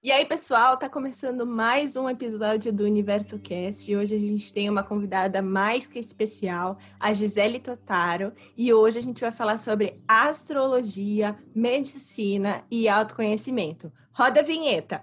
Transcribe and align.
E 0.00 0.12
aí, 0.12 0.24
pessoal, 0.24 0.76
tá 0.76 0.88
começando 0.88 1.44
mais 1.44 1.96
um 1.96 2.08
episódio 2.08 2.72
do 2.72 2.84
Universo 2.84 3.36
Cast. 3.40 3.90
E 3.90 3.96
hoje 3.96 4.14
a 4.14 4.18
gente 4.18 4.52
tem 4.52 4.70
uma 4.70 4.84
convidada 4.84 5.42
mais 5.42 5.88
que 5.88 5.98
especial, 5.98 6.78
a 7.00 7.12
Gisele 7.12 7.58
Totaro. 7.58 8.32
E 8.56 8.72
hoje 8.72 9.00
a 9.00 9.02
gente 9.02 9.20
vai 9.20 9.32
falar 9.32 9.56
sobre 9.56 10.00
astrologia, 10.06 11.36
medicina 11.52 12.64
e 12.70 12.88
autoconhecimento. 12.88 13.92
Roda 14.12 14.38
a 14.38 14.44
vinheta! 14.44 15.02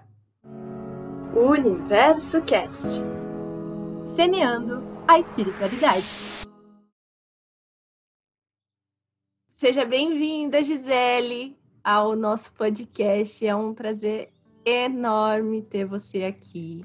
Universo 1.34 2.40
Cast 2.40 2.98
Semeando 4.02 4.82
a 5.06 5.18
espiritualidade. 5.18 6.06
Seja 9.54 9.84
bem-vinda, 9.84 10.64
Gisele, 10.64 11.54
ao 11.84 12.16
nosso 12.16 12.50
podcast. 12.54 13.46
É 13.46 13.54
um 13.54 13.74
prazer 13.74 14.32
enorme 14.66 15.62
ter 15.62 15.84
você 15.84 16.24
aqui. 16.24 16.84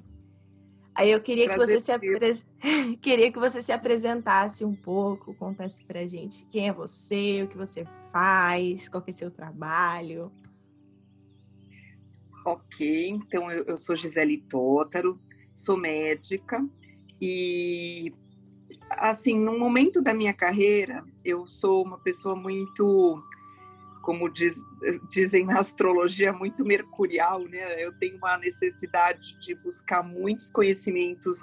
Aí 0.93 1.10
eu 1.10 1.21
queria 1.21 1.50
que 1.50 1.57
você 1.57 1.79
se 1.79 1.92
apre... 1.92 2.38
queria 3.01 3.32
que 3.32 3.39
você 3.39 3.61
se 3.61 3.71
apresentasse 3.71 4.64
um 4.64 4.75
pouco, 4.75 5.33
contasse 5.33 5.83
pra 5.83 6.05
gente 6.05 6.46
quem 6.52 6.68
é 6.68 6.74
você, 6.74 7.41
o 7.43 7.47
que 7.47 7.57
você 7.57 7.88
faz, 8.11 8.88
qual 8.88 9.02
que 9.02 9.10
é 9.10 9.14
seu 9.14 9.32
trabalho. 9.32 10.32
Ok, 12.46 13.10
então 13.10 13.52
eu, 13.52 13.64
eu 13.65 13.78
sou 13.78 13.96
Gisele 13.96 14.38
Tótaro, 14.38 15.19
sou 15.54 15.77
médica 15.77 16.63
e 17.19 18.13
assim, 18.91 19.39
no 19.39 19.57
momento 19.57 20.02
da 20.02 20.13
minha 20.13 20.33
carreira, 20.33 21.04
eu 21.24 21.47
sou 21.47 21.83
uma 21.83 21.97
pessoa 22.00 22.36
muito 22.36 23.24
como 24.01 24.29
diz, 24.29 24.55
dizem 25.10 25.46
na 25.46 25.60
astrologia, 25.60 26.33
muito 26.33 26.65
mercurial, 26.65 27.47
né? 27.47 27.83
Eu 27.83 27.93
tenho 27.93 28.18
uma 28.18 28.37
necessidade 28.37 29.37
de 29.39 29.55
buscar 29.55 30.04
muitos 30.04 30.50
conhecimentos 30.50 31.37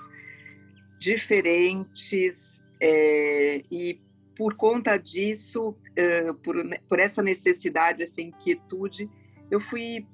diferentes 0.98 2.62
é, 2.80 3.62
e 3.70 4.00
por 4.36 4.54
conta 4.54 4.96
disso, 4.96 5.70
uh, 5.70 6.34
por, 6.44 6.56
por 6.88 7.00
essa 7.00 7.20
necessidade, 7.20 8.04
essa 8.04 8.20
inquietude, 8.20 9.10
eu 9.50 9.58
fui 9.58 10.06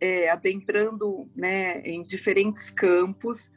é, 0.00 0.30
adentrando 0.30 1.28
né, 1.34 1.80
em 1.82 2.02
diferentes 2.02 2.70
campos 2.70 3.50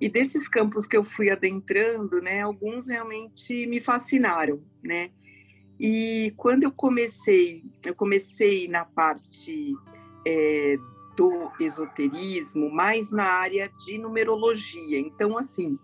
e 0.00 0.08
desses 0.08 0.48
campos 0.48 0.86
que 0.86 0.96
eu 0.96 1.04
fui 1.04 1.30
adentrando, 1.30 2.20
né, 2.20 2.42
alguns 2.42 2.88
realmente 2.88 3.64
me 3.66 3.80
fascinaram, 3.80 4.60
né? 4.84 5.10
E 5.78 6.32
quando 6.36 6.64
eu 6.64 6.72
comecei, 6.72 7.62
eu 7.84 7.94
comecei 7.94 8.66
na 8.68 8.84
parte 8.84 9.74
é, 10.26 10.76
do 11.16 11.50
esoterismo, 11.60 12.70
mais 12.70 13.10
na 13.10 13.24
área 13.24 13.70
de 13.84 13.98
numerologia. 13.98 14.98
Então, 14.98 15.36
assim, 15.36 15.78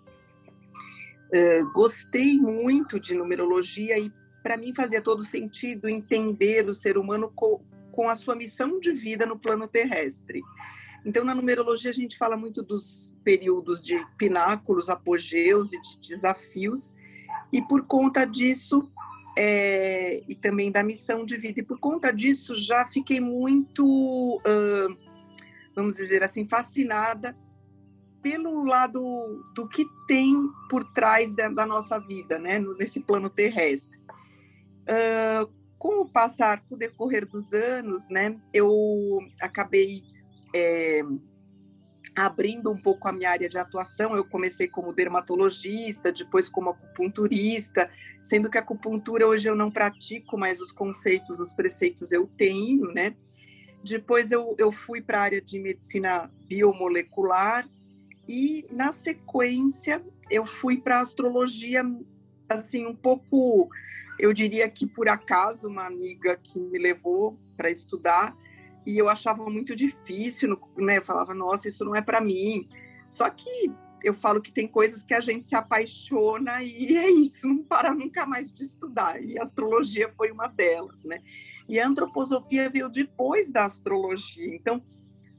gostei 1.72 2.36
muito 2.36 3.00
de 3.00 3.14
numerologia 3.14 3.98
e 3.98 4.12
para 4.42 4.56
mim 4.56 4.74
fazia 4.74 5.00
todo 5.00 5.22
sentido 5.22 5.88
entender 5.88 6.68
o 6.68 6.74
ser 6.74 6.98
humano 6.98 7.32
com, 7.34 7.60
com 7.90 8.08
a 8.08 8.16
sua 8.16 8.34
missão 8.34 8.78
de 8.78 8.92
vida 8.92 9.24
no 9.24 9.38
plano 9.38 9.66
terrestre. 9.66 10.42
Então, 11.04 11.24
na 11.24 11.34
numerologia, 11.34 11.90
a 11.90 11.94
gente 11.94 12.16
fala 12.16 12.36
muito 12.36 12.62
dos 12.62 13.16
períodos 13.24 13.80
de 13.80 14.04
pináculos, 14.16 14.88
apogeus 14.88 15.72
e 15.72 15.80
de 15.80 15.98
desafios, 16.08 16.94
e 17.52 17.60
por 17.62 17.86
conta 17.86 18.24
disso, 18.24 18.90
é, 19.36 20.22
e 20.28 20.34
também 20.34 20.70
da 20.70 20.82
missão 20.82 21.24
de 21.24 21.36
vida. 21.36 21.60
E 21.60 21.64
por 21.64 21.78
conta 21.78 22.12
disso, 22.12 22.56
já 22.56 22.86
fiquei 22.86 23.20
muito, 23.20 24.36
uh, 24.38 24.96
vamos 25.74 25.96
dizer 25.96 26.22
assim, 26.22 26.46
fascinada 26.48 27.36
pelo 28.22 28.64
lado 28.64 29.44
do 29.54 29.68
que 29.68 29.84
tem 30.06 30.36
por 30.70 30.84
trás 30.92 31.32
da, 31.32 31.48
da 31.48 31.66
nossa 31.66 31.98
vida, 31.98 32.38
né, 32.38 32.58
nesse 32.78 33.00
plano 33.00 33.28
terrestre. 33.28 33.98
Uh, 34.82 35.50
com 35.78 36.02
o 36.02 36.08
passar, 36.08 36.62
com 36.68 36.76
o 36.76 36.78
decorrer 36.78 37.26
dos 37.26 37.52
anos, 37.52 38.08
né, 38.08 38.38
eu 38.52 39.18
acabei 39.40 40.04
é, 40.54 41.02
abrindo 42.14 42.70
um 42.70 42.76
pouco 42.76 43.08
a 43.08 43.12
minha 43.12 43.30
área 43.30 43.48
de 43.48 43.58
atuação. 43.58 44.14
Eu 44.14 44.24
comecei 44.24 44.68
como 44.68 44.92
dermatologista, 44.92 46.12
depois 46.12 46.48
como 46.48 46.70
acupunturista, 46.70 47.90
sendo 48.22 48.50
que 48.50 48.58
a 48.58 48.60
acupuntura 48.60 49.26
hoje 49.26 49.48
eu 49.48 49.56
não 49.56 49.70
pratico, 49.70 50.38
mas 50.38 50.60
os 50.60 50.72
conceitos, 50.72 51.40
os 51.40 51.52
preceitos 51.52 52.12
eu 52.12 52.26
tenho, 52.36 52.92
né? 52.92 53.14
Depois 53.82 54.30
eu, 54.30 54.54
eu 54.58 54.70
fui 54.70 55.00
para 55.00 55.18
a 55.18 55.22
área 55.22 55.42
de 55.42 55.58
medicina 55.58 56.30
biomolecular 56.46 57.68
e, 58.28 58.64
na 58.70 58.92
sequência, 58.92 60.02
eu 60.30 60.46
fui 60.46 60.76
para 60.76 61.00
astrologia, 61.00 61.82
assim, 62.48 62.86
um 62.86 62.94
pouco, 62.94 63.68
eu 64.18 64.32
diria 64.32 64.68
que 64.68 64.86
por 64.86 65.08
acaso, 65.08 65.66
uma 65.66 65.86
amiga 65.86 66.38
que 66.40 66.60
me 66.60 66.78
levou 66.78 67.36
para 67.56 67.70
estudar, 67.70 68.36
e 68.86 68.98
eu 68.98 69.08
achava 69.08 69.48
muito 69.48 69.74
difícil, 69.74 70.58
né? 70.76 70.98
Eu 70.98 71.04
falava, 71.04 71.34
nossa, 71.34 71.68
isso 71.68 71.84
não 71.84 71.94
é 71.94 72.02
para 72.02 72.20
mim. 72.20 72.68
Só 73.08 73.28
que 73.30 73.72
eu 74.02 74.12
falo 74.12 74.40
que 74.40 74.52
tem 74.52 74.66
coisas 74.66 75.02
que 75.02 75.14
a 75.14 75.20
gente 75.20 75.46
se 75.46 75.54
apaixona 75.54 76.62
e 76.62 76.96
é 76.96 77.10
isso, 77.10 77.46
não 77.46 77.62
para 77.62 77.94
nunca 77.94 78.26
mais 78.26 78.50
de 78.50 78.62
estudar. 78.62 79.22
E 79.22 79.38
a 79.38 79.42
astrologia 79.42 80.12
foi 80.16 80.30
uma 80.30 80.48
delas, 80.48 81.04
né? 81.04 81.20
E 81.68 81.78
a 81.78 81.86
antroposofia 81.86 82.68
veio 82.68 82.88
depois 82.88 83.50
da 83.50 83.64
astrologia. 83.64 84.54
Então, 84.54 84.82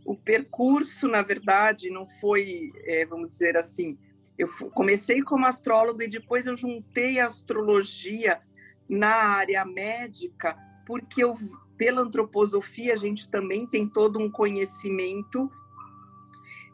o 0.05 0.15
percurso, 0.15 1.07
na 1.07 1.21
verdade, 1.21 1.89
não 1.89 2.07
foi, 2.19 2.71
é, 2.85 3.05
vamos 3.05 3.31
dizer 3.31 3.57
assim, 3.57 3.97
eu 4.37 4.47
comecei 4.71 5.21
como 5.21 5.45
astrólogo 5.45 6.01
e 6.01 6.07
depois 6.07 6.45
eu 6.45 6.55
juntei 6.55 7.19
a 7.19 7.27
astrologia 7.27 8.41
na 8.89 9.13
área 9.13 9.63
médica, 9.65 10.57
porque 10.85 11.23
eu 11.23 11.35
pela 11.77 12.01
antroposofia, 12.01 12.93
a 12.93 12.97
gente 12.97 13.29
também 13.29 13.65
tem 13.67 13.87
todo 13.87 14.19
um 14.19 14.29
conhecimento 14.29 15.51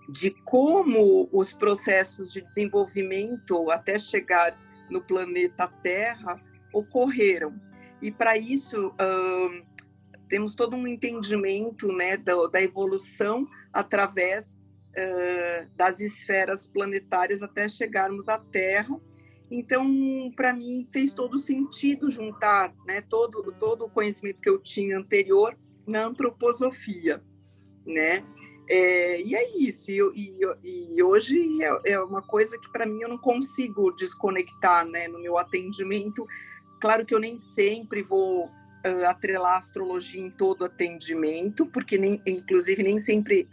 de 0.09 0.31
como 0.31 1.29
os 1.31 1.53
processos 1.53 2.31
de 2.31 2.41
desenvolvimento 2.41 3.69
até 3.69 3.97
chegar 3.99 4.57
no 4.89 5.01
planeta 5.01 5.67
Terra 5.67 6.41
ocorreram. 6.73 7.59
E 8.01 8.11
para 8.11 8.37
isso, 8.37 8.93
temos 10.27 10.55
todo 10.55 10.75
um 10.75 10.87
entendimento 10.87 11.91
né, 11.91 12.17
da, 12.17 12.47
da 12.47 12.61
evolução 12.61 13.47
através 13.73 14.55
uh, 14.55 15.69
das 15.75 15.99
esferas 15.99 16.67
planetárias 16.67 17.41
até 17.41 17.67
chegarmos 17.67 18.29
à 18.29 18.39
Terra 18.39 18.99
então, 19.51 20.31
para 20.35 20.53
mim, 20.53 20.85
fez 20.91 21.11
todo 21.11 21.39
sentido 21.39 22.11
juntar 22.11 22.73
né, 22.85 23.01
todo, 23.01 23.51
todo 23.53 23.85
o 23.85 23.89
conhecimento 23.89 24.39
que 24.39 24.49
eu 24.49 24.59
tinha 24.59 24.97
anterior 24.97 25.57
na 25.87 26.05
antroposofia, 26.05 27.23
né? 27.85 28.23
É, 28.69 29.19
e 29.21 29.35
é 29.35 29.57
isso. 29.57 29.89
E, 29.89 30.35
e, 30.63 30.95
e 30.95 31.03
hoje 31.03 31.63
é, 31.63 31.93
é, 31.93 31.99
uma 31.99 32.21
coisa 32.21 32.59
que, 32.59 32.71
para 32.71 32.85
mim, 32.85 33.01
eu 33.01 33.09
não 33.09 33.17
consigo 33.17 33.91
desconectar 33.91 34.85
né, 34.85 35.07
no 35.07 35.19
meu 35.19 35.39
atendimento. 35.39 36.27
Claro 36.79 37.03
que 37.03 37.15
eu 37.15 37.19
nem 37.19 37.39
sempre 37.39 38.03
vou 38.03 38.45
uh, 38.45 39.05
atrelar 39.07 39.55
a 39.55 39.57
astrologia 39.57 40.21
em 40.21 40.29
todo 40.29 40.63
atendimento, 40.63 41.65
porque, 41.65 41.97
nem, 41.97 42.21
inclusive, 42.27 42.83
nem 42.83 42.99
sempre 42.99 43.49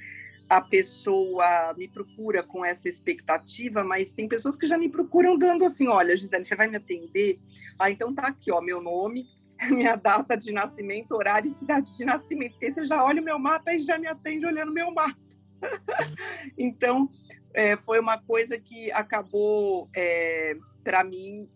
a 0.48 0.60
pessoa 0.60 1.74
me 1.76 1.88
procura 1.88 2.42
com 2.42 2.64
essa 2.64 2.88
expectativa, 2.88 3.82
mas 3.82 4.12
tem 4.12 4.28
pessoas 4.28 4.56
que 4.56 4.66
já 4.66 4.78
me 4.78 4.88
procuram 4.88 5.36
dando 5.36 5.64
assim, 5.64 5.88
olha, 5.88 6.16
Gisele, 6.16 6.44
você 6.44 6.54
vai 6.54 6.68
me 6.68 6.76
atender? 6.76 7.38
Ah, 7.78 7.90
então 7.90 8.14
tá 8.14 8.28
aqui, 8.28 8.52
ó, 8.52 8.60
meu 8.60 8.80
nome, 8.80 9.26
minha 9.70 9.96
data 9.96 10.36
de 10.36 10.52
nascimento, 10.52 11.12
horário 11.12 11.48
e 11.48 11.50
cidade 11.50 11.96
de 11.96 12.04
nascimento. 12.04 12.52
Porque 12.52 12.70
você 12.70 12.84
já 12.84 13.04
olha 13.04 13.20
o 13.20 13.24
meu 13.24 13.38
mapa 13.38 13.74
e 13.74 13.80
já 13.80 13.98
me 13.98 14.06
atende 14.06 14.46
olhando 14.46 14.72
meu 14.72 14.92
mapa. 14.92 15.18
então, 16.56 17.08
é, 17.52 17.76
foi 17.78 17.98
uma 17.98 18.18
coisa 18.18 18.58
que 18.58 18.92
acabou, 18.92 19.88
é, 19.96 20.54
para 20.84 21.02
mim, 21.02 21.48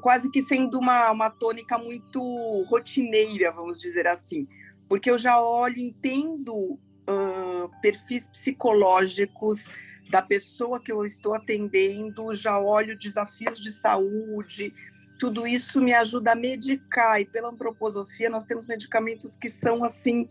quase 0.00 0.30
que 0.30 0.42
sendo 0.42 0.78
uma, 0.78 1.10
uma 1.12 1.30
tônica 1.30 1.78
muito 1.78 2.20
rotineira, 2.68 3.52
vamos 3.52 3.80
dizer 3.80 4.08
assim 4.08 4.48
porque 4.88 5.10
eu 5.10 5.18
já 5.18 5.40
olho, 5.40 5.78
entendo 5.78 6.54
uh, 6.54 7.70
perfis 7.80 8.26
psicológicos 8.26 9.68
da 10.10 10.22
pessoa 10.22 10.80
que 10.80 10.92
eu 10.92 11.04
estou 11.04 11.34
atendendo, 11.34 12.32
já 12.32 12.58
olho 12.58 12.96
desafios 12.98 13.58
de 13.58 13.70
saúde, 13.70 14.72
tudo 15.18 15.46
isso 15.46 15.80
me 15.80 15.92
ajuda 15.92 16.32
a 16.32 16.36
medicar. 16.36 17.20
E 17.20 17.24
pela 17.24 17.48
antroposofia, 17.48 18.30
nós 18.30 18.44
temos 18.44 18.66
medicamentos 18.66 19.34
que 19.34 19.48
são 19.48 19.84
assim, 19.84 20.28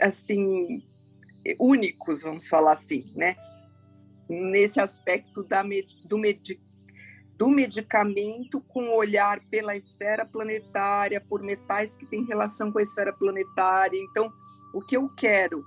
assim 0.00 0.82
únicos, 1.58 2.22
vamos 2.22 2.48
falar 2.48 2.72
assim, 2.72 3.10
né? 3.14 3.36
Nesse 4.28 4.80
aspecto 4.80 5.44
da, 5.44 5.62
do, 6.04 6.18
do 7.36 7.48
medicamento 7.48 8.60
com 8.62 8.88
olhar 8.96 9.40
pela 9.50 9.76
esfera 9.76 10.24
planetária, 10.24 11.20
por 11.20 11.42
metais 11.42 11.96
que 11.96 12.06
têm 12.06 12.24
relação 12.24 12.72
com 12.72 12.78
a 12.78 12.82
esfera 12.82 13.12
planetária. 13.12 13.98
Então, 13.98 14.32
o 14.72 14.80
que 14.80 14.96
eu 14.96 15.08
quero 15.10 15.64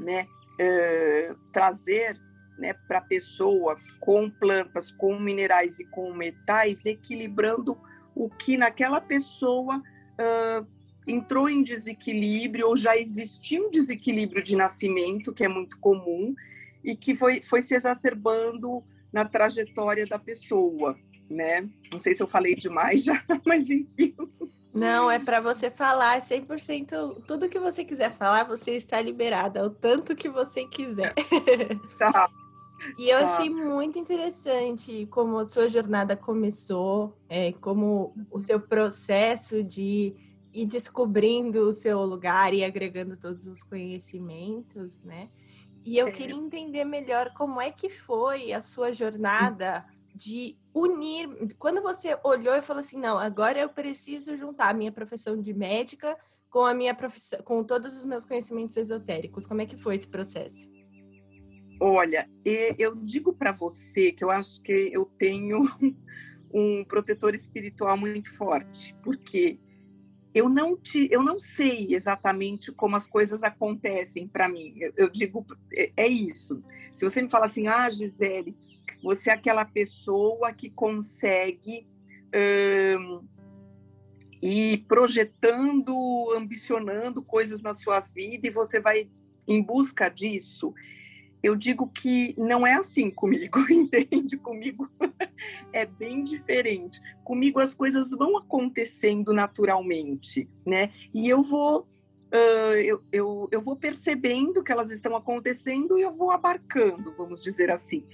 né, 0.00 0.26
é, 0.58 1.34
trazer 1.52 2.16
né, 2.58 2.72
para 2.86 2.98
a 2.98 3.02
pessoa 3.02 3.76
com 4.00 4.30
plantas, 4.30 4.92
com 4.92 5.18
minerais 5.18 5.78
e 5.78 5.84
com 5.84 6.14
metais, 6.14 6.86
equilibrando 6.86 7.76
o 8.14 8.30
que 8.30 8.56
naquela 8.56 9.00
pessoa 9.00 9.76
uh, 9.78 10.66
entrou 11.06 11.48
em 11.48 11.62
desequilíbrio 11.62 12.68
ou 12.68 12.76
já 12.76 12.96
existia 12.96 13.60
um 13.60 13.70
desequilíbrio 13.70 14.42
de 14.42 14.56
nascimento, 14.56 15.34
que 15.34 15.44
é 15.44 15.48
muito 15.48 15.78
comum, 15.78 16.34
e 16.82 16.96
que 16.96 17.14
foi, 17.14 17.42
foi 17.42 17.60
se 17.62 17.74
exacerbando 17.74 18.82
na 19.16 19.24
trajetória 19.24 20.06
da 20.06 20.18
pessoa, 20.18 20.94
né? 21.30 21.66
Não 21.90 21.98
sei 21.98 22.14
se 22.14 22.22
eu 22.22 22.26
falei 22.26 22.54
demais 22.54 23.02
já, 23.02 23.24
mas 23.46 23.70
enfim. 23.70 24.14
Não, 24.74 25.10
é 25.10 25.18
para 25.18 25.40
você 25.40 25.70
falar 25.70 26.20
100%, 26.20 27.24
tudo 27.26 27.48
que 27.48 27.58
você 27.58 27.82
quiser 27.82 28.12
falar, 28.12 28.44
você 28.44 28.72
está 28.72 29.00
liberada, 29.00 29.64
o 29.64 29.70
tanto 29.70 30.14
que 30.14 30.28
você 30.28 30.66
quiser. 30.66 31.14
Tá. 31.98 32.28
E 32.98 33.08
eu 33.08 33.20
tá. 33.20 33.26
achei 33.26 33.48
muito 33.48 33.98
interessante 33.98 35.06
como 35.06 35.38
a 35.38 35.46
sua 35.46 35.66
jornada 35.66 36.14
começou, 36.14 37.16
é, 37.26 37.52
como 37.52 38.14
o 38.30 38.38
seu 38.38 38.60
processo 38.60 39.64
de 39.64 40.14
ir 40.52 40.66
descobrindo 40.66 41.60
o 41.60 41.72
seu 41.72 42.04
lugar 42.04 42.52
e 42.52 42.62
agregando 42.62 43.16
todos 43.16 43.46
os 43.46 43.62
conhecimentos, 43.62 45.00
né? 45.02 45.30
E 45.86 45.96
eu 45.96 46.08
é. 46.08 46.10
queria 46.10 46.34
entender 46.34 46.84
melhor 46.84 47.32
como 47.32 47.60
é 47.60 47.70
que 47.70 47.88
foi 47.88 48.52
a 48.52 48.60
sua 48.60 48.92
jornada 48.92 49.86
de 50.12 50.56
unir. 50.74 51.54
Quando 51.58 51.80
você 51.80 52.18
olhou 52.24 52.56
e 52.56 52.60
falou 52.60 52.80
assim, 52.80 52.98
não, 52.98 53.16
agora 53.16 53.60
eu 53.60 53.68
preciso 53.68 54.36
juntar 54.36 54.70
a 54.70 54.74
minha 54.74 54.90
profissão 54.90 55.40
de 55.40 55.54
médica 55.54 56.18
com 56.50 56.64
a 56.64 56.74
minha 56.74 56.92
profissão, 56.92 57.40
com 57.42 57.62
todos 57.62 57.96
os 57.96 58.04
meus 58.04 58.24
conhecimentos 58.24 58.76
esotéricos. 58.76 59.46
Como 59.46 59.62
é 59.62 59.66
que 59.66 59.76
foi 59.76 59.94
esse 59.94 60.08
processo? 60.08 60.68
Olha, 61.80 62.28
eu 62.44 62.96
digo 62.96 63.32
para 63.32 63.52
você 63.52 64.10
que 64.10 64.24
eu 64.24 64.30
acho 64.30 64.60
que 64.62 64.90
eu 64.92 65.04
tenho 65.16 65.60
um 66.52 66.84
protetor 66.84 67.32
espiritual 67.34 67.96
muito 67.96 68.34
forte, 68.36 68.92
porque 69.04 69.60
eu 70.36 70.50
não 70.50 70.76
te, 70.76 71.08
eu 71.10 71.22
não 71.22 71.38
sei 71.38 71.94
exatamente 71.94 72.70
como 72.70 72.94
as 72.94 73.06
coisas 73.06 73.42
acontecem 73.42 74.28
para 74.28 74.50
mim. 74.50 74.74
Eu, 74.76 74.92
eu 74.94 75.08
digo 75.08 75.46
é, 75.72 75.90
é, 75.96 76.06
isso. 76.06 76.62
Se 76.94 77.04
você 77.04 77.22
me 77.22 77.30
fala 77.30 77.46
assim, 77.46 77.68
ah, 77.68 77.90
Gisele, 77.90 78.54
você 79.02 79.30
é 79.30 79.32
aquela 79.32 79.64
pessoa 79.64 80.52
que 80.52 80.68
consegue 80.68 81.86
hum, 83.00 83.26
ir 84.42 84.84
projetando, 84.86 86.30
ambicionando 86.36 87.22
coisas 87.22 87.62
na 87.62 87.72
sua 87.72 88.00
vida 88.00 88.46
e 88.46 88.50
você 88.50 88.78
vai 88.78 89.08
em 89.48 89.62
busca 89.62 90.10
disso 90.10 90.74
eu 91.46 91.54
digo 91.54 91.86
que 91.88 92.34
não 92.36 92.66
é 92.66 92.74
assim 92.74 93.08
comigo, 93.08 93.60
entende? 93.70 94.36
Comigo 94.36 94.90
é 95.72 95.86
bem 95.86 96.24
diferente. 96.24 97.00
Comigo 97.22 97.60
as 97.60 97.72
coisas 97.72 98.10
vão 98.10 98.36
acontecendo 98.36 99.32
naturalmente, 99.32 100.48
né? 100.66 100.90
E 101.14 101.28
eu 101.28 101.42
vou 101.42 101.86
Uh, 102.26 102.74
eu, 102.74 103.02
eu, 103.12 103.48
eu 103.52 103.62
vou 103.62 103.76
percebendo 103.76 104.62
que 104.62 104.72
elas 104.72 104.90
estão 104.90 105.14
acontecendo 105.14 105.96
e 105.96 106.02
eu 106.02 106.12
vou 106.12 106.32
abarcando, 106.32 107.14
vamos 107.16 107.40
dizer 107.40 107.70
assim. 107.70 108.04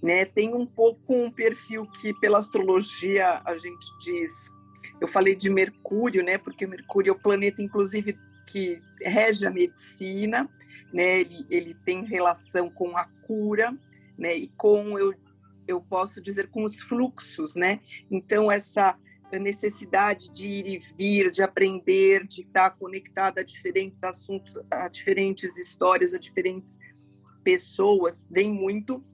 Né? 0.00 0.24
Tem 0.24 0.54
um 0.54 0.64
pouco 0.64 1.12
um 1.12 1.28
perfil 1.28 1.84
que, 2.00 2.14
pela 2.20 2.38
astrologia, 2.38 3.42
a 3.44 3.56
gente 3.56 3.84
diz. 3.98 4.32
Eu 5.00 5.08
falei 5.08 5.34
de 5.34 5.50
Mercúrio, 5.50 6.22
né? 6.22 6.38
Porque 6.38 6.68
Mercúrio 6.68 7.10
é 7.10 7.12
o 7.12 7.18
planeta, 7.18 7.60
inclusive, 7.60 8.16
que 8.48 8.80
rege 9.02 9.46
a 9.46 9.50
medicina, 9.50 10.48
né? 10.92 11.20
Ele, 11.20 11.46
ele 11.50 11.74
tem 11.84 12.04
relação 12.04 12.70
com 12.70 12.96
a 12.96 13.04
cura, 13.26 13.76
né? 14.16 14.36
E 14.36 14.48
com 14.56 14.98
eu 14.98 15.14
eu 15.66 15.82
posso 15.82 16.22
dizer 16.22 16.48
com 16.48 16.64
os 16.64 16.80
fluxos, 16.80 17.54
né? 17.54 17.80
Então 18.10 18.50
essa 18.50 18.98
necessidade 19.38 20.30
de 20.30 20.48
ir 20.48 20.66
e 20.66 20.78
vir, 20.78 21.30
de 21.30 21.42
aprender, 21.42 22.26
de 22.26 22.40
estar 22.40 22.70
conectada 22.70 23.42
a 23.42 23.44
diferentes 23.44 24.02
assuntos, 24.02 24.58
a 24.70 24.88
diferentes 24.88 25.58
histórias, 25.58 26.14
a 26.14 26.18
diferentes 26.18 26.78
pessoas, 27.44 28.26
vem 28.30 28.50
muito 28.50 29.04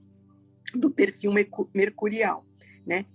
do 0.73 0.89
perfil 0.89 1.33
mercurial, 1.73 2.45
né? 2.85 3.05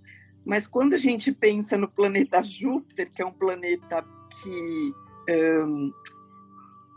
Mas 0.44 0.66
quando 0.66 0.92
a 0.92 0.98
gente 0.98 1.32
pensa 1.32 1.78
no 1.78 1.88
planeta 1.88 2.42
Júpiter, 2.42 3.10
que 3.10 3.22
é 3.22 3.26
um 3.26 3.32
planeta 3.32 4.04
que 4.42 4.92
um, 5.30 5.92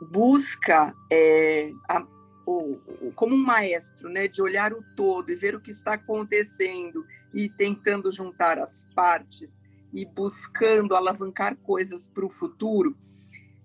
busca 0.10 0.96
é, 1.12 1.72
a, 1.90 2.06
o, 2.46 2.80
como 3.16 3.36
um 3.36 3.44
maestro, 3.44 4.10
né, 4.10 4.28
de 4.28 4.42
olhar 4.42 4.74
o 4.74 4.84
todo 4.96 5.32
e 5.32 5.36
ver 5.36 5.56
o 5.56 5.62
que 5.62 5.72
está 5.72 5.94
acontecendo 5.94 7.06
e 7.34 7.50
tentando 7.50 8.12
juntar 8.12 8.60
as 8.60 8.86
partes 8.96 9.60
e 9.94 10.06
buscando 10.06 10.96
alavancar 10.96 11.56
coisas 11.58 12.08
para 12.08 12.26
o 12.26 12.30
futuro, 12.30 12.98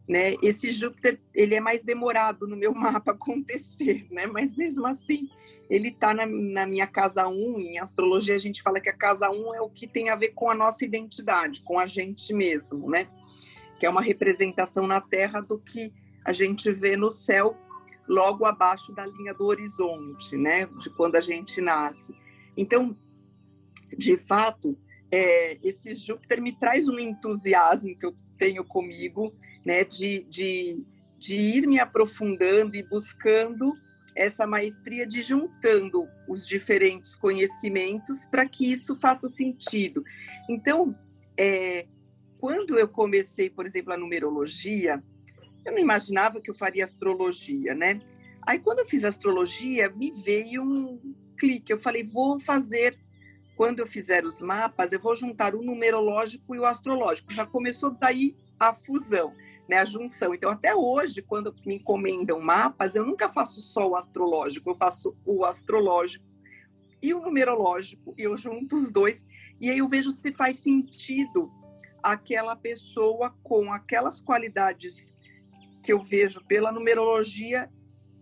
né? 0.07 0.35
Esse 0.43 0.71
Júpiter 0.71 1.21
ele 1.35 1.55
é 1.55 1.61
mais 1.61 1.83
demorado 1.83 2.47
no 2.47 2.57
meu 2.57 2.73
mapa 2.75 3.13
acontecer, 3.13 4.07
né? 4.11 4.27
Mas 4.27 4.57
mesmo 4.57 4.87
assim 4.87 5.29
ele 5.71 5.89
está 5.89 6.15
na, 6.15 6.25
na, 6.27 6.67
minha 6.67 6.87
casa 6.87 7.29
1. 7.29 7.61
Em 7.61 7.79
astrologia 7.79 8.35
a 8.35 8.39
gente 8.39 8.63
fala 8.63 8.81
que 8.81 8.89
a 8.89 8.97
casa 8.97 9.31
1 9.31 9.55
é 9.55 9.61
o 9.61 9.69
que 9.69 9.87
tem 9.87 10.09
a 10.09 10.17
ver 10.17 10.29
com 10.29 10.51
a 10.51 10.55
nossa 10.55 10.85
identidade, 10.85 11.63
com 11.63 11.79
a 11.79 11.87
gente 11.87 12.33
mesmo, 12.33 12.89
né? 12.89 13.09
Que 13.79 13.87
é 13.87 13.91
uma 13.91 14.03
representação 14.03 14.87
na 14.87 15.01
Terra 15.01 15.41
do 15.41 15.59
que 15.59 15.93
a 16.25 16.33
gente 16.33 16.71
vê 16.73 16.97
no 16.97 17.11
céu 17.11 17.57
logo 18.07 18.45
abaixo 18.45 18.93
da 18.93 19.07
linha 19.07 19.35
do 19.35 19.45
horizonte, 19.45 20.37
né, 20.37 20.67
de 20.81 20.91
quando 20.91 21.17
a 21.17 21.21
gente 21.21 21.61
nasce. 21.61 22.15
Então, 22.57 22.97
de 23.97 24.17
fato, 24.17 24.77
é, 25.11 25.59
esse 25.63 25.95
Júpiter 25.95 26.41
me 26.41 26.53
traz 26.53 26.89
um 26.89 26.99
entusiasmo 26.99 27.97
que 27.97 28.07
eu 28.07 28.17
tenho 28.37 28.65
comigo, 28.65 29.35
né, 29.65 29.85
de, 29.85 30.25
de, 30.29 30.83
de 31.19 31.37
ir 31.37 31.67
me 31.67 31.79
aprofundando 31.79 32.77
e 32.77 32.83
buscando 32.83 33.75
essa 34.15 34.47
maestria 34.47 35.07
de 35.07 35.23
juntando 35.23 36.09
os 36.27 36.45
diferentes 36.45 37.15
conhecimentos 37.15 38.27
para 38.27 38.49
que 38.49 38.73
isso 38.73 38.97
faça 38.97 39.29
sentido. 39.29 40.03
Então, 40.51 40.99
é, 41.37 41.87
quando 42.39 42.79
eu 42.79 42.89
comecei, 42.89 43.51
por 43.51 43.67
exemplo, 43.67 43.93
a 43.93 43.97
numerologia, 43.97 45.03
eu 45.65 45.73
não 45.73 45.79
imaginava 45.79 46.41
que 46.41 46.51
eu 46.51 46.55
faria 46.55 46.85
astrologia, 46.85 47.75
né? 47.75 48.01
Aí, 48.43 48.59
quando 48.59 48.79
eu 48.79 48.87
fiz 48.87 49.05
astrologia, 49.05 49.91
me 49.91 50.11
veio 50.11 50.63
um 50.63 51.15
clique. 51.37 51.73
Eu 51.73 51.79
falei, 51.79 52.03
vou 52.03 52.41
fazer. 52.41 52.99
Quando 53.57 53.81
eu 53.81 53.87
fizer 53.87 54.25
os 54.25 54.41
mapas, 54.41 54.93
eu 54.93 55.01
vou 55.01 55.17
juntar 55.17 55.55
o 55.55 55.63
numerológico 55.63 56.55
e 56.55 56.59
o 56.59 56.65
astrológico. 56.65 57.33
Já 57.33 57.45
começou 57.45 57.91
daí 57.91 58.37
a 58.59 58.73
fusão, 58.73 59.35
né? 59.69 59.79
A 59.79 59.85
junção. 59.85 60.33
Então, 60.33 60.51
até 60.51 60.75
hoje, 60.75 61.21
quando 61.21 61.55
me 61.67 61.75
encomendam 61.75 62.41
mapas, 62.41 62.95
eu 62.95 63.05
nunca 63.05 63.29
faço 63.29 63.61
só 63.61 63.89
o 63.89 63.97
astrológico, 63.97 64.71
eu 64.71 64.75
faço 64.77 65.17
o 65.27 65.45
astrológico 65.45 66.25
e 67.03 67.13
o 67.13 67.21
numerológico, 67.21 68.15
e 68.17 68.23
eu 68.23 68.37
junto 68.37 68.77
os 68.77 68.91
dois. 68.91 69.25
E 69.61 69.71
aí 69.71 69.79
eu 69.79 69.89
vejo 69.89 70.11
se 70.11 70.33
faz 70.33 70.59
sentido 70.59 71.53
aquela 72.03 72.57
pessoa 72.57 73.35
com 73.43 73.73
aquelas 73.73 74.21
qualidades 74.21 75.11
que 75.83 75.93
eu 75.93 76.03
vejo 76.03 76.45
pela 76.45 76.73
numerologia, 76.73 77.71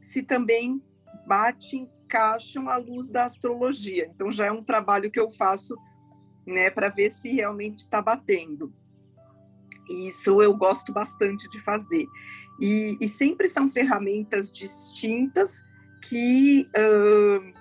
se 0.02 0.23
também 0.23 0.83
bate, 1.26 1.76
encaixam 1.76 2.68
à 2.68 2.76
luz 2.76 3.11
da 3.11 3.25
astrologia. 3.25 4.11
Então 4.14 4.30
já 4.30 4.47
é 4.47 4.52
um 4.52 4.62
trabalho 4.62 5.11
que 5.11 5.18
eu 5.18 5.33
faço, 5.33 5.76
né, 6.47 6.71
para 6.71 6.88
ver 6.88 7.11
se 7.11 7.28
realmente 7.30 7.80
está 7.80 8.00
batendo. 8.00 8.73
E 9.88 10.09
isso 10.09 10.42
eu 10.42 10.56
gosto 10.56 10.92
bastante 10.92 11.49
de 11.49 11.61
fazer. 11.62 12.06
E, 12.61 12.97
e 13.00 13.09
sempre 13.09 13.49
são 13.49 13.68
ferramentas 13.68 14.50
distintas 14.50 15.62
que 16.09 16.68
uh, 16.76 17.52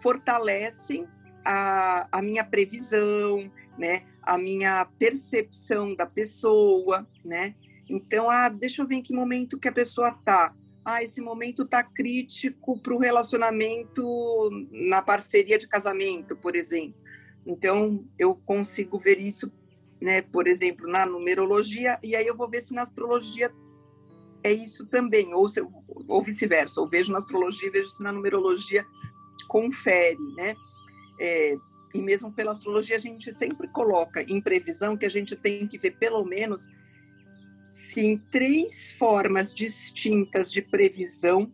fortalecem 0.00 1.06
a, 1.44 2.06
a 2.10 2.22
minha 2.22 2.44
previsão, 2.44 3.50
né? 3.78 4.04
A 4.26 4.38
minha 4.38 4.84
percepção 4.98 5.94
da 5.94 6.06
pessoa, 6.06 7.06
né? 7.24 7.54
Então, 7.88 8.30
ah, 8.30 8.48
deixa 8.48 8.82
eu 8.82 8.86
ver 8.86 8.96
em 8.96 9.02
que 9.02 9.14
momento 9.14 9.58
que 9.58 9.68
a 9.68 9.72
pessoa 9.72 10.12
tá. 10.24 10.54
Ah, 10.84 11.02
esse 11.02 11.20
momento 11.20 11.66
tá 11.66 11.82
crítico 11.82 12.78
para 12.78 12.94
o 12.94 12.98
relacionamento 12.98 14.50
na 14.70 15.00
parceria 15.00 15.58
de 15.58 15.68
casamento, 15.68 16.36
por 16.36 16.54
exemplo. 16.54 17.00
Então, 17.46 18.06
eu 18.18 18.34
consigo 18.34 18.98
ver 18.98 19.18
isso, 19.18 19.50
né? 20.00 20.22
Por 20.22 20.46
exemplo, 20.46 20.86
na 20.86 21.04
numerologia, 21.06 21.98
e 22.02 22.16
aí 22.16 22.26
eu 22.26 22.36
vou 22.36 22.48
ver 22.48 22.62
se 22.62 22.74
na 22.74 22.82
astrologia 22.82 23.52
é 24.42 24.52
isso 24.52 24.86
também, 24.86 25.32
ou, 25.32 25.48
se, 25.48 25.62
ou 26.06 26.22
vice-versa. 26.22 26.80
Ou 26.80 26.88
vejo 26.88 27.12
na 27.12 27.18
astrologia, 27.18 27.70
vejo 27.70 27.88
se 27.88 28.02
na 28.02 28.12
numerologia 28.12 28.84
confere, 29.48 30.18
né? 30.36 30.54
É, 31.18 31.56
e 31.94 32.02
mesmo 32.02 32.32
pela 32.32 32.50
astrologia, 32.50 32.96
a 32.96 32.98
gente 32.98 33.32
sempre 33.32 33.68
coloca 33.68 34.20
em 34.22 34.40
previsão 34.40 34.96
que 34.96 35.06
a 35.06 35.08
gente 35.08 35.36
tem 35.36 35.66
que 35.68 35.78
ver 35.78 35.92
pelo 35.92 36.24
menos 36.24 36.68
se 37.70 38.00
em 38.00 38.18
três 38.18 38.92
formas 38.92 39.54
distintas 39.54 40.50
de 40.50 40.60
previsão 40.60 41.52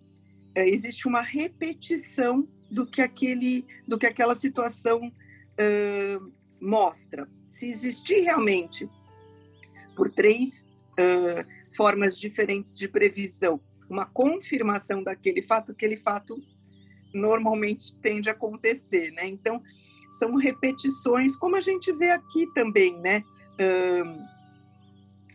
é, 0.55 0.69
existe 0.69 1.07
uma 1.07 1.21
repetição 1.21 2.49
do 2.71 2.87
que 2.87 3.03
aquele, 3.03 3.67
do 3.87 3.99
que 3.99 4.07
aquela 4.07 4.35
situação 4.35 5.09
uh, 5.09 6.33
mostra. 6.61 7.29
Se 7.49 7.69
existir 7.69 8.21
realmente 8.21 8.89
por 9.97 10.11
três 10.11 10.67
uh, 10.93 11.75
formas 11.77 12.17
diferentes 12.17 12.77
de 12.79 12.89
previsão 12.89 13.61
uma 13.89 14.07
confirmação 14.07 15.03
daquele 15.03 15.43
fato, 15.43 15.73
aquele 15.73 15.97
fato 15.97 16.41
normalmente 17.13 17.95
tende 17.97 18.29
a 18.29 18.33
acontecer, 18.33 19.11
né? 19.11 19.27
Então 19.27 19.61
são 20.11 20.35
repetições, 20.37 21.37
como 21.37 21.57
a 21.57 21.61
gente 21.61 21.93
vê 21.93 22.11
aqui 22.11 22.47
também, 22.55 22.99
né? 22.99 23.25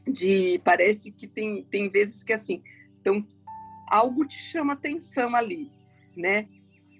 de 0.08 0.60
parece 0.63 1.12
que 1.12 1.27
tem, 1.27 1.63
tem 1.63 1.89
vezes 1.89 2.24
que 2.24 2.34
assim, 2.34 2.62
então 3.01 3.25
algo 3.89 4.25
te 4.25 4.38
chama 4.38 4.74
atenção 4.74 5.36
ali, 5.36 5.72
né? 6.15 6.48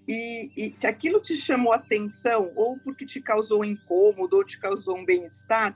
E, 0.08 0.52
e, 0.56 0.76
se 0.76 0.86
aquilo 0.86 1.20
te 1.20 1.36
chamou 1.36 1.74
atenção, 1.74 2.52
ou 2.56 2.78
porque 2.80 3.06
te 3.08 3.20
causou 3.20 3.66
incômodo, 3.66 4.38
ou 4.38 4.44
te 4.44 4.60
causou 4.60 4.98
um 4.98 5.06
bem-estar, 5.06 5.76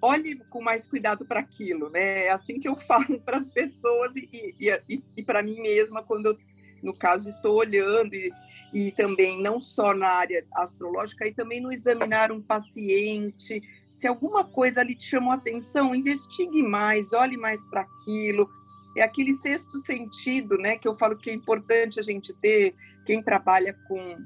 olhe 0.00 0.36
com 0.50 0.60
mais 0.60 0.86
cuidado 0.86 1.24
para 1.24 1.40
aquilo, 1.40 1.88
né? 1.88 2.26
É 2.26 2.30
assim 2.30 2.60
que 2.60 2.68
eu 2.68 2.74
falo 2.86 3.18
para 3.20 3.38
as 3.38 3.48
pessoas 3.48 4.12
e, 4.14 4.54
e, 4.60 5.02
e 5.16 5.22
para 5.22 5.42
mim 5.42 5.60
mesma 5.60 6.02
quando 6.02 6.26
eu 6.26 6.38
no 6.82 6.94
caso, 6.94 7.28
estou 7.28 7.56
olhando 7.56 8.14
e, 8.14 8.32
e 8.72 8.90
também 8.92 9.40
não 9.40 9.60
só 9.60 9.94
na 9.94 10.08
área 10.08 10.44
astrológica, 10.54 11.26
e 11.26 11.32
também 11.32 11.60
no 11.60 11.72
examinar 11.72 12.32
um 12.32 12.40
paciente. 12.40 13.62
Se 13.90 14.06
alguma 14.06 14.44
coisa 14.44 14.80
ali 14.80 14.94
te 14.94 15.04
chamou 15.04 15.32
atenção, 15.32 15.94
investigue 15.94 16.62
mais, 16.62 17.12
olhe 17.12 17.36
mais 17.36 17.64
para 17.66 17.82
aquilo. 17.82 18.48
É 18.96 19.02
aquele 19.02 19.32
sexto 19.34 19.78
sentido, 19.78 20.58
né, 20.58 20.76
que 20.76 20.88
eu 20.88 20.94
falo 20.94 21.16
que 21.16 21.30
é 21.30 21.34
importante 21.34 22.00
a 22.00 22.02
gente 22.02 22.34
ter, 22.34 22.74
quem 23.06 23.22
trabalha 23.22 23.74
com 23.88 24.16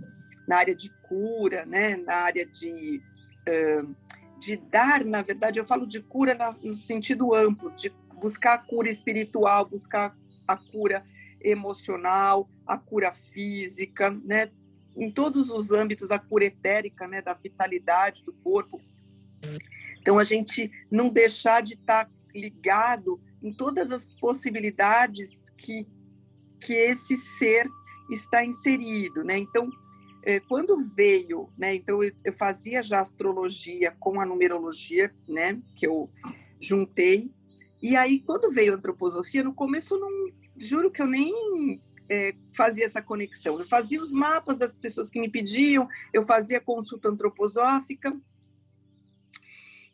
na 0.49 0.57
área 0.59 0.75
de 0.75 0.91
cura, 1.09 1.67
né, 1.67 1.97
na 1.97 2.15
área 2.15 2.47
de 2.47 3.01
uh, 3.49 3.97
de 4.39 4.57
dar, 4.57 5.05
na 5.05 5.23
verdade, 5.23 5.59
eu 5.59 5.67
falo 5.67 5.87
de 5.87 6.01
cura 6.01 6.37
no 6.63 6.77
sentido 6.77 7.35
amplo, 7.35 7.71
de 7.73 7.91
buscar 8.21 8.55
a 8.55 8.59
cura 8.59 8.89
espiritual, 8.89 9.65
buscar 9.67 10.15
a 10.47 10.57
cura 10.57 11.05
emocional, 11.47 12.51
a 12.67 12.77
cura 12.77 13.13
física, 13.13 14.11
né? 14.25 14.51
Em 14.97 15.11
todos 15.11 15.51
os 15.51 15.71
âmbitos, 15.71 16.11
a 16.11 16.19
cura 16.19 16.47
etérica, 16.47 17.07
né? 17.07 17.23
Da 17.23 17.35
vitalidade 17.35 18.25
do 18.25 18.33
corpo. 18.33 18.81
Então, 20.01 20.19
a 20.19 20.25
gente 20.25 20.71
não 20.91 21.09
deixar 21.09 21.63
de 21.63 21.75
estar 21.75 22.11
ligado 22.35 23.21
em 23.43 23.53
todas 23.53 23.93
as 23.93 24.05
possibilidades 24.05 25.43
que, 25.57 25.87
que 26.61 26.73
esse 26.73 27.17
ser 27.17 27.69
está 28.11 28.45
inserido, 28.45 29.23
né? 29.23 29.39
Então, 29.39 29.69
é, 30.23 30.41
quando 30.41 30.77
veio, 30.95 31.49
né? 31.57 31.75
Então, 31.75 32.03
eu 32.03 32.33
fazia 32.37 32.83
já 32.83 33.01
astrologia 33.01 33.93
com 34.01 34.21
a 34.21 34.27
numerologia, 34.27 35.15
né? 35.29 35.61
Que 35.77 35.87
eu 35.87 36.11
juntei. 36.61 37.31
E 37.81 37.95
aí, 37.95 38.21
quando 38.21 38.51
veio 38.51 38.73
a 38.73 38.77
antroposofia, 38.77 39.45
no 39.45 39.55
começo 39.55 39.99
não, 39.99 40.11
juro 40.59 40.91
que 40.91 41.03
eu 41.03 41.07
nem 41.07 41.81
é, 42.09 42.35
fazia 42.55 42.85
essa 42.85 43.03
conexão. 43.03 43.59
Eu 43.59 43.67
fazia 43.67 44.03
os 44.03 44.13
mapas 44.13 44.59
das 44.59 44.73
pessoas 44.73 45.11
que 45.11 45.21
me 45.21 45.29
pediam, 45.29 45.89
eu 46.13 46.23
fazia 46.23 46.61
consulta 46.61 47.09
antroposófica. 47.09 48.17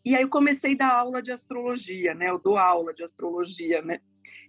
E 0.04 0.14
aí 0.14 0.22
eu 0.22 0.28
comecei 0.28 0.74
a 0.74 0.78
dar 0.78 0.94
aula 0.94 1.22
de 1.22 1.30
astrologia, 1.30 2.14
né? 2.14 2.28
Eu 2.28 2.38
dou 2.38 2.56
aula 2.56 2.92
de 2.92 3.04
astrologia, 3.04 3.80
né? 3.82 4.00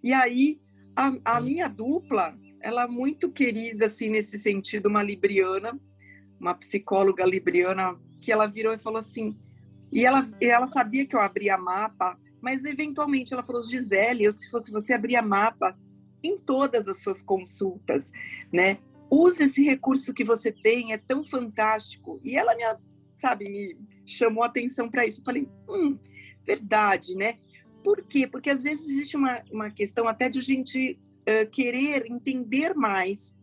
E 0.04 0.12
aí 0.12 0.60
a, 0.96 1.14
a 1.26 1.42
minha 1.42 1.68
dupla, 1.68 2.38
ela 2.62 2.84
é 2.84 2.88
muito 2.88 3.32
querida, 3.32 3.86
assim, 3.86 4.10
nesse 4.10 4.38
sentido, 4.38 4.88
uma 4.88 5.04
libriana, 5.04 5.80
uma 6.40 6.54
psicóloga 6.54 7.26
libriana, 7.26 7.98
que 8.20 8.32
ela 8.32 8.48
virou 8.48 8.74
e 8.74 8.78
falou 8.78 9.00
assim, 9.00 9.38
e 9.92 10.06
ela, 10.06 10.28
ela 10.42 10.68
sabia 10.68 11.06
que 11.06 11.16
eu 11.16 11.20
abria 11.20 11.58
mapa, 11.58 12.18
mas 12.42 12.66
eventualmente 12.66 13.34
ela 13.34 13.44
falou, 13.44 13.64
Gisele, 13.64 14.24
eu, 14.24 14.32
se 14.32 14.50
fosse 14.50 14.72
você 14.72 14.94
abria 14.94 15.22
mapa, 15.22 15.78
em 16.24 16.38
todas 16.38 16.88
as 16.88 17.02
suas 17.02 17.22
consultas, 17.22 18.12
né? 18.52 18.78
Use 19.10 19.44
esse 19.44 19.64
recurso 19.64 20.14
que 20.14 20.24
você 20.24 20.52
tem, 20.52 20.94
é 20.94 20.98
tão 20.98 21.24
fantástico. 21.24 22.20
E 22.24 22.36
ela 22.36 22.56
me, 22.56 22.64
sabe, 23.16 23.46
me 23.46 23.78
chamou 24.06 24.44
a 24.44 24.48
atenção 24.48 24.90
para 24.90 25.06
isso. 25.06 25.20
Eu 25.20 25.26
falei, 25.26 25.48
hum, 25.70 25.98
verdade, 26.46 27.16
né? 27.16 27.38
Por 27.84 28.02
quê? 28.04 28.26
Porque 28.26 28.50
às 28.50 28.64
vezes 28.64 28.90
existe 28.90 29.18
uma, 29.18 29.44
uma 29.52 29.70
questão 29.70 30.08
até 30.08 30.30
de 30.30 30.40
a 30.40 30.42
gente 30.42 31.00
uh, 31.22 31.50
querer 31.52 32.10
entender 32.10 32.74
mais, 32.74 33.36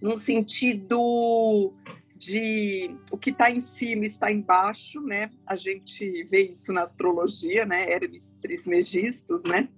num 0.00 0.16
sentido 0.16 1.72
de 2.16 2.94
o 3.10 3.18
que 3.18 3.30
está 3.30 3.50
em 3.50 3.60
cima 3.60 4.04
está 4.04 4.30
embaixo, 4.30 5.00
né? 5.00 5.30
A 5.46 5.56
gente 5.56 6.24
vê 6.24 6.50
isso 6.50 6.72
na 6.72 6.82
astrologia, 6.82 7.66
né? 7.66 7.90
Hermes 7.90 8.34
Trismegistus, 8.40 9.42
né? 9.42 9.68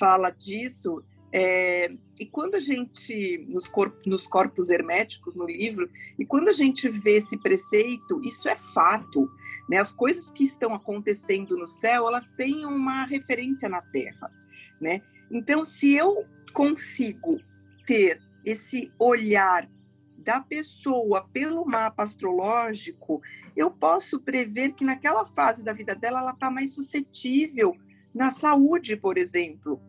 Fala 0.00 0.30
disso. 0.30 1.02
É, 1.32 1.92
e 2.18 2.26
quando 2.26 2.56
a 2.56 2.60
gente, 2.60 3.46
nos, 3.52 3.68
corp, 3.68 3.94
nos 4.06 4.26
corpos 4.26 4.70
herméticos, 4.70 5.36
no 5.36 5.46
livro, 5.46 5.88
e 6.18 6.24
quando 6.24 6.48
a 6.48 6.52
gente 6.52 6.88
vê 6.88 7.18
esse 7.18 7.36
preceito, 7.36 8.20
isso 8.24 8.48
é 8.48 8.56
fato. 8.56 9.30
Né? 9.68 9.78
As 9.78 9.92
coisas 9.92 10.30
que 10.30 10.42
estão 10.42 10.74
acontecendo 10.74 11.56
no 11.56 11.66
céu, 11.66 12.08
elas 12.08 12.32
têm 12.32 12.64
uma 12.64 13.04
referência 13.04 13.68
na 13.68 13.82
Terra. 13.82 14.32
Né? 14.80 15.02
Então, 15.30 15.64
se 15.64 15.94
eu 15.94 16.24
consigo 16.52 17.38
ter 17.86 18.20
esse 18.44 18.90
olhar 18.98 19.68
da 20.16 20.40
pessoa 20.40 21.28
pelo 21.32 21.64
mapa 21.64 22.02
astrológico, 22.02 23.22
eu 23.56 23.70
posso 23.70 24.20
prever 24.20 24.72
que 24.72 24.84
naquela 24.84 25.24
fase 25.24 25.62
da 25.62 25.72
vida 25.72 25.94
dela 25.94 26.20
ela 26.20 26.32
está 26.32 26.50
mais 26.50 26.74
suscetível 26.74 27.76
na 28.14 28.32
saúde, 28.32 28.96
por 28.96 29.16
exemplo, 29.16 29.80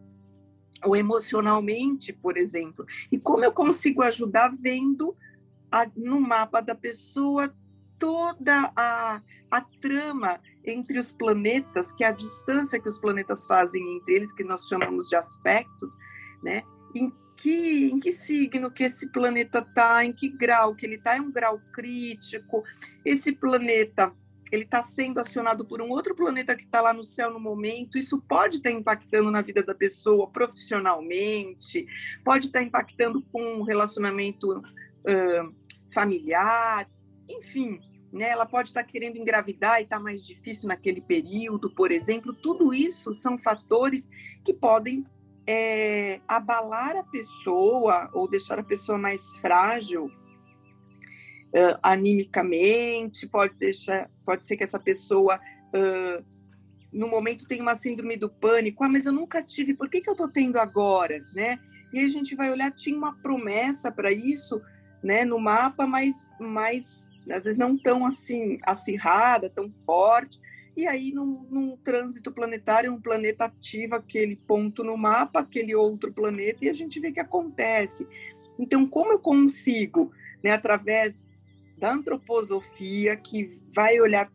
ou 0.84 0.96
emocionalmente, 0.96 2.12
por 2.12 2.38
exemplo. 2.38 2.86
E 3.12 3.20
como 3.20 3.44
eu 3.44 3.52
consigo 3.52 4.02
ajudar 4.02 4.56
vendo 4.56 5.16
a, 5.72 5.90
no 5.96 6.20
mapa 6.20 6.62
da 6.62 6.76
pessoa 6.76 7.54
toda 7.98 8.72
a, 8.76 9.22
a 9.50 9.62
trama 9.80 10.40
entre 10.66 10.98
os 10.98 11.12
planetas, 11.12 11.92
que 11.92 12.04
é 12.04 12.08
a 12.08 12.12
distância 12.12 12.80
que 12.80 12.88
os 12.88 12.98
planetas 12.98 13.46
fazem 13.46 13.98
entre 13.98 14.16
eles, 14.16 14.34
que 14.34 14.44
nós 14.44 14.68
chamamos 14.68 15.08
de 15.08 15.16
aspectos, 15.16 15.92
né? 16.44 16.64
Em 16.96 17.14
que, 17.38 17.92
em 17.92 18.00
que 18.00 18.12
signo 18.12 18.72
que 18.72 18.84
esse 18.84 19.08
planeta 19.12 19.60
está, 19.60 20.04
em 20.04 20.12
que 20.12 20.30
grau 20.30 20.76
que 20.76 20.86
ele 20.86 20.96
está, 20.96 21.16
é 21.16 21.22
um 21.22 21.32
grau 21.32 21.60
crítico. 21.74 22.64
Esse 23.06 23.32
planeta 23.32 24.14
ele 24.52 24.64
está 24.64 24.84
sendo 24.84 25.20
acionado 25.20 25.66
por 25.66 25.82
um 25.82 25.90
outro 25.90 26.14
planeta 26.14 26.56
que 26.56 26.64
está 26.64 26.82
lá 26.82 26.94
no 26.94 27.04
céu 27.04 27.32
no 27.32 27.40
momento. 27.40 27.98
Isso 27.98 28.22
pode 28.22 28.58
estar 28.58 28.70
tá 28.70 28.76
impactando 28.76 29.32
na 29.32 29.42
vida 29.42 29.64
da 29.64 29.74
pessoa 29.74 30.30
profissionalmente, 30.30 31.88
pode 32.24 32.48
estar 32.48 32.60
tá 32.60 32.66
impactando 32.66 33.22
com 33.32 33.42
um 33.42 33.64
relacionamento 33.64 34.60
uh, 34.60 35.56
familiar, 35.94 36.90
enfim. 37.30 37.80
Né, 38.12 38.28
ela 38.28 38.46
pode 38.46 38.68
estar 38.68 38.84
tá 38.84 38.88
querendo 38.88 39.16
engravidar 39.16 39.80
e 39.80 39.84
está 39.84 39.98
mais 39.98 40.26
difícil 40.26 40.68
naquele 40.68 41.00
período, 41.00 41.74
por 41.74 41.94
exemplo. 41.94 42.34
Tudo 42.34 42.74
isso 42.74 43.16
são 43.16 43.38
fatores 43.38 44.10
que 44.44 44.54
podem 44.54 45.06
é, 45.48 46.20
abalar 46.28 46.98
a 46.98 47.04
pessoa 47.04 48.10
ou 48.14 48.30
deixar 48.30 48.60
a 48.60 48.64
pessoa 48.64 48.98
mais 48.98 49.34
frágil 49.38 50.12
uh, 51.54 51.78
animicamente, 51.82 53.28
pode 53.28 53.54
deixar, 53.56 54.10
pode 54.26 54.46
ser 54.46 54.58
que 54.58 54.64
essa 54.64 54.80
pessoa 54.80 55.40
uh, 55.74 56.24
no 56.92 57.08
momento 57.08 57.48
tenha 57.48 57.62
uma 57.62 57.76
síndrome 57.76 58.18
do 58.18 58.30
pânico, 58.30 58.84
ah, 58.84 58.90
mas 58.90 59.06
eu 59.06 59.12
nunca 59.12 59.42
tive, 59.42 59.74
por 59.74 59.90
que, 59.90 60.02
que 60.02 60.10
eu 60.10 60.14
estou 60.14 60.28
tendo 60.28 60.58
agora, 60.58 61.26
né? 61.34 61.60
E 61.94 62.00
aí 62.00 62.06
a 62.06 62.10
gente 62.10 62.36
vai 62.36 62.52
olhar, 62.52 62.72
tinha 62.72 62.98
uma 62.98 63.16
promessa 63.18 63.92
para 63.92 64.12
isso, 64.12 64.62
né, 65.04 65.26
no 65.26 65.40
mapa, 65.40 65.88
mas, 65.88 66.30
mas 66.40 67.10
às 67.30 67.44
vezes 67.44 67.58
não 67.58 67.78
tão 67.78 68.06
assim 68.06 68.60
acirrada, 68.64 69.50
tão 69.50 69.72
forte. 69.86 70.40
E 70.76 70.88
aí, 70.88 71.12
num, 71.12 71.46
num, 71.50 71.78
trânsito 71.78 72.32
planetário, 72.32 72.94
um 72.94 73.02
planeta 73.02 73.46
ativa 73.46 73.98
aquele 73.98 74.38
ponto 74.38 74.84
no 74.84 74.96
mapa, 74.96 75.42
aquele 75.42 75.76
outro 75.76 76.14
planeta, 76.14 76.64
e 76.64 76.70
a 76.70 76.74
gente 76.74 77.00
vê 77.00 77.12
que 77.12 77.20
acontece. 77.20 78.08
Então, 78.58 78.88
como 78.88 79.12
eu 79.12 79.20
consigo, 79.20 80.12
né, 80.42 80.52
através 80.52 81.30
da 81.82 81.92
antroposofia, 81.92 83.18
que 83.18 83.50
vai 83.74 84.00
olhar 84.00 84.32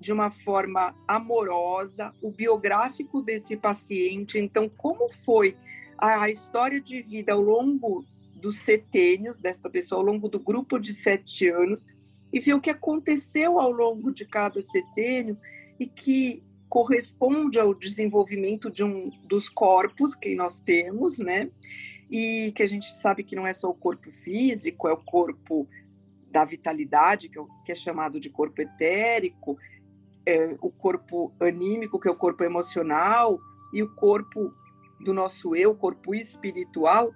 de 0.00 0.12
uma 0.12 0.32
forma 0.32 0.92
amorosa 1.06 2.12
o 2.20 2.28
biográfico 2.28 3.22
desse 3.22 3.56
paciente. 3.56 4.36
Então, 4.36 4.68
como 4.68 5.08
foi 5.08 5.56
a 5.96 6.28
história 6.28 6.80
de 6.80 7.00
vida 7.00 7.32
ao 7.32 7.40
longo 7.40 8.04
dos 8.34 8.58
setênios 8.58 9.40
desta 9.40 9.70
pessoa, 9.70 10.00
ao 10.00 10.06
longo 10.06 10.28
do 10.28 10.40
grupo 10.40 10.76
de 10.76 10.92
sete 10.92 11.48
anos, 11.48 11.86
e 12.32 12.40
ver 12.40 12.54
o 12.54 12.60
que 12.60 12.70
aconteceu 12.70 13.60
ao 13.60 13.70
longo 13.70 14.12
de 14.12 14.26
cada 14.26 14.60
setênio 14.60 15.38
e 15.78 15.86
que 15.86 16.42
corresponde 16.68 17.60
ao 17.60 17.74
desenvolvimento 17.74 18.70
de 18.70 18.82
um 18.82 19.08
dos 19.24 19.48
corpos 19.48 20.16
que 20.16 20.34
nós 20.34 20.60
temos, 20.60 21.16
né? 21.16 21.48
E 22.10 22.52
que 22.56 22.62
a 22.62 22.66
gente 22.66 22.92
sabe 22.92 23.22
que 23.22 23.36
não 23.36 23.46
é 23.46 23.52
só 23.52 23.70
o 23.70 23.74
corpo 23.74 24.10
físico, 24.10 24.88
é 24.88 24.92
o 24.92 24.96
corpo 24.96 25.68
da 26.30 26.44
vitalidade, 26.44 27.28
que 27.28 27.38
é, 27.38 27.42
que 27.64 27.72
é 27.72 27.74
chamado 27.74 28.20
de 28.20 28.30
corpo 28.30 28.60
etérico, 28.60 29.56
é 30.26 30.56
o 30.60 30.70
corpo 30.70 31.32
anímico, 31.40 31.98
que 31.98 32.08
é 32.08 32.10
o 32.10 32.16
corpo 32.16 32.44
emocional, 32.44 33.38
e 33.72 33.82
o 33.82 33.94
corpo 33.94 34.52
do 35.00 35.14
nosso 35.14 35.54
eu, 35.54 35.74
corpo 35.74 36.14
espiritual, 36.14 37.12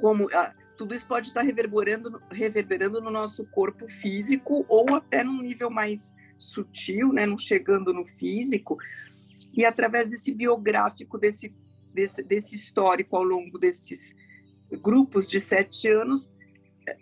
como 0.00 0.28
ah, 0.32 0.54
tudo 0.76 0.94
isso 0.94 1.06
pode 1.06 1.28
estar 1.28 1.42
reverberando, 1.42 2.20
reverberando 2.30 3.00
no 3.00 3.10
nosso 3.10 3.46
corpo 3.46 3.88
físico 3.88 4.64
ou 4.68 4.94
até 4.94 5.24
num 5.24 5.40
nível 5.40 5.70
mais 5.70 6.12
sutil, 6.36 7.12
né, 7.12 7.24
não 7.24 7.38
chegando 7.38 7.94
no 7.94 8.04
físico, 8.04 8.76
e 9.54 9.64
através 9.64 10.08
desse 10.08 10.32
biográfico, 10.32 11.16
desse, 11.16 11.54
desse, 11.94 12.22
desse 12.22 12.54
histórico 12.54 13.16
ao 13.16 13.22
longo 13.22 13.58
desses 13.58 14.14
grupos 14.82 15.28
de 15.28 15.40
sete 15.40 15.88
anos, 15.88 16.30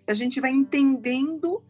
a 0.07 0.15
gente 0.15 0.41
vai 0.41 0.51
entendendo 0.51 1.63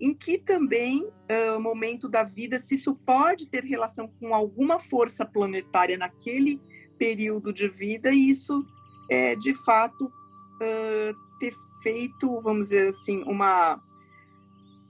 em 0.00 0.14
que 0.14 0.38
também 0.38 1.04
uh, 1.04 1.60
momento 1.60 2.08
da 2.08 2.24
vida, 2.24 2.58
se 2.58 2.74
isso 2.74 2.94
pode 2.94 3.46
ter 3.46 3.64
relação 3.64 4.08
com 4.18 4.34
alguma 4.34 4.78
força 4.78 5.26
planetária 5.26 5.98
naquele 5.98 6.60
período 6.98 7.52
de 7.52 7.68
vida, 7.68 8.10
e 8.10 8.30
isso 8.30 8.64
é 9.10 9.36
de 9.36 9.54
fato 9.54 10.06
uh, 10.06 11.38
ter 11.38 11.54
feito, 11.82 12.40
vamos 12.40 12.68
dizer 12.68 12.88
assim, 12.88 13.22
uma 13.24 13.82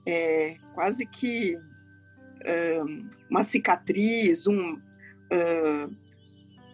é, 0.05 0.55
quase 0.73 1.05
que 1.05 1.57
uma 3.29 3.43
cicatriz, 3.43 4.47
um, 4.47 4.73
uh, 4.73 5.95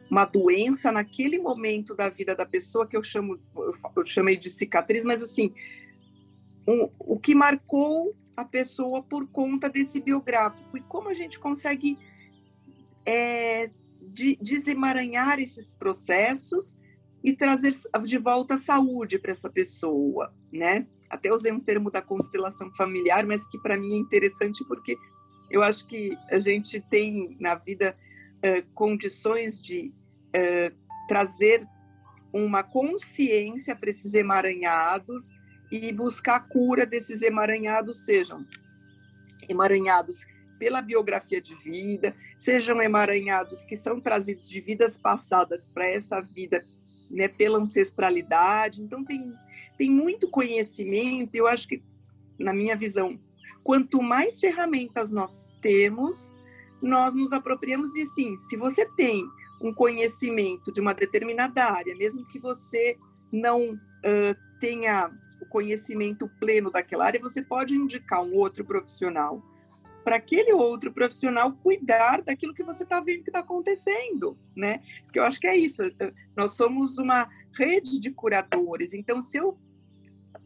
uma 0.10 0.25
doença 0.25 0.92
naquele 0.92 1.38
momento 1.38 1.94
da 1.94 2.10
vida 2.10 2.36
da 2.36 2.46
pessoa 2.46 2.88
que 2.88 2.96
eu 2.96 3.04
chamo, 3.04 3.39
eu 3.96 4.06
chamei 4.06 4.38
de 4.38 4.50
cicatriz, 4.50 5.04
mas 5.04 5.22
assim, 5.22 5.54
o 6.68 7.18
que 7.18 7.34
marcou 7.34 8.14
a 8.36 8.44
pessoa 8.44 9.02
por 9.02 9.26
conta 9.28 9.70
desse 9.70 10.02
biográfico 10.02 10.78
e 10.78 10.82
como 10.82 11.10
a 11.10 11.14
gente 11.14 11.40
consegue 11.40 11.98
é, 13.06 13.72
de, 14.02 14.38
desemaranhar 14.42 15.40
esses 15.40 15.74
processos 15.76 16.76
e 17.24 17.34
trazer 17.34 17.74
de 18.04 18.18
volta 18.18 18.56
a 18.56 18.58
saúde 18.58 19.18
para 19.18 19.32
essa 19.32 19.50
pessoa, 19.50 20.34
né? 20.52 20.86
Até 21.10 21.34
usei 21.34 21.52
um 21.52 21.60
termo 21.60 21.90
da 21.90 22.02
constelação 22.02 22.70
familiar, 22.72 23.26
mas 23.26 23.48
que 23.48 23.58
para 23.60 23.78
mim 23.78 23.94
é 23.94 23.98
interessante 23.98 24.64
porque 24.68 24.98
eu 25.50 25.64
acho 25.64 25.88
que 25.88 26.16
a 26.30 26.38
gente 26.38 26.82
tem 26.82 27.38
na 27.40 27.56
vida 27.56 27.98
condições 28.76 29.62
de 29.62 29.92
trazer 31.08 31.66
uma 32.32 32.62
consciência 32.62 33.76
para 33.76 33.90
esses 33.90 34.14
emaranhados 34.14 35.32
e 35.72 35.92
buscar 35.92 36.36
a 36.36 36.40
cura 36.40 36.86
desses 36.86 37.22
emaranhados, 37.22 38.00
sejam 38.06 38.46
emaranhados 39.50 40.26
pela 40.58 40.82
biografia 40.82 41.42
de 41.42 41.56
vida, 41.56 42.16
sejam 42.38 42.82
emaranhados 42.82 43.64
que 43.64 43.76
são 43.76 44.00
trazidos 44.00 44.50
de 44.50 44.60
vidas 44.60 44.98
passadas 44.98 45.68
para 45.68 45.88
essa 45.88 46.20
vida, 46.20 46.64
né, 47.10 47.28
pela 47.28 47.60
ancestralidade. 47.60 48.82
Então 48.82 49.04
tem 49.04 49.34
tem 49.78 49.92
muito 49.92 50.28
conhecimento, 50.28 51.36
eu 51.36 51.46
acho 51.46 51.68
que 51.68 51.84
na 52.40 52.52
minha 52.52 52.76
visão 52.76 53.20
quanto 53.68 54.02
mais 54.02 54.40
ferramentas 54.40 55.12
nós 55.12 55.54
temos, 55.62 56.34
nós 56.82 57.14
nos 57.14 57.34
apropriamos 57.34 57.94
e 57.98 58.06
sim, 58.06 58.40
se 58.40 58.56
você 58.56 58.86
tem 58.96 59.26
um 59.62 59.74
conhecimento 59.74 60.72
de 60.72 60.80
uma 60.80 60.94
determinada 60.94 61.66
área, 61.66 61.94
mesmo 61.98 62.26
que 62.28 62.40
você 62.40 62.98
não 63.30 63.74
uh, 63.74 64.60
tenha 64.62 65.12
conhecimento 65.48 66.29
pleno 66.40 66.72
daquela 66.72 67.05
área, 67.05 67.20
você 67.20 67.42
pode 67.42 67.75
indicar 67.75 68.24
um 68.24 68.36
outro 68.36 68.64
profissional 68.64 69.42
para 70.03 70.16
aquele 70.16 70.53
outro 70.53 70.90
profissional 70.94 71.51
cuidar 71.51 72.22
daquilo 72.22 72.53
que 72.53 72.64
você 72.64 72.83
está 72.83 73.01
vendo 73.01 73.24
que 73.24 73.29
está 73.29 73.40
acontecendo, 73.40 74.38
né? 74.55 74.81
Porque 75.03 75.20
eu 75.20 75.24
acho 75.24 75.38
que 75.38 75.48
é 75.48 75.57
isso. 75.57 75.83
Nós 76.33 76.53
somos 76.53 76.98
uma 76.98 77.29
rede 77.51 78.00
de 78.00 78.10
curadores. 78.12 78.94
Então, 78.94 79.22
se 79.22 79.38
eu 79.38 79.57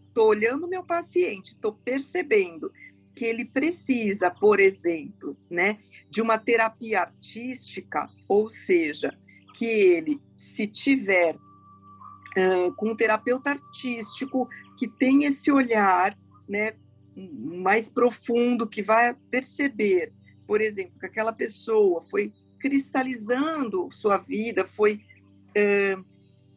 estou 0.08 0.30
olhando 0.30 0.68
meu 0.68 0.84
paciente, 0.84 1.54
estou 1.54 1.74
percebendo 1.74 2.72
que 3.16 3.24
ele 3.24 3.46
precisa, 3.46 4.32
por 4.32 4.60
exemplo, 4.60 5.38
né, 5.50 5.78
de 6.10 6.22
uma 6.22 6.38
terapia 6.40 7.02
artística, 7.02 8.10
ou 8.28 8.50
seja, 8.50 9.16
que 9.54 9.66
ele, 9.66 10.20
se 10.36 10.66
tiver 10.66 11.36
uh, 11.36 12.74
com 12.76 12.90
um 12.90 12.96
terapeuta 12.96 13.52
artístico 13.52 14.50
que 14.82 14.88
tem 14.88 15.26
esse 15.26 15.52
olhar, 15.52 16.18
né, 16.50 16.74
mais 17.16 17.88
profundo, 17.88 18.68
que 18.68 18.82
vai 18.82 19.16
perceber, 19.30 20.12
por 20.48 20.60
exemplo, 20.60 21.00
que 21.00 21.06
aquela 21.06 21.32
pessoa 21.32 22.02
foi 22.10 22.34
cristalizando 22.60 23.92
sua 23.92 24.18
vida, 24.18 24.66
foi 24.66 24.96
uh, 25.56 26.04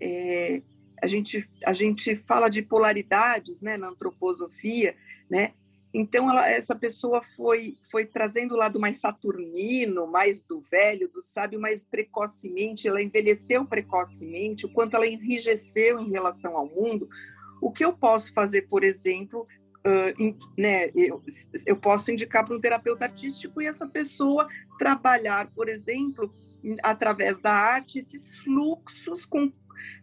é, 0.00 0.62
a 1.02 1.06
gente 1.06 1.46
a 1.66 1.74
gente 1.74 2.16
fala 2.26 2.48
de 2.48 2.62
polaridades, 2.62 3.60
né, 3.60 3.76
na 3.76 3.88
antroposofia, 3.88 4.96
né, 5.28 5.52
então, 5.96 6.28
ela, 6.28 6.50
essa 6.50 6.74
pessoa 6.74 7.22
foi, 7.22 7.78
foi 7.88 8.04
trazendo 8.04 8.54
o 8.54 8.58
lado 8.58 8.80
mais 8.80 8.98
saturnino, 8.98 10.08
mais 10.08 10.42
do 10.42 10.60
velho, 10.60 11.08
do 11.08 11.22
sábio, 11.22 11.60
mais 11.60 11.84
precocemente. 11.84 12.88
Ela 12.88 13.00
envelheceu 13.00 13.64
precocemente, 13.64 14.66
o 14.66 14.72
quanto 14.72 14.96
ela 14.96 15.06
enrijeceu 15.06 16.00
em 16.00 16.10
relação 16.10 16.56
ao 16.56 16.66
mundo. 16.66 17.08
O 17.64 17.72
que 17.72 17.82
eu 17.82 17.94
posso 17.94 18.30
fazer, 18.34 18.68
por 18.68 18.84
exemplo, 18.84 19.48
uh, 19.86 20.22
in, 20.22 20.36
né, 20.56 20.90
eu, 20.94 21.22
eu 21.64 21.74
posso 21.74 22.10
indicar 22.10 22.44
para 22.44 22.54
um 22.54 22.60
terapeuta 22.60 23.06
artístico 23.06 23.62
e 23.62 23.66
essa 23.66 23.88
pessoa 23.88 24.46
trabalhar, 24.78 25.50
por 25.52 25.66
exemplo, 25.66 26.30
através 26.82 27.38
da 27.38 27.52
arte, 27.52 28.00
esses 28.00 28.36
fluxos, 28.40 29.24
com, 29.24 29.50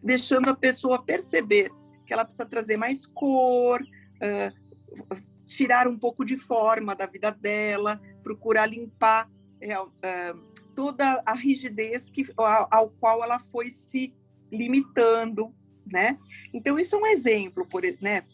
deixando 0.02 0.50
a 0.50 0.56
pessoa 0.56 1.04
perceber 1.04 1.70
que 2.04 2.12
ela 2.12 2.24
precisa 2.24 2.46
trazer 2.46 2.76
mais 2.76 3.06
cor, 3.06 3.80
uh, 3.80 5.22
tirar 5.44 5.86
um 5.86 5.96
pouco 5.96 6.24
de 6.24 6.36
forma 6.36 6.96
da 6.96 7.06
vida 7.06 7.30
dela, 7.30 8.02
procurar 8.24 8.66
limpar 8.66 9.30
é, 9.60 10.34
toda 10.74 11.22
a 11.24 11.32
rigidez 11.32 12.10
que, 12.10 12.26
ao, 12.36 12.66
ao, 12.68 12.90
qual 12.90 13.22
ela 13.22 13.38
foi 13.38 13.70
se 13.70 14.12
limitando, 14.50 15.54
né? 15.90 16.18
Então 16.52 16.78
isso 16.78 16.96
é 16.96 16.98
um 16.98 17.06
exemplo, 17.06 17.66
por, 17.66 17.82
né? 18.00 18.24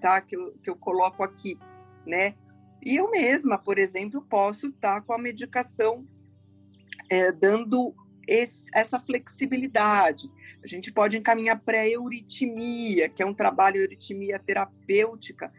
Tá? 0.00 0.20
Que 0.20 0.36
eu, 0.36 0.52
que 0.62 0.70
eu 0.70 0.76
coloco 0.76 1.22
aqui, 1.22 1.58
né? 2.06 2.34
E 2.84 2.96
eu 2.96 3.10
mesma, 3.10 3.58
por 3.58 3.78
exemplo, 3.78 4.22
posso 4.22 4.68
estar 4.68 4.96
tá 4.96 5.00
com 5.00 5.12
a 5.12 5.18
medicação 5.18 6.04
é, 7.08 7.30
dando 7.30 7.94
esse, 8.26 8.64
essa 8.72 8.98
flexibilidade. 8.98 10.30
A 10.62 10.66
gente 10.66 10.92
pode 10.92 11.16
encaminhar 11.16 11.60
pré-euritmia, 11.60 13.08
que 13.08 13.22
é 13.22 13.26
um 13.26 13.34
trabalho 13.34 13.78
euritmia 13.78 14.38
terapêutica, 14.38 15.52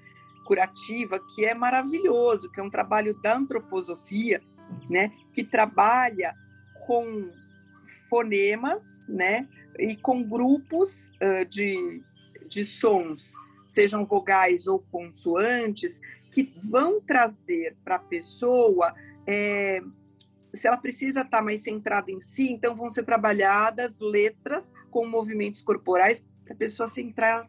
curativa, 0.46 1.20
que 1.34 1.46
é 1.46 1.54
maravilhoso, 1.54 2.52
que 2.52 2.60
é 2.60 2.64
um 2.64 2.70
trabalho 2.70 3.14
da 3.22 3.38
antroposofia, 3.38 4.42
né, 4.90 5.12
que 5.34 5.44
trabalha 5.44 6.34
com 6.86 7.30
fonemas, 8.10 8.84
né, 9.08 9.48
e 9.80 9.96
com 9.96 10.24
grupos 10.24 11.10
uh, 11.22 11.46
de, 11.50 12.02
de 12.48 12.66
sons, 12.66 13.34
sejam 13.68 14.06
vogais 14.06 14.68
ou 14.68 14.80
consoantes, 14.80 16.00
que 16.32 16.54
vão 16.64 17.00
trazer 17.02 17.76
para 17.84 17.96
a 17.96 18.00
pessoa, 18.00 18.94
é, 19.26 19.82
se 20.54 20.68
ela 20.68 20.78
precisa 20.78 21.22
estar 21.22 21.38
tá 21.38 21.44
mais 21.44 21.62
centrada 21.62 22.12
em 22.12 22.22
si, 22.22 22.52
então 22.52 22.76
vão 22.76 22.90
ser 22.90 23.04
trabalhadas 23.04 24.00
letras 24.00 24.72
com 24.90 25.08
movimentos 25.08 25.62
corporais 25.62 26.24
para 26.44 26.54
a 26.54 26.58
pessoa 26.58 26.88
centrar 26.88 27.48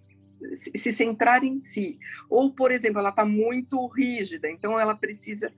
se 0.54 0.92
centrar 0.92 1.42
em 1.44 1.58
si. 1.58 1.98
Ou, 2.28 2.52
por 2.52 2.70
exemplo, 2.70 2.98
ela 2.98 3.10
está 3.10 3.24
muito 3.24 3.87
rígida, 3.87 4.50
então 4.50 4.78
ela 4.78 4.94
precisa 4.94 5.50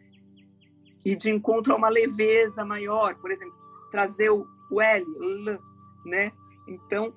ir 1.04 1.16
de 1.16 1.30
encontro 1.30 1.72
a 1.72 1.76
uma 1.76 1.88
leveza 1.88 2.64
maior, 2.64 3.14
por 3.16 3.30
exemplo, 3.30 3.54
trazer 3.90 4.30
o, 4.30 4.46
L, 4.80 5.04
L, 5.20 5.58
né? 6.04 6.32
Então, 6.66 7.14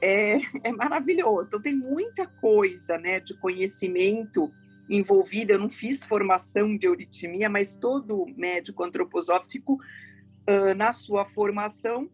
é, 0.00 0.38
é 0.62 0.72
maravilhoso. 0.72 1.48
Então, 1.48 1.60
tem 1.60 1.74
muita 1.74 2.26
coisa 2.26 2.98
né, 2.98 3.20
de 3.20 3.34
conhecimento 3.38 4.50
envolvida. 4.88 5.54
Eu 5.54 5.58
não 5.58 5.70
fiz 5.70 6.04
formação 6.04 6.76
de 6.76 6.86
euritmia, 6.86 7.48
mas 7.48 7.76
todo 7.76 8.26
médico 8.36 8.84
antroposófico, 8.84 9.74
uh, 9.74 10.74
na 10.76 10.92
sua 10.92 11.24
formação, 11.24 12.10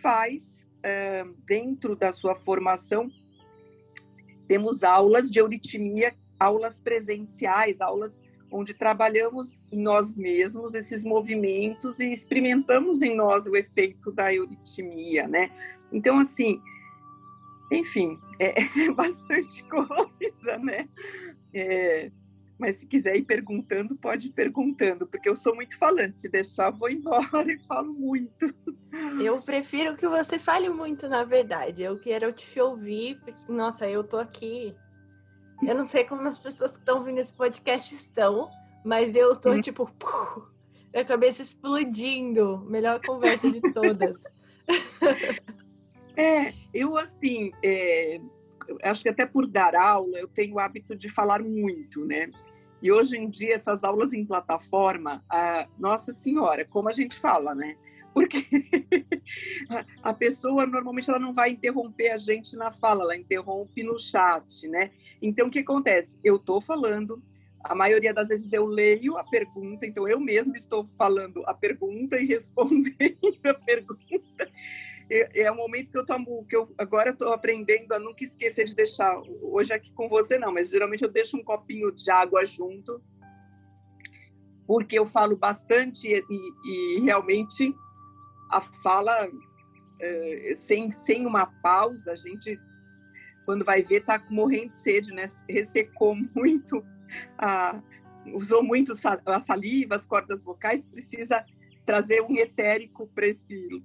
faz, 0.00 0.66
uh, 0.78 1.34
dentro 1.46 1.94
da 1.94 2.12
sua 2.12 2.34
formação, 2.34 3.10
temos 4.48 4.82
aulas 4.82 5.30
de 5.30 5.38
euritmia 5.38 6.14
aulas 6.38 6.80
presenciais, 6.80 7.80
aulas 7.80 8.20
onde 8.50 8.72
trabalhamos 8.72 9.64
em 9.72 9.80
nós 9.80 10.14
mesmos 10.14 10.74
esses 10.74 11.04
movimentos 11.04 11.98
e 11.98 12.10
experimentamos 12.10 13.02
em 13.02 13.16
nós 13.16 13.46
o 13.46 13.56
efeito 13.56 14.12
da 14.12 14.32
euritmia, 14.32 15.26
né? 15.26 15.50
Então, 15.94 16.18
assim, 16.18 16.60
enfim, 17.72 18.18
é, 18.40 18.52
é 18.82 18.92
bastante 18.92 19.62
coisa, 19.70 20.58
né? 20.58 20.88
É, 21.54 22.10
mas 22.58 22.76
se 22.76 22.86
quiser 22.86 23.16
ir 23.16 23.22
perguntando, 23.22 23.96
pode 23.96 24.28
ir 24.28 24.32
perguntando, 24.32 25.06
porque 25.06 25.28
eu 25.28 25.36
sou 25.36 25.54
muito 25.54 25.78
falante. 25.78 26.18
Se 26.18 26.28
deixar, 26.28 26.70
vou 26.70 26.90
embora 26.90 27.24
e 27.50 27.58
falo 27.60 27.92
muito. 27.92 28.52
Eu 29.20 29.40
prefiro 29.40 29.96
que 29.96 30.08
você 30.08 30.38
fale 30.38 30.68
muito, 30.68 31.08
na 31.08 31.22
verdade. 31.22 31.82
Eu 31.82 31.98
quero 31.98 32.32
te 32.32 32.60
ouvir, 32.60 33.20
porque, 33.20 33.52
nossa, 33.52 33.88
eu 33.88 34.02
tô 34.02 34.18
aqui. 34.18 34.74
Eu 35.62 35.76
não 35.76 35.86
sei 35.86 36.04
como 36.04 36.26
as 36.26 36.38
pessoas 36.38 36.72
que 36.72 36.78
estão 36.78 37.04
vindo 37.04 37.18
esse 37.18 37.32
podcast 37.32 37.94
estão, 37.94 38.50
mas 38.84 39.14
eu 39.14 39.36
tô, 39.36 39.52
hum. 39.52 39.60
tipo, 39.60 39.88
puh, 39.98 40.48
a 40.94 41.04
cabeça 41.04 41.42
explodindo. 41.42 42.58
Melhor 42.68 43.00
conversa 43.00 43.50
de 43.50 43.60
todas. 43.72 44.22
É, 46.16 46.52
eu 46.72 46.96
assim, 46.96 47.52
é, 47.62 48.20
acho 48.82 49.02
que 49.02 49.08
até 49.08 49.26
por 49.26 49.46
dar 49.46 49.74
aula, 49.74 50.18
eu 50.18 50.28
tenho 50.28 50.54
o 50.54 50.60
hábito 50.60 50.94
de 50.94 51.08
falar 51.08 51.42
muito, 51.42 52.04
né? 52.04 52.30
E 52.82 52.92
hoje 52.92 53.16
em 53.16 53.28
dia, 53.28 53.54
essas 53.54 53.82
aulas 53.82 54.12
em 54.12 54.24
plataforma, 54.24 55.24
a, 55.28 55.66
nossa 55.78 56.12
senhora, 56.12 56.64
como 56.64 56.88
a 56.88 56.92
gente 56.92 57.16
fala, 57.16 57.54
né? 57.54 57.76
Porque 58.12 58.46
a 60.02 60.12
pessoa 60.12 60.66
normalmente 60.66 61.10
ela 61.10 61.18
não 61.18 61.32
vai 61.32 61.50
interromper 61.50 62.10
a 62.10 62.18
gente 62.18 62.54
na 62.56 62.70
fala, 62.70 63.02
ela 63.02 63.16
interrompe 63.16 63.82
no 63.82 63.98
chat, 63.98 64.68
né? 64.68 64.90
Então 65.20 65.48
o 65.48 65.50
que 65.50 65.60
acontece? 65.60 66.18
Eu 66.22 66.36
estou 66.36 66.60
falando, 66.60 67.22
a 67.60 67.74
maioria 67.74 68.14
das 68.14 68.28
vezes 68.28 68.52
eu 68.52 68.66
leio 68.66 69.16
a 69.16 69.24
pergunta, 69.24 69.86
então 69.86 70.06
eu 70.06 70.20
mesmo 70.20 70.54
estou 70.54 70.86
falando 70.96 71.42
a 71.46 71.54
pergunta 71.54 72.20
e 72.20 72.26
respondendo 72.28 73.38
a 73.44 73.54
pergunta 73.54 74.50
é, 75.10 75.42
é 75.42 75.52
um 75.52 75.56
momento 75.56 75.90
que 75.90 75.98
eu 75.98 76.06
tomo, 76.06 76.44
que 76.46 76.56
eu 76.56 76.72
agora 76.78 77.10
estou 77.10 77.32
aprendendo 77.32 77.92
a 77.92 77.98
nunca 77.98 78.24
esquecer 78.24 78.64
de 78.64 78.74
deixar, 78.74 79.20
hoje 79.42 79.72
aqui 79.72 79.92
com 79.92 80.08
você 80.08 80.38
não, 80.38 80.52
mas 80.52 80.70
geralmente 80.70 81.04
eu 81.04 81.10
deixo 81.10 81.36
um 81.36 81.44
copinho 81.44 81.92
de 81.92 82.10
água 82.10 82.44
junto, 82.46 83.02
porque 84.66 84.98
eu 84.98 85.06
falo 85.06 85.36
bastante 85.36 86.08
e, 86.08 86.98
e 86.98 87.00
realmente 87.00 87.74
a 88.50 88.60
fala 88.60 89.28
é, 90.00 90.54
sem, 90.56 90.90
sem 90.92 91.26
uma 91.26 91.46
pausa, 91.46 92.12
a 92.12 92.16
gente, 92.16 92.58
quando 93.44 93.64
vai 93.64 93.82
ver, 93.82 94.00
está 94.00 94.24
morrendo 94.30 94.72
de 94.72 94.78
sede, 94.78 95.12
né? 95.12 95.26
Ressecou 95.48 96.16
muito, 96.34 96.84
a, 97.38 97.80
usou 98.32 98.62
muito 98.62 98.92
a 99.26 99.40
saliva, 99.40 99.94
as 99.94 100.06
cordas 100.06 100.42
vocais, 100.42 100.86
precisa 100.86 101.44
trazer 101.84 102.22
um 102.22 102.36
etérico 102.36 103.06
para 103.08 103.26
esse 103.26 103.82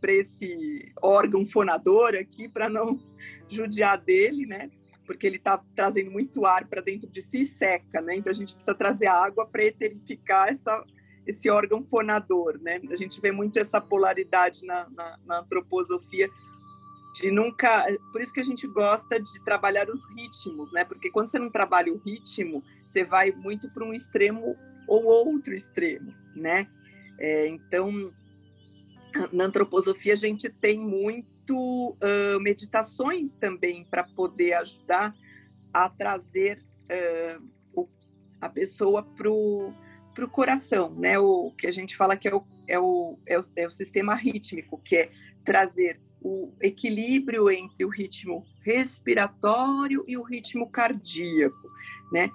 para 0.00 0.12
esse 0.12 0.92
órgão 1.02 1.46
fonador 1.46 2.14
aqui, 2.14 2.48
para 2.48 2.68
não 2.68 2.98
judiar 3.48 3.98
dele, 3.98 4.46
né? 4.46 4.70
Porque 5.04 5.26
ele 5.26 5.36
está 5.36 5.62
trazendo 5.74 6.10
muito 6.10 6.46
ar 6.46 6.66
para 6.66 6.80
dentro 6.80 7.08
de 7.08 7.20
si 7.22 7.42
e 7.42 7.46
seca, 7.46 8.00
né? 8.00 8.16
Então 8.16 8.30
a 8.30 8.34
gente 8.34 8.54
precisa 8.54 8.74
trazer 8.74 9.06
água 9.06 9.46
para 9.46 9.64
eterificar 9.64 10.48
essa, 10.48 10.84
esse 11.26 11.50
órgão 11.50 11.84
fonador, 11.84 12.58
né? 12.60 12.80
A 12.90 12.96
gente 12.96 13.20
vê 13.20 13.30
muito 13.30 13.58
essa 13.58 13.80
polaridade 13.80 14.64
na, 14.64 14.88
na, 14.90 15.18
na 15.24 15.38
antroposofia 15.40 16.28
de 17.14 17.30
nunca. 17.30 17.86
Por 18.12 18.20
isso 18.20 18.32
que 18.32 18.40
a 18.40 18.44
gente 18.44 18.66
gosta 18.66 19.20
de 19.20 19.44
trabalhar 19.44 19.88
os 19.88 20.08
ritmos, 20.14 20.72
né? 20.72 20.84
Porque 20.84 21.10
quando 21.10 21.30
você 21.30 21.38
não 21.38 21.50
trabalha 21.50 21.92
o 21.92 21.98
ritmo, 21.98 22.62
você 22.86 23.04
vai 23.04 23.32
muito 23.32 23.70
para 23.70 23.84
um 23.84 23.92
extremo 23.92 24.56
ou 24.86 25.04
outro 25.04 25.54
extremo, 25.54 26.14
né? 26.34 26.68
É, 27.18 27.48
então 27.48 28.12
na 29.32 29.44
antroposofia 29.44 30.12
a 30.12 30.16
gente 30.16 30.48
tem 30.48 30.78
muito 30.78 31.90
uh, 31.90 32.40
meditações 32.40 33.34
também 33.34 33.84
para 33.84 34.04
poder 34.04 34.54
ajudar 34.54 35.14
a 35.72 35.88
trazer 35.88 36.58
uh, 36.84 37.42
o, 37.72 37.88
a 38.40 38.48
pessoa 38.48 39.02
para 39.02 39.30
o 39.30 39.72
coração, 40.30 40.94
né? 40.94 41.18
O 41.18 41.52
que 41.56 41.66
a 41.66 41.72
gente 41.72 41.96
fala 41.96 42.16
que 42.16 42.28
é 42.28 42.34
o, 42.34 42.44
é, 42.66 42.78
o, 42.78 43.18
é, 43.26 43.38
o, 43.38 43.42
é 43.56 43.66
o 43.66 43.70
sistema 43.70 44.14
rítmico, 44.14 44.80
que 44.80 44.96
é 44.96 45.10
trazer 45.44 46.00
o 46.20 46.52
equilíbrio 46.60 47.50
entre 47.50 47.84
o 47.84 47.88
ritmo 47.88 48.44
respiratório 48.62 50.04
e 50.06 50.16
o 50.16 50.22
ritmo 50.22 50.68
cardíaco, 50.68 51.68
né? 52.12 52.30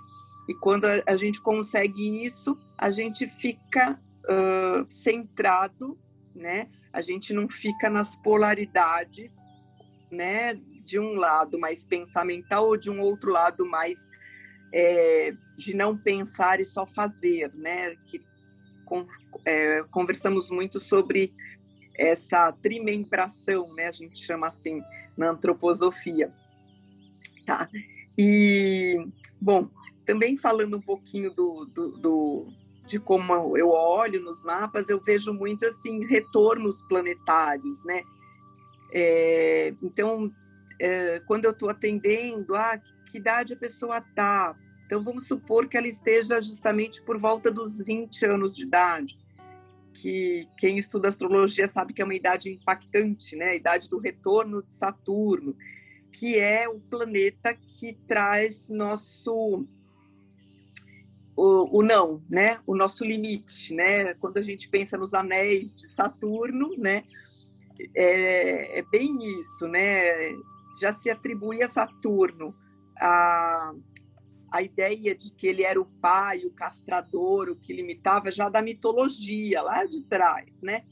E 0.47 0.53
quando 0.55 0.85
a, 0.85 1.15
gente 1.15 1.41
consegue 1.41 2.23
isso, 2.23 2.57
a 2.77 2.89
gente 2.89 3.27
fica 3.27 3.99
uh, 4.25 4.85
centrado 4.89 5.97
né? 6.35 6.69
A 6.91 7.01
gente 7.01 7.33
não 7.33 7.49
fica 7.49 7.89
nas 7.89 8.15
polaridades, 8.15 9.33
né? 10.11 10.55
De 10.83 10.99
um 10.99 11.13
lado 11.13 11.59
mais 11.59 11.83
pensamental 11.83 12.67
ou 12.67 12.77
de 12.77 12.89
um 12.89 12.99
outro 12.99 13.31
lado 13.31 13.65
mais 13.65 14.07
é, 14.73 15.33
de 15.57 15.73
não 15.73 15.97
pensar 15.97 16.59
e 16.59 16.65
só 16.65 16.85
fazer, 16.85 17.53
né? 17.53 17.95
Que 18.07 18.21
é, 19.45 19.83
conversamos 19.83 20.51
muito 20.51 20.79
sobre 20.79 21.33
essa 21.97 22.51
trimembração, 22.51 23.73
né? 23.73 23.87
A 23.87 23.91
gente 23.91 24.17
chama 24.17 24.47
assim 24.47 24.81
na 25.15 25.29
antroposofia, 25.29 26.33
tá? 27.45 27.69
E 28.17 28.97
bom, 29.39 29.69
também 30.05 30.37
falando 30.37 30.77
um 30.77 30.81
pouquinho 30.81 31.31
do, 31.33 31.65
do, 31.65 31.97
do 31.97 32.53
de 32.85 32.99
como 32.99 33.57
eu 33.57 33.69
olho 33.69 34.21
nos 34.21 34.43
mapas, 34.43 34.89
eu 34.89 34.99
vejo 34.99 35.33
muito 35.33 35.65
assim 35.65 36.05
retornos 36.05 36.83
planetários, 36.83 37.83
né? 37.83 38.03
É, 38.91 39.73
então, 39.81 40.31
é, 40.79 41.21
quando 41.25 41.45
eu 41.45 41.51
estou 41.51 41.69
atendendo, 41.69 42.55
ah, 42.55 42.79
que 43.09 43.17
idade 43.17 43.53
a 43.53 43.57
pessoa 43.57 43.97
está? 43.99 44.55
Então, 44.85 45.03
vamos 45.03 45.27
supor 45.27 45.67
que 45.67 45.77
ela 45.77 45.87
esteja 45.87 46.41
justamente 46.41 47.01
por 47.01 47.17
volta 47.17 47.49
dos 47.49 47.81
20 47.81 48.25
anos 48.25 48.55
de 48.55 48.63
idade, 48.63 49.17
que 49.93 50.47
quem 50.57 50.77
estuda 50.77 51.07
astrologia 51.07 51.67
sabe 51.67 51.93
que 51.93 52.01
é 52.01 52.05
uma 52.05 52.15
idade 52.15 52.51
impactante, 52.51 53.35
né? 53.35 53.51
A 53.51 53.55
idade 53.55 53.89
do 53.89 53.97
retorno 53.97 54.61
de 54.61 54.73
Saturno, 54.73 55.55
que 56.11 56.37
é 56.37 56.67
o 56.67 56.79
planeta 56.79 57.53
que 57.53 57.97
traz 58.07 58.69
nosso 58.69 59.65
o, 61.35 61.79
o, 61.79 61.83
não, 61.83 62.23
né? 62.29 62.59
O 62.67 62.75
nosso 62.75 63.03
limite, 63.03 63.73
né? 63.73 64.13
Quando 64.15 64.37
a 64.37 64.41
gente 64.41 64.69
pensa 64.69 64.97
nos 64.97 65.13
anéis 65.13 65.75
de 65.75 65.87
Saturno, 65.87 66.75
né? 66.77 67.03
É, 67.95 68.79
é 68.79 68.81
bem 68.83 69.39
isso, 69.39 69.67
né? 69.67 70.31
Já 70.79 70.93
se 70.93 71.09
atribui 71.09 71.63
a 71.63 71.67
Saturno 71.67 72.55
a, 72.99 73.73
a 74.51 74.61
ideia 74.61 75.15
de 75.15 75.31
que 75.31 75.47
ele 75.47 75.63
era 75.63 75.81
o 75.81 75.85
pai, 75.85 76.45
o 76.45 76.51
castrador, 76.51 77.49
o 77.49 77.55
que 77.55 77.73
limitava 77.73 78.29
já 78.29 78.49
da 78.49 78.61
mitologia 78.61 79.61
lá 79.61 79.85
de 79.85 80.03
trás, 80.03 80.61
né? 80.61 80.83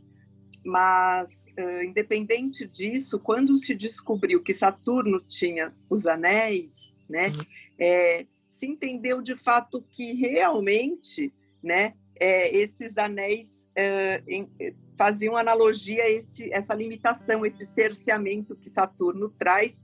Mas 0.65 1.29
uh, 1.57 1.83
independente 1.83 2.67
disso, 2.67 3.19
quando 3.19 3.55
se 3.57 3.75
descobriu 3.75 4.41
que 4.41 4.53
Saturno 4.53 5.21
tinha 5.21 5.71
os 5.89 6.07
anéis, 6.07 6.91
né? 7.07 7.27
Uhum. 7.27 7.39
É, 7.79 8.25
se 8.61 8.67
entendeu 8.67 9.23
de 9.23 9.35
fato 9.35 9.83
que 9.89 10.13
realmente 10.13 11.33
né, 11.63 11.95
é, 12.15 12.55
esses 12.55 12.95
anéis 12.95 13.67
é, 13.75 14.21
em, 14.27 14.47
faziam 14.95 15.35
analogia 15.35 16.03
a 16.03 16.09
esse, 16.09 16.53
essa 16.53 16.75
limitação, 16.75 17.43
esse 17.43 17.65
cerceamento 17.65 18.55
que 18.55 18.69
Saturno 18.69 19.29
traz. 19.29 19.81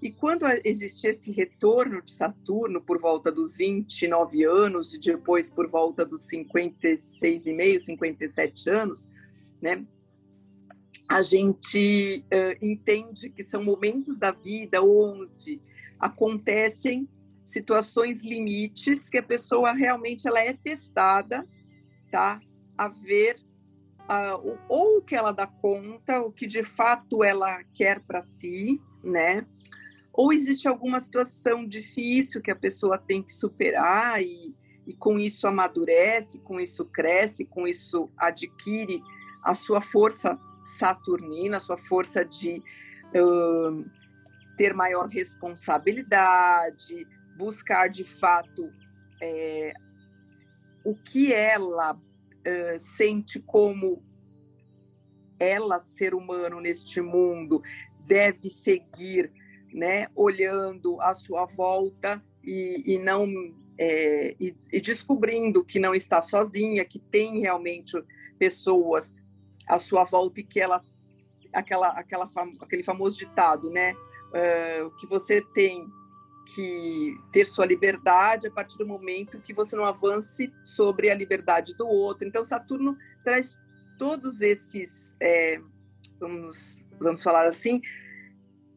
E 0.00 0.12
quando 0.12 0.46
existia 0.64 1.10
esse 1.10 1.32
retorno 1.32 2.00
de 2.00 2.12
Saturno 2.12 2.80
por 2.80 3.00
volta 3.00 3.32
dos 3.32 3.56
29 3.56 4.44
anos 4.44 4.94
e 4.94 5.00
depois 5.00 5.50
por 5.50 5.68
volta 5.68 6.06
dos 6.06 6.24
56,5, 6.28 7.80
57 7.80 8.70
anos, 8.70 9.10
né, 9.60 9.84
a 11.08 11.20
gente 11.20 12.24
uh, 12.26 12.64
entende 12.64 13.28
que 13.28 13.42
são 13.42 13.64
momentos 13.64 14.16
da 14.16 14.30
vida 14.30 14.80
onde 14.80 15.60
acontecem 15.98 17.08
situações 17.50 18.22
limites 18.22 19.08
que 19.08 19.18
a 19.18 19.22
pessoa 19.22 19.72
realmente 19.72 20.26
ela 20.26 20.40
é 20.40 20.52
testada, 20.52 21.46
tá? 22.10 22.40
A 22.76 22.88
ver 22.88 23.36
uh, 24.10 24.58
ou 24.68 24.98
o 24.98 25.02
que 25.02 25.14
ela 25.14 25.32
dá 25.32 25.46
conta, 25.46 26.20
o 26.20 26.32
que 26.32 26.46
de 26.46 26.64
fato 26.64 27.22
ela 27.22 27.62
quer 27.74 28.00
para 28.00 28.22
si, 28.22 28.80
né? 29.02 29.46
Ou 30.12 30.32
existe 30.32 30.66
alguma 30.66 30.98
situação 31.00 31.66
difícil 31.66 32.40
que 32.40 32.50
a 32.50 32.56
pessoa 32.56 32.98
tem 32.98 33.22
que 33.22 33.32
superar 33.32 34.20
e, 34.20 34.54
e 34.86 34.94
com 34.94 35.18
isso 35.18 35.46
amadurece, 35.46 36.40
com 36.40 36.60
isso 36.60 36.84
cresce, 36.86 37.44
com 37.44 37.66
isso 37.66 38.10
adquire 38.16 39.00
a 39.42 39.54
sua 39.54 39.80
força 39.80 40.38
saturnina, 40.78 41.56
a 41.56 41.60
sua 41.60 41.78
força 41.78 42.24
de 42.24 42.62
uh, 43.14 43.84
ter 44.56 44.74
maior 44.74 45.08
responsabilidade, 45.08 47.06
buscar 47.40 47.88
de 47.88 48.04
fato 48.04 48.70
é, 49.22 49.72
o 50.84 50.94
que 50.94 51.32
ela 51.32 51.94
uh, 51.94 52.80
sente 52.96 53.40
como 53.40 54.04
ela, 55.38 55.80
ser 55.80 56.14
humano 56.14 56.60
neste 56.60 57.00
mundo, 57.00 57.62
deve 58.06 58.50
seguir, 58.50 59.32
né, 59.72 60.06
olhando 60.14 61.00
à 61.00 61.14
sua 61.14 61.46
volta 61.46 62.22
e, 62.44 62.82
e 62.84 62.98
não 62.98 63.26
é, 63.78 64.36
e, 64.38 64.54
e, 64.70 64.80
descobrindo 64.80 65.64
que 65.64 65.78
não 65.78 65.94
está 65.94 66.20
sozinha, 66.20 66.84
que 66.84 66.98
tem 66.98 67.40
realmente 67.40 67.96
pessoas 68.38 69.14
à 69.66 69.78
sua 69.78 70.04
volta 70.04 70.40
e 70.40 70.44
que 70.44 70.60
ela 70.60 70.82
aquela 71.54 71.88
aquela 71.88 72.30
aquele 72.60 72.82
famoso 72.82 73.16
ditado, 73.16 73.70
né, 73.70 73.94
uh, 73.94 74.90
que 74.96 75.06
você 75.06 75.40
tem 75.54 75.86
que 76.46 77.16
ter 77.32 77.44
sua 77.44 77.66
liberdade 77.66 78.46
a 78.46 78.50
partir 78.50 78.76
do 78.78 78.86
momento 78.86 79.40
que 79.40 79.54
você 79.54 79.76
não 79.76 79.84
avance 79.84 80.52
sobre 80.62 81.10
a 81.10 81.14
liberdade 81.14 81.74
do 81.74 81.86
outro. 81.86 82.26
Então 82.26 82.44
Saturno 82.44 82.96
traz 83.24 83.58
todos 83.98 84.40
esses, 84.40 85.14
é, 85.20 85.60
vamos, 86.18 86.84
vamos 86.98 87.22
falar 87.22 87.46
assim, 87.46 87.80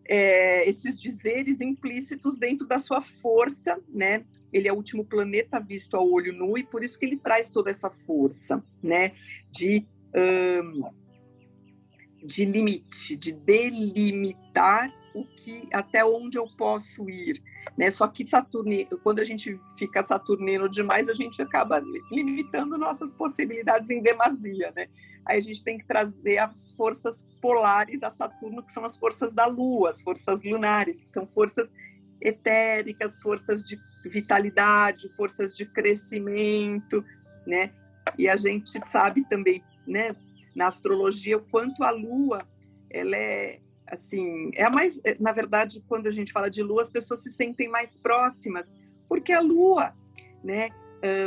é, 0.08 0.68
esses 0.68 1.00
dizeres 1.00 1.62
implícitos 1.62 2.38
dentro 2.38 2.68
da 2.68 2.78
sua 2.78 3.02
força, 3.02 3.80
né? 3.88 4.26
Ele 4.52 4.68
é 4.68 4.74
o 4.74 4.76
último 4.76 5.06
planeta 5.06 5.60
visto 5.60 5.96
a 5.96 6.02
olho 6.02 6.34
nu 6.34 6.58
e 6.58 6.64
por 6.64 6.84
isso 6.84 7.00
que 7.00 7.06
ele 7.06 7.18
traz 7.18 7.50
toda 7.50 7.72
essa 7.72 7.90
força, 7.90 8.64
né? 8.82 9.14
De 9.50 9.88
um, 10.14 10.90
de 12.26 12.46
limite, 12.46 13.16
de 13.16 13.32
delimitar 13.32 14.94
o 15.14 15.26
que 15.26 15.68
até 15.72 16.04
onde 16.04 16.38
eu 16.38 16.48
posso 16.58 17.10
ir, 17.10 17.42
né? 17.78 17.92
Só 17.92 18.08
que 18.08 18.26
Saturno, 18.28 18.72
quando 19.04 19.20
a 19.20 19.24
gente 19.24 19.60
fica 19.78 20.02
saturnino 20.02 20.68
demais, 20.68 21.08
a 21.08 21.14
gente 21.14 21.42
acaba 21.42 21.82
limitando 22.12 22.78
nossas 22.78 23.14
possibilidades 23.14 23.90
em 23.90 24.02
demasia, 24.02 24.72
né? 24.76 24.88
Aí 25.26 25.38
a 25.38 25.42
gente 25.42 25.64
tem 25.64 25.78
que 25.78 25.86
trazer 25.86 26.40
as 26.40 26.72
forças 26.72 27.22
polares 27.42 28.02
a 28.04 28.10
Saturno, 28.10 28.64
que 28.64 28.72
são 28.72 28.84
as 28.84 28.98
forças 28.98 29.34
da 29.34 29.46
Lua, 29.46 29.90
as 29.90 30.02
forças 30.02 30.44
lunares, 30.44 31.04
que 31.04 31.14
são 31.14 31.26
forças 31.28 31.72
etéricas, 32.22 33.22
forças 33.22 33.64
de 33.64 33.80
vitalidade, 34.06 35.10
forças 35.16 35.54
de 35.54 35.66
crescimento, 35.66 37.04
né? 37.48 37.72
E 38.18 38.28
a 38.28 38.36
gente 38.36 38.80
sabe 38.88 39.24
também, 39.30 39.64
né, 39.88 40.16
na 40.56 40.68
astrologia, 40.68 41.38
o 41.38 41.46
quanto 41.46 41.84
a 41.84 41.92
Lua, 41.92 42.46
ela 42.90 43.16
é 43.16 43.60
assim, 43.94 44.52
é 44.54 44.64
a 44.64 44.70
mais, 44.70 45.00
é, 45.04 45.16
na 45.20 45.32
verdade, 45.32 45.84
quando 45.88 46.08
a 46.08 46.12
gente 46.12 46.32
fala 46.32 46.50
de 46.50 46.62
lua, 46.62 46.82
as 46.82 46.90
pessoas 46.90 47.22
se 47.22 47.32
sentem 47.32 47.70
mais 47.70 47.98
próximas, 47.98 48.76
porque 49.08 49.32
a 49.32 49.42
lua, 49.42 49.94
né? 50.44 50.70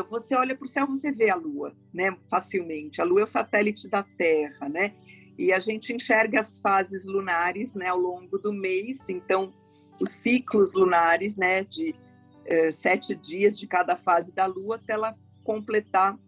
você 0.09 0.35
olha 0.35 0.57
para 0.57 0.65
o 0.65 0.69
céu, 0.69 0.87
você 0.87 1.13
vê 1.13 1.29
a 1.29 1.35
lua, 1.35 1.77
né? 1.93 2.17
Facilmente. 2.31 3.01
A 3.01 3.05
lua 3.05 3.21
é 3.21 3.25
o 3.25 3.27
satélite 3.27 3.89
da 3.91 4.03
Terra, 4.03 4.69
né? 4.69 4.95
E 5.39 5.53
a 5.53 5.59
gente 5.59 5.93
enxerga 5.93 6.41
as 6.41 6.59
fases 6.59 7.05
lunares, 7.05 7.75
né? 7.75 7.89
Ao 7.89 7.99
longo 7.99 8.39
do 8.39 8.53
mês. 8.53 9.07
Então, 9.09 9.53
os 10.01 10.11
ciclos 10.11 10.73
lunares, 10.73 11.37
né? 11.37 11.63
De 11.63 11.91
uh, 11.91 12.73
sete 12.73 13.15
dias 13.15 13.59
de 13.59 13.67
cada 13.67 13.97
fase 13.97 14.33
da 14.33 14.47
lua, 14.47 14.77
até 14.77 14.95
ela 14.95 15.15
completar 15.45 16.19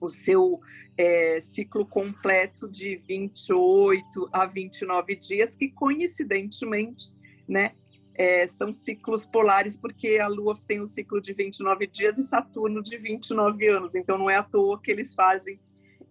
o 0.00 0.10
seu 0.10 0.60
é, 0.96 1.40
ciclo 1.40 1.86
completo 1.86 2.68
de 2.68 2.96
28 2.96 4.28
a 4.32 4.46
29 4.46 5.16
dias, 5.16 5.54
que 5.54 5.68
coincidentemente, 5.68 7.12
né, 7.48 7.72
é, 8.14 8.46
são 8.46 8.72
ciclos 8.72 9.26
polares, 9.26 9.76
porque 9.76 10.18
a 10.18 10.26
Lua 10.26 10.58
tem 10.66 10.80
um 10.80 10.86
ciclo 10.86 11.20
de 11.20 11.32
29 11.32 11.86
dias 11.86 12.18
e 12.18 12.24
Saturno 12.24 12.82
de 12.82 12.96
29 12.96 13.68
anos, 13.68 13.94
então 13.94 14.16
não 14.16 14.30
é 14.30 14.36
à 14.36 14.42
toa 14.42 14.80
que 14.80 14.90
eles 14.90 15.14
fazem 15.14 15.60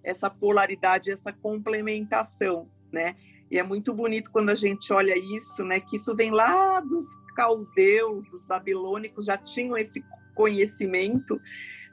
essa 0.03 0.29
polaridade, 0.29 1.11
essa 1.11 1.33
complementação, 1.33 2.69
né? 2.91 3.15
E 3.49 3.57
é 3.57 3.63
muito 3.63 3.93
bonito 3.93 4.31
quando 4.31 4.49
a 4.49 4.55
gente 4.55 4.93
olha 4.93 5.17
isso, 5.17 5.63
né? 5.63 5.79
Que 5.79 5.95
isso 5.95 6.15
vem 6.15 6.31
lá 6.31 6.79
dos 6.79 7.05
caldeus, 7.35 8.27
dos 8.27 8.45
babilônicos, 8.45 9.25
já 9.25 9.37
tinham 9.37 9.77
esse 9.77 10.03
conhecimento, 10.35 11.39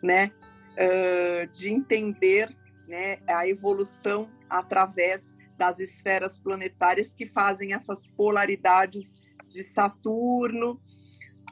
né? 0.02 0.30
Uh, 0.72 1.46
de 1.50 1.70
entender 1.70 2.48
né, 2.88 3.18
a 3.28 3.46
evolução 3.46 4.30
através 4.48 5.30
das 5.58 5.78
esferas 5.78 6.38
planetárias 6.38 7.12
que 7.12 7.26
fazem 7.26 7.74
essas 7.74 8.08
polaridades 8.08 9.12
de 9.48 9.62
Saturno 9.62 10.80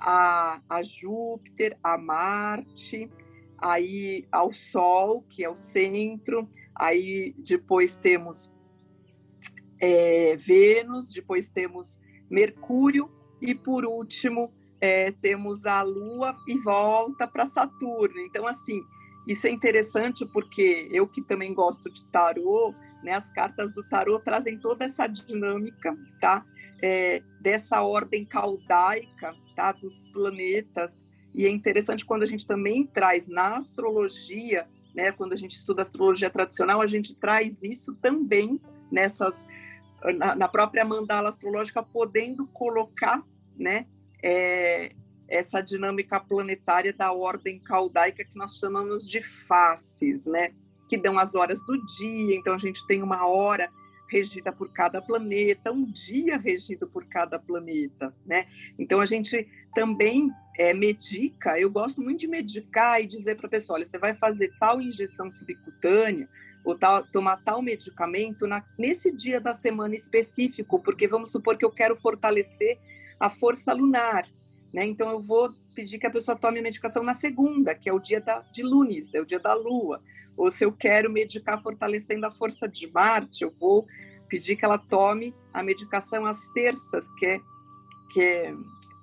a, 0.00 0.60
a 0.68 0.82
Júpiter, 0.82 1.78
a 1.82 1.98
Marte, 1.98 3.10
aí 3.58 4.26
ao 4.32 4.52
Sol, 4.52 5.22
que 5.28 5.44
é 5.44 5.50
o 5.50 5.54
centro, 5.54 6.48
aí 6.74 7.34
depois 7.38 7.96
temos 7.96 8.50
é, 9.78 10.36
Vênus, 10.36 11.12
depois 11.12 11.48
temos 11.48 11.98
Mercúrio 12.30 13.10
e 13.40 13.54
por 13.54 13.84
último 13.84 14.52
é, 14.80 15.12
temos 15.12 15.66
a 15.66 15.82
Lua 15.82 16.36
e 16.48 16.56
volta 16.58 17.26
para 17.26 17.46
Saturno. 17.46 18.18
Então 18.20 18.46
assim 18.46 18.80
isso 19.30 19.46
é 19.46 19.50
interessante 19.50 20.26
porque 20.26 20.88
eu 20.92 21.06
que 21.06 21.22
também 21.22 21.54
gosto 21.54 21.88
de 21.88 22.04
tarô, 22.06 22.74
né, 23.02 23.12
as 23.12 23.30
cartas 23.30 23.72
do 23.72 23.82
tarô 23.84 24.18
trazem 24.18 24.58
toda 24.58 24.84
essa 24.84 25.06
dinâmica, 25.06 25.96
tá? 26.20 26.44
É, 26.82 27.22
dessa 27.40 27.80
ordem 27.82 28.24
caldaica, 28.24 29.34
tá? 29.54 29.70
Dos 29.72 30.02
planetas. 30.12 31.06
E 31.32 31.46
é 31.46 31.48
interessante 31.48 32.04
quando 32.04 32.24
a 32.24 32.26
gente 32.26 32.44
também 32.44 32.86
traz 32.86 33.28
na 33.28 33.58
astrologia, 33.58 34.66
né? 34.94 35.12
Quando 35.12 35.32
a 35.32 35.36
gente 35.36 35.56
estuda 35.56 35.82
astrologia 35.82 36.28
tradicional, 36.28 36.80
a 36.80 36.86
gente 36.86 37.14
traz 37.14 37.62
isso 37.62 37.94
também 38.02 38.60
nessas 38.90 39.46
na, 40.16 40.34
na 40.34 40.48
própria 40.48 40.84
mandala 40.84 41.28
astrológica, 41.28 41.82
podendo 41.82 42.46
colocar, 42.48 43.22
né? 43.56 43.86
É, 44.22 44.92
essa 45.30 45.60
dinâmica 45.60 46.18
planetária 46.18 46.92
da 46.92 47.12
ordem 47.12 47.60
caldaica 47.60 48.24
que 48.24 48.36
nós 48.36 48.56
chamamos 48.56 49.08
de 49.08 49.22
faces, 49.22 50.26
né? 50.26 50.52
Que 50.88 50.96
dão 50.96 51.18
as 51.18 51.36
horas 51.36 51.64
do 51.64 51.80
dia. 51.98 52.34
Então 52.34 52.52
a 52.54 52.58
gente 52.58 52.84
tem 52.88 53.00
uma 53.00 53.26
hora 53.26 53.70
regida 54.10 54.50
por 54.50 54.72
cada 54.72 55.00
planeta, 55.00 55.72
um 55.72 55.84
dia 55.84 56.36
regido 56.36 56.88
por 56.88 57.06
cada 57.06 57.38
planeta, 57.38 58.12
né? 58.26 58.46
Então 58.76 59.00
a 59.00 59.06
gente 59.06 59.48
também 59.72 60.28
é, 60.58 60.74
medica. 60.74 61.58
Eu 61.58 61.70
gosto 61.70 62.02
muito 62.02 62.18
de 62.18 62.26
medicar 62.26 63.00
e 63.00 63.06
dizer 63.06 63.36
para 63.36 63.46
a 63.46 63.50
pessoa: 63.50 63.76
olha, 63.76 63.84
você 63.84 63.98
vai 63.98 64.16
fazer 64.16 64.50
tal 64.58 64.80
injeção 64.80 65.30
subcutânea 65.30 66.28
ou 66.64 66.76
tal, 66.76 67.06
tomar 67.06 67.36
tal 67.38 67.62
medicamento 67.62 68.46
na, 68.46 68.64
nesse 68.76 69.10
dia 69.12 69.40
da 69.40 69.54
semana 69.54 69.94
específico, 69.94 70.80
porque 70.80 71.06
vamos 71.06 71.30
supor 71.30 71.56
que 71.56 71.64
eu 71.64 71.70
quero 71.70 71.96
fortalecer 71.96 72.78
a 73.18 73.30
força 73.30 73.72
lunar. 73.72 74.26
Né? 74.72 74.84
Então, 74.84 75.10
eu 75.10 75.20
vou 75.20 75.52
pedir 75.74 75.98
que 75.98 76.06
a 76.06 76.10
pessoa 76.10 76.36
tome 76.36 76.58
a 76.58 76.62
medicação 76.62 77.02
na 77.02 77.14
segunda, 77.14 77.74
que 77.74 77.88
é 77.88 77.92
o 77.92 77.98
dia 77.98 78.20
da, 78.20 78.40
de 78.52 78.62
Lunes, 78.62 79.12
é 79.14 79.20
o 79.20 79.26
dia 79.26 79.38
da 79.38 79.54
Lua. 79.54 80.02
Ou 80.36 80.50
se 80.50 80.64
eu 80.64 80.72
quero 80.72 81.10
medicar 81.10 81.62
fortalecendo 81.62 82.26
a 82.26 82.30
força 82.30 82.68
de 82.68 82.86
Marte, 82.86 83.42
eu 83.42 83.50
vou 83.50 83.86
pedir 84.28 84.56
que 84.56 84.64
ela 84.64 84.78
tome 84.78 85.34
a 85.52 85.62
medicação 85.62 86.24
às 86.24 86.46
terças, 86.48 87.10
que 87.12 87.26
é, 87.26 87.40
que 88.12 88.22
é 88.22 88.54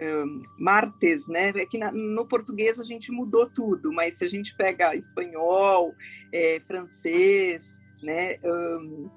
um, 0.01 0.41
martes, 0.57 1.27
né? 1.27 1.49
É 1.49 1.65
que 1.65 1.77
na, 1.77 1.91
no 1.91 2.25
português 2.25 2.79
a 2.79 2.83
gente 2.83 3.11
mudou 3.11 3.49
tudo, 3.49 3.91
mas 3.91 4.17
se 4.17 4.23
a 4.23 4.27
gente 4.27 4.55
pega 4.55 4.95
espanhol, 4.95 5.93
é, 6.31 6.59
francês, 6.61 7.75
né? 8.01 8.37
Um, 8.43 9.09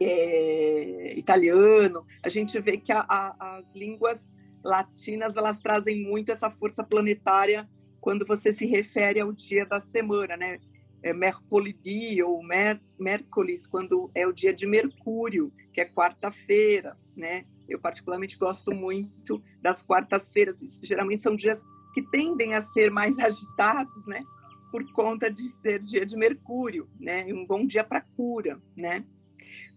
é, 0.00 1.14
italiano, 1.16 2.04
a 2.22 2.28
gente 2.28 2.58
vê 2.60 2.76
que 2.76 2.92
a, 2.92 3.04
a, 3.08 3.58
as 3.58 3.64
línguas 3.74 4.33
latinas 4.64 5.36
elas 5.36 5.60
trazem 5.60 6.02
muito 6.02 6.32
essa 6.32 6.50
força 6.50 6.82
planetária 6.82 7.68
quando 8.00 8.26
você 8.26 8.52
se 8.52 8.66
refere 8.66 9.20
ao 9.20 9.32
dia 9.32 9.64
da 9.64 9.80
semana, 9.80 10.36
né? 10.36 10.58
É 11.02 11.12
Mercolidi 11.12 12.22
ou 12.22 12.42
Mer 12.42 12.80
Mércoles, 12.98 13.66
quando 13.66 14.10
é 14.14 14.26
o 14.26 14.32
dia 14.32 14.54
de 14.54 14.66
Mercúrio, 14.66 15.52
que 15.72 15.80
é 15.80 15.84
quarta-feira, 15.84 16.96
né? 17.14 17.44
Eu 17.68 17.78
particularmente 17.78 18.38
gosto 18.38 18.72
muito 18.72 19.42
das 19.60 19.82
quartas-feiras. 19.82 20.56
Geralmente 20.82 21.22
são 21.22 21.36
dias 21.36 21.62
que 21.92 22.02
tendem 22.10 22.54
a 22.54 22.62
ser 22.62 22.90
mais 22.90 23.18
agitados, 23.20 24.06
né? 24.06 24.22
Por 24.70 24.90
conta 24.92 25.30
de 25.30 25.46
ser 25.60 25.78
dia 25.80 26.04
de 26.04 26.16
Mercúrio, 26.16 26.88
né? 26.98 27.24
Um 27.32 27.46
bom 27.46 27.66
dia 27.66 27.84
para 27.84 28.00
cura, 28.00 28.60
né? 28.76 29.04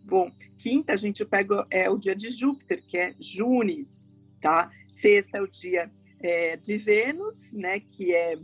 Bom, 0.03 0.31
quinta 0.57 0.93
a 0.93 0.97
gente 0.97 1.25
pega 1.25 1.67
é 1.69 1.89
o 1.89 1.97
dia 1.97 2.15
de 2.15 2.29
Júpiter, 2.29 2.81
que 2.85 2.97
é 2.97 3.15
Junes, 3.19 4.01
tá? 4.41 4.71
Sexta 4.99 5.37
é 5.37 5.41
o 5.41 5.47
dia 5.47 5.91
é, 6.19 6.57
de 6.57 6.77
Vênus, 6.77 7.51
né? 7.51 7.79
Que 7.79 8.13
é, 8.13 8.37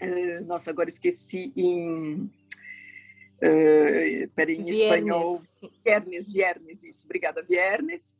é 0.00 0.40
nossa, 0.40 0.70
agora 0.70 0.88
esqueci 0.88 1.52
em 1.56 2.30
Uh, 3.42 4.28
peraí, 4.34 4.56
em 4.56 4.68
espanhol, 4.68 5.42
Viernes, 5.82 6.30
Viernes, 6.30 6.84
isso, 6.84 7.06
obrigada, 7.06 7.42
Viernes. 7.42 8.14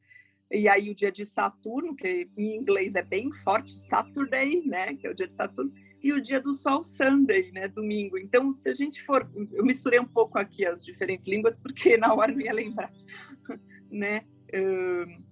e 0.51 0.66
aí 0.66 0.88
o 0.88 0.95
dia 0.95 1.12
de 1.12 1.27
Saturno, 1.27 1.95
que 1.95 2.27
em 2.38 2.57
inglês 2.57 2.95
é 2.95 3.03
bem 3.03 3.31
forte, 3.31 3.71
Saturday, 3.71 4.62
né, 4.64 4.95
que 4.95 5.07
é 5.07 5.11
o 5.11 5.14
dia 5.14 5.29
de 5.29 5.37
Saturno, 5.37 5.71
e 6.03 6.14
o 6.14 6.23
dia 6.23 6.40
do 6.40 6.55
Sol, 6.55 6.83
Sunday, 6.83 7.53
né, 7.53 7.69
domingo. 7.69 8.16
Então, 8.16 8.55
se 8.55 8.71
a 8.71 8.73
gente 8.73 9.03
for, 9.03 9.31
eu 9.53 9.62
misturei 9.62 10.01
um 10.01 10.07
pouco 10.07 10.38
aqui 10.38 10.64
as 10.64 10.83
diferentes 10.83 11.29
línguas 11.29 11.59
porque 11.59 11.99
na 11.99 12.14
hora 12.14 12.33
não 12.33 12.40
ia 12.40 12.55
lembrar, 12.55 12.90
né? 13.93 14.25
Uh, 14.55 15.23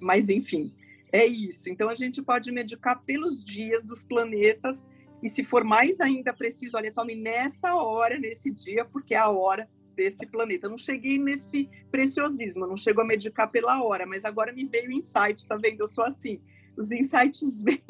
mas 0.00 0.28
enfim, 0.28 0.72
é 1.14 1.24
isso. 1.24 1.70
Então 1.70 1.88
a 1.88 1.94
gente 1.94 2.20
pode 2.20 2.50
medicar 2.50 3.00
pelos 3.04 3.44
dias 3.44 3.84
dos 3.84 4.02
planetas 4.02 4.84
e 5.22 5.28
se 5.28 5.44
for 5.44 5.62
mais 5.62 6.00
ainda 6.00 6.34
preciso, 6.34 6.76
olha, 6.76 6.92
tome 6.92 7.14
nessa 7.14 7.76
hora, 7.76 8.18
nesse 8.18 8.50
dia, 8.50 8.84
porque 8.84 9.14
é 9.14 9.18
a 9.18 9.28
hora 9.28 9.68
desse 9.94 10.26
planeta. 10.26 10.66
Eu 10.66 10.70
não 10.70 10.76
cheguei 10.76 11.16
nesse 11.16 11.70
preciosismo, 11.88 12.66
não 12.66 12.76
chego 12.76 13.00
a 13.00 13.04
medicar 13.04 13.48
pela 13.48 13.80
hora, 13.80 14.04
mas 14.04 14.24
agora 14.24 14.52
me 14.52 14.64
veio 14.64 14.88
o 14.88 14.92
insight, 14.92 15.46
tá 15.46 15.56
vendo? 15.56 15.82
Eu 15.82 15.86
sou 15.86 16.02
assim. 16.02 16.40
Os 16.76 16.90
insights 16.90 17.62
vêm 17.62 17.80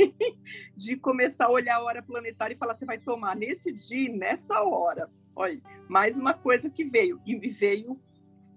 de 0.77 0.95
começar 0.95 1.47
a 1.47 1.51
olhar 1.51 1.77
a 1.77 1.83
hora 1.83 2.03
planetária 2.03 2.55
e 2.55 2.59
falar: 2.59 2.77
você 2.77 2.85
vai 2.85 2.99
tomar 2.99 3.35
nesse 3.35 3.73
dia, 3.73 4.15
nessa 4.15 4.63
hora. 4.63 5.11
Olha, 5.35 5.59
mais 5.89 6.19
uma 6.19 6.35
coisa 6.35 6.69
que 6.69 6.85
veio, 6.85 7.19
e 7.25 7.49
veio 7.49 7.99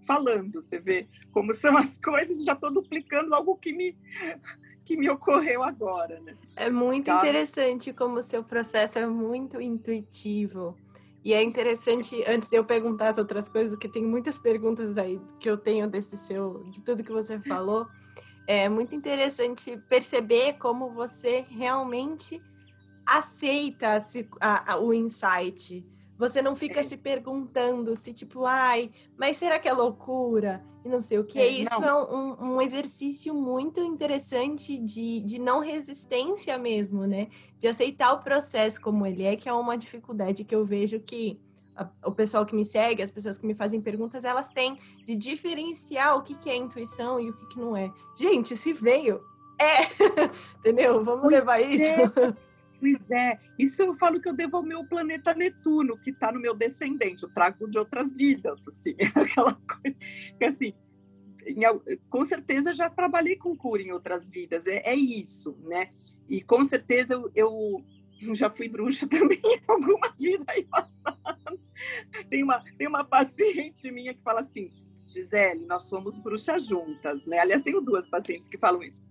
falando, 0.07 0.61
você 0.61 0.79
vê 0.79 1.07
como 1.31 1.53
são 1.53 1.77
as 1.77 1.97
coisas, 1.97 2.43
já 2.43 2.53
estou 2.53 2.71
duplicando 2.71 3.35
algo 3.35 3.57
que 3.57 3.73
me, 3.73 3.95
que 4.85 4.95
me 4.95 5.09
ocorreu 5.09 5.61
agora, 5.61 6.19
né? 6.21 6.35
É 6.55 6.69
muito 6.69 7.05
tá? 7.05 7.17
interessante 7.17 7.91
como 7.93 8.19
o 8.19 8.23
seu 8.23 8.43
processo 8.43 8.97
é 8.97 9.05
muito 9.05 9.61
intuitivo. 9.61 10.75
E 11.23 11.33
é 11.33 11.43
interessante, 11.43 12.23
antes 12.25 12.47
de 12.47 12.55
eu 12.55 12.63
perguntar 12.63 13.09
as 13.09 13.17
outras 13.17 13.49
coisas, 13.49 13.71
porque 13.71 13.89
tem 13.89 14.05
muitas 14.05 14.37
perguntas 14.37 14.97
aí 14.97 15.19
que 15.41 15.49
eu 15.49 15.57
tenho 15.57 15.89
desse 15.89 16.15
seu, 16.15 16.63
de 16.71 16.81
tudo 16.81 17.03
que 17.03 17.11
você 17.11 17.37
falou, 17.41 17.85
é 18.47 18.69
muito 18.69 18.95
interessante 18.95 19.75
perceber 19.89 20.53
como 20.53 20.89
você 20.89 21.45
realmente 21.49 22.41
aceita 23.05 24.01
a, 24.39 24.73
a, 24.73 24.79
o 24.79 24.93
insight. 24.93 25.85
Você 26.17 26.41
não 26.41 26.55
fica 26.55 26.79
é. 26.79 26.83
se 26.83 26.97
perguntando 26.97 27.95
se, 27.95 28.13
tipo, 28.13 28.45
ai, 28.45 28.89
mas 29.15 29.37
será 29.37 29.59
que 29.59 29.67
é 29.67 29.73
loucura? 29.73 30.63
E 30.83 30.89
não 30.89 31.01
sei 31.01 31.19
o 31.19 31.23
que. 31.23 31.37
É, 31.37 31.47
Isso 31.47 31.79
não. 31.79 31.87
é 31.87 32.13
um, 32.13 32.53
um, 32.53 32.61
exercício 32.61 33.33
muito 33.33 33.81
interessante 33.81 34.77
de, 34.77 35.19
de 35.21 35.39
não 35.39 35.59
resistência 35.59 36.57
mesmo, 36.57 37.05
né? 37.05 37.27
De 37.59 37.67
aceitar 37.67 38.13
o 38.13 38.23
processo 38.23 38.81
como 38.81 39.05
ele 39.05 39.23
é, 39.23 39.35
que 39.35 39.47
é 39.47 39.53
uma 39.53 39.77
dificuldade 39.77 40.43
que 40.43 40.55
eu 40.55 40.65
vejo 40.65 40.99
que 40.99 41.39
a, 41.75 41.87
o 42.05 42.11
pessoal 42.11 42.45
que 42.45 42.55
me 42.55 42.65
segue, 42.65 43.03
as 43.03 43.11
pessoas 43.11 43.37
que 43.37 43.45
me 43.45 43.53
fazem 43.53 43.79
perguntas, 43.79 44.23
elas 44.23 44.49
têm 44.49 44.79
de 45.05 45.15
diferenciar 45.15 46.17
o 46.17 46.23
que, 46.23 46.35
que 46.35 46.49
é 46.49 46.55
intuição 46.55 47.19
e 47.19 47.29
o 47.29 47.33
que, 47.33 47.45
que 47.49 47.59
não 47.59 47.77
é. 47.77 47.91
Gente, 48.15 48.57
se 48.57 48.73
veio, 48.73 49.21
é! 49.59 49.83
Entendeu? 50.59 51.03
Vamos 51.03 51.29
levar 51.29 51.61
é. 51.61 51.75
isso. 51.75 51.91
Pois 52.79 53.11
é, 53.11 53.39
isso 53.57 53.81
eu 53.81 53.95
falo 53.95 54.21
que 54.21 54.29
eu 54.29 54.33
devo 54.33 54.57
ao 54.57 54.63
meu 54.63 54.85
planeta 54.85 55.33
Netuno, 55.33 55.97
que 55.97 56.11
está 56.11 56.31
no 56.31 56.39
meu 56.39 56.53
descendente, 56.53 57.23
eu 57.23 57.31
trago 57.31 57.67
de 57.69 57.77
outras 57.77 58.15
vidas, 58.15 58.67
assim, 58.67 58.95
aquela 59.15 59.53
coisa 59.53 59.97
que 60.37 60.45
assim, 60.45 60.73
em, 61.45 61.61
com 62.09 62.25
certeza 62.25 62.73
já 62.73 62.89
trabalhei 62.89 63.35
com 63.35 63.55
cura 63.55 63.81
em 63.81 63.91
outras 63.91 64.29
vidas, 64.29 64.67
é, 64.67 64.81
é 64.85 64.95
isso, 64.95 65.57
né? 65.63 65.89
E 66.29 66.41
com 66.41 66.63
certeza 66.63 67.13
eu, 67.13 67.31
eu, 67.35 67.83
já 68.35 68.49
fui 68.49 68.67
bruxa 68.67 69.07
também 69.09 69.41
em 69.43 69.61
alguma 69.67 70.13
vida 70.19 70.43
aí 70.47 70.63
passada. 70.65 71.57
Tem 72.29 72.43
uma, 72.43 72.63
tem 72.77 72.87
uma 72.87 73.03
paciente 73.03 73.89
minha 73.91 74.13
que 74.13 74.21
fala 74.21 74.41
assim, 74.41 74.71
Gisele, 75.05 75.65
nós 75.65 75.89
fomos 75.89 76.19
bruxas 76.19 76.65
juntas, 76.65 77.25
né? 77.25 77.39
Aliás, 77.39 77.61
tenho 77.61 77.81
duas 77.81 78.07
pacientes 78.07 78.47
que 78.47 78.57
falam 78.57 78.83
isso. 78.83 79.03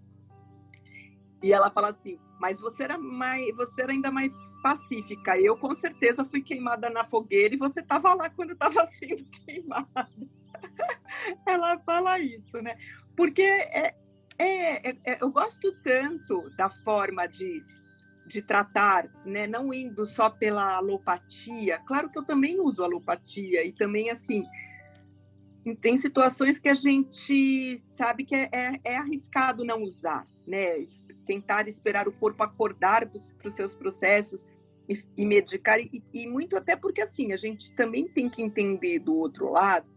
E 1.42 1.52
ela 1.52 1.70
fala 1.70 1.90
assim, 1.90 2.18
mas 2.40 2.58
você 2.58 2.84
era 2.84 2.98
mais, 2.98 3.54
você 3.56 3.82
era 3.82 3.92
ainda 3.92 4.10
mais 4.10 4.32
pacífica. 4.62 5.38
Eu 5.38 5.56
com 5.56 5.74
certeza 5.74 6.24
fui 6.24 6.42
queimada 6.42 6.90
na 6.90 7.04
fogueira 7.04 7.54
e 7.54 7.58
você 7.58 7.80
estava 7.80 8.14
lá 8.14 8.28
quando 8.30 8.52
estava 8.52 8.86
sendo 8.94 9.24
queimada. 9.44 10.08
ela 11.46 11.78
fala 11.80 12.18
isso, 12.18 12.60
né? 12.62 12.76
Porque 13.16 13.42
é, 13.42 13.94
é, 14.38 14.90
é, 14.90 14.96
é, 15.04 15.22
eu 15.22 15.30
gosto 15.30 15.72
tanto 15.82 16.50
da 16.56 16.68
forma 16.68 17.26
de, 17.26 17.64
de 18.26 18.42
tratar, 18.42 19.08
né? 19.24 19.46
Não 19.46 19.72
indo 19.72 20.04
só 20.06 20.28
pela 20.28 20.76
alopatia. 20.76 21.80
Claro 21.86 22.10
que 22.10 22.18
eu 22.18 22.24
também 22.24 22.60
uso 22.60 22.82
alopatia 22.82 23.64
e 23.64 23.72
também 23.72 24.10
assim 24.10 24.44
tem 25.74 25.96
situações 25.96 26.58
que 26.58 26.68
a 26.68 26.74
gente 26.74 27.80
sabe 27.90 28.24
que 28.24 28.34
é, 28.34 28.48
é, 28.52 28.80
é 28.84 28.96
arriscado 28.96 29.64
não 29.64 29.82
usar, 29.82 30.24
né? 30.46 30.84
Tentar 31.26 31.66
esperar 31.66 32.06
o 32.06 32.12
corpo 32.12 32.42
acordar 32.42 33.06
para 33.06 33.18
os 33.48 33.54
seus 33.54 33.74
processos 33.74 34.46
e, 34.88 35.02
e 35.16 35.26
medicar, 35.26 35.80
e, 35.80 36.02
e, 36.12 36.26
muito 36.26 36.56
até 36.56 36.76
porque 36.76 37.00
assim, 37.00 37.32
a 37.32 37.36
gente 37.36 37.72
também 37.72 38.06
tem 38.06 38.28
que 38.28 38.42
entender 38.42 39.00
do 39.00 39.16
outro 39.16 39.50
lado 39.50 39.90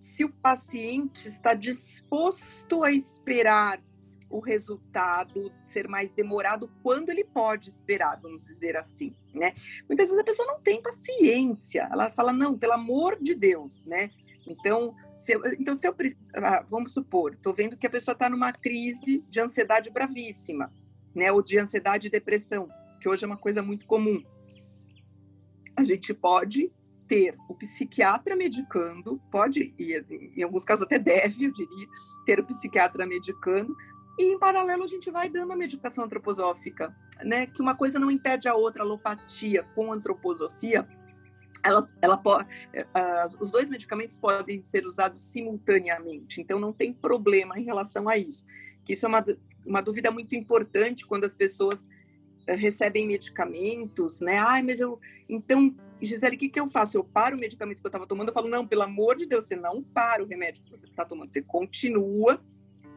se 0.00 0.24
o 0.24 0.28
paciente 0.28 1.26
está 1.26 1.54
disposto 1.54 2.84
a 2.84 2.90
esperar 2.90 3.80
o 4.28 4.40
resultado 4.40 5.52
ser 5.70 5.88
mais 5.88 6.10
demorado 6.12 6.70
quando 6.82 7.10
ele 7.10 7.24
pode 7.24 7.68
esperar, 7.68 8.18
vamos 8.20 8.44
dizer 8.44 8.76
assim, 8.76 9.14
né? 9.32 9.54
Muitas 9.88 10.08
vezes 10.08 10.20
a 10.20 10.24
pessoa 10.24 10.48
não 10.48 10.60
tem 10.60 10.82
paciência, 10.82 11.88
ela 11.90 12.10
fala, 12.10 12.32
não, 12.32 12.58
pelo 12.58 12.72
amor 12.72 13.16
de 13.20 13.34
Deus, 13.34 13.84
né? 13.84 14.10
Então, 14.46 14.94
se 15.18 15.32
eu, 15.32 15.42
então, 15.58 15.74
se 15.74 15.86
eu 15.86 15.94
ah, 16.34 16.64
vamos 16.70 16.92
supor, 16.92 17.34
estou 17.34 17.52
vendo 17.52 17.76
que 17.76 17.86
a 17.86 17.90
pessoa 17.90 18.12
está 18.12 18.30
numa 18.30 18.52
crise 18.52 19.24
de 19.28 19.40
ansiedade 19.40 19.90
bravíssima, 19.90 20.72
né? 21.14 21.32
Ou 21.32 21.42
de 21.42 21.58
ansiedade 21.58 22.06
e 22.06 22.10
depressão, 22.10 22.68
que 23.00 23.08
hoje 23.08 23.24
é 23.24 23.26
uma 23.26 23.36
coisa 23.36 23.62
muito 23.62 23.86
comum. 23.86 24.22
A 25.76 25.84
gente 25.84 26.14
pode 26.14 26.70
ter 27.08 27.36
o 27.48 27.54
psiquiatra 27.54 28.34
medicando, 28.34 29.20
pode, 29.30 29.74
e 29.78 29.94
em 30.36 30.42
alguns 30.42 30.64
casos 30.64 30.84
até 30.84 30.98
deve, 30.98 31.44
eu 31.44 31.52
diria, 31.52 31.86
ter 32.24 32.40
o 32.40 32.44
psiquiatra 32.44 33.06
medicando, 33.06 33.74
e 34.18 34.32
em 34.32 34.38
paralelo 34.38 34.82
a 34.82 34.88
gente 34.88 35.10
vai 35.10 35.28
dando 35.28 35.52
a 35.52 35.56
medicação 35.56 36.04
antroposófica, 36.04 36.94
né? 37.24 37.46
Que 37.46 37.62
uma 37.62 37.74
coisa 37.74 37.98
não 37.98 38.10
impede 38.10 38.48
a 38.48 38.54
outra, 38.54 38.82
alopatia 38.82 39.62
com 39.74 39.92
antroposofia 39.92 40.86
elas, 41.64 41.94
ela 42.00 42.16
pode, 42.16 42.48
uh, 42.74 43.42
os 43.42 43.50
dois 43.50 43.68
medicamentos 43.68 44.16
podem 44.16 44.62
ser 44.62 44.86
usados 44.86 45.20
simultaneamente, 45.20 46.40
então 46.40 46.58
não 46.58 46.72
tem 46.72 46.92
problema 46.92 47.58
em 47.58 47.64
relação 47.64 48.08
a 48.08 48.16
isso. 48.16 48.44
Que 48.84 48.92
isso 48.92 49.06
é 49.06 49.08
uma, 49.08 49.24
uma 49.66 49.80
dúvida 49.80 50.10
muito 50.10 50.34
importante 50.36 51.06
quando 51.06 51.24
as 51.24 51.34
pessoas 51.34 51.84
uh, 51.84 52.56
recebem 52.56 53.06
medicamentos, 53.06 54.20
né? 54.20 54.38
Ai, 54.38 54.62
mas 54.62 54.80
eu. 54.80 55.00
Então, 55.28 55.74
Gisele, 56.00 56.36
o 56.36 56.38
que, 56.38 56.48
que 56.48 56.60
eu 56.60 56.68
faço? 56.68 56.96
Eu 56.96 57.04
paro 57.04 57.36
o 57.36 57.40
medicamento 57.40 57.80
que 57.80 57.86
eu 57.86 57.88
estava 57.88 58.06
tomando? 58.06 58.28
Eu 58.28 58.34
falo, 58.34 58.48
não, 58.48 58.66
pelo 58.66 58.82
amor 58.82 59.16
de 59.16 59.26
Deus, 59.26 59.46
você 59.46 59.56
não 59.56 59.82
para 59.82 60.22
o 60.22 60.26
remédio 60.26 60.62
que 60.62 60.70
você 60.70 60.86
está 60.86 61.04
tomando, 61.04 61.32
você 61.32 61.42
continua. 61.42 62.40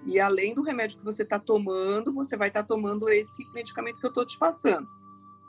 E 0.05 0.19
além 0.19 0.53
do 0.53 0.61
remédio 0.61 0.97
que 0.97 1.03
você 1.03 1.23
está 1.23 1.39
tomando, 1.39 2.11
você 2.11 2.37
vai 2.37 2.49
estar 2.49 2.61
tá 2.63 2.67
tomando 2.67 3.09
esse 3.09 3.43
medicamento 3.53 3.99
que 3.99 4.05
eu 4.05 4.09
estou 4.09 4.25
te 4.25 4.37
passando. 4.37 4.87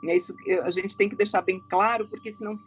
É 0.05 0.15
isso 0.15 0.35
a 0.63 0.71
gente 0.71 0.97
tem 0.97 1.07
que 1.07 1.15
deixar 1.15 1.41
bem 1.41 1.61
claro, 1.69 2.07
porque 2.07 2.33
senão 2.33 2.57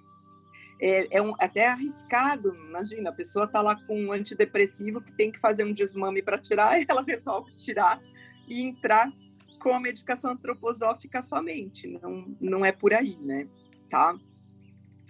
é, 0.80 1.18
é 1.18 1.22
um, 1.22 1.34
até 1.38 1.68
arriscado. 1.68 2.54
Imagina, 2.54 3.10
a 3.10 3.12
pessoa 3.12 3.44
está 3.44 3.60
lá 3.60 3.76
com 3.76 3.98
um 3.98 4.12
antidepressivo 4.12 5.00
que 5.00 5.12
tem 5.12 5.30
que 5.30 5.38
fazer 5.38 5.64
um 5.64 5.72
desmame 5.72 6.22
para 6.22 6.38
tirar, 6.38 6.80
e 6.80 6.86
ela 6.88 7.02
resolve 7.02 7.52
tirar 7.56 8.00
e 8.46 8.60
entrar 8.60 9.12
com 9.58 9.74
a 9.74 9.80
medicação 9.80 10.32
antroposófica 10.32 11.22
somente. 11.22 11.86
Não, 11.86 12.36
não 12.40 12.64
é 12.64 12.72
por 12.72 12.92
aí, 12.92 13.16
né? 13.16 13.48
Tá? 13.88 14.14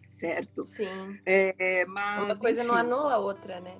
Certo? 0.08 0.64
Sim. 0.64 1.18
É, 1.26 1.84
mas, 1.86 2.24
Uma 2.24 2.36
coisa 2.36 2.60
enfim, 2.60 2.68
não 2.68 2.76
anula 2.76 3.14
a 3.14 3.18
outra, 3.18 3.60
né? 3.60 3.76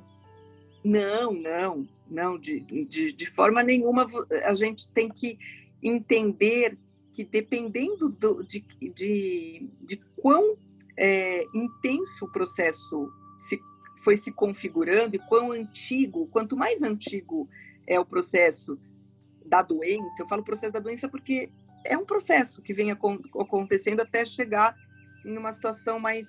Não, 0.85 1.33
não, 1.33 1.89
não, 2.11 2.39
de, 2.39 2.61
de, 2.61 3.13
de 3.13 3.27
forma 3.31 3.63
nenhuma 3.63 4.07
a 4.45 4.55
gente 4.55 4.87
tem 4.91 5.09
que 5.09 5.39
entender 5.83 6.77
que 7.15 7.25
dependendo 7.25 8.11
do, 8.11 8.43
de, 8.43 8.61
de, 8.95 9.67
de 9.81 9.97
quão 10.21 10.59
é, 10.97 11.45
intenso 11.55 12.25
o 12.25 12.31
processo 12.31 13.13
se, 13.37 13.61
foi 14.03 14.17
se 14.17 14.31
configurando 14.33 15.17
e 15.17 15.19
quão 15.19 15.53
antigo, 15.53 16.27
quanto 16.29 16.57
mais 16.57 16.83
antigo 16.83 17.49
é 17.87 17.99
o 17.99 18.05
processo 18.05 18.79
da 19.45 19.63
doença, 19.63 20.23
eu 20.23 20.29
falo 20.29 20.43
processo 20.43 20.73
da 20.73 20.81
doença 20.81 21.09
porque 21.09 21.51
é 21.85 21.97
um 21.97 22.05
processo 22.05 22.63
que 22.63 22.73
vem 22.73 22.91
acontecendo 22.91 24.01
até 24.01 24.25
chegar 24.25 24.75
em 25.25 25.37
uma 25.37 25.53
situação 25.53 26.01
mais, 26.01 26.29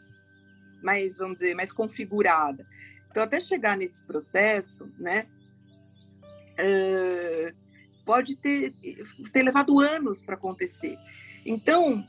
mais 0.83 1.17
vamos 1.17 1.35
dizer, 1.35 1.55
mais 1.55 1.71
configurada. 1.71 2.67
Então, 3.09 3.23
até 3.23 3.39
chegar 3.39 3.77
nesse 3.77 4.03
processo, 4.03 4.91
né, 4.99 5.27
uh, 6.59 7.55
pode 8.05 8.35
ter, 8.35 8.73
ter 9.31 9.43
levado 9.43 9.79
anos 9.79 10.21
para 10.21 10.35
acontecer. 10.35 10.97
Então, 11.45 12.05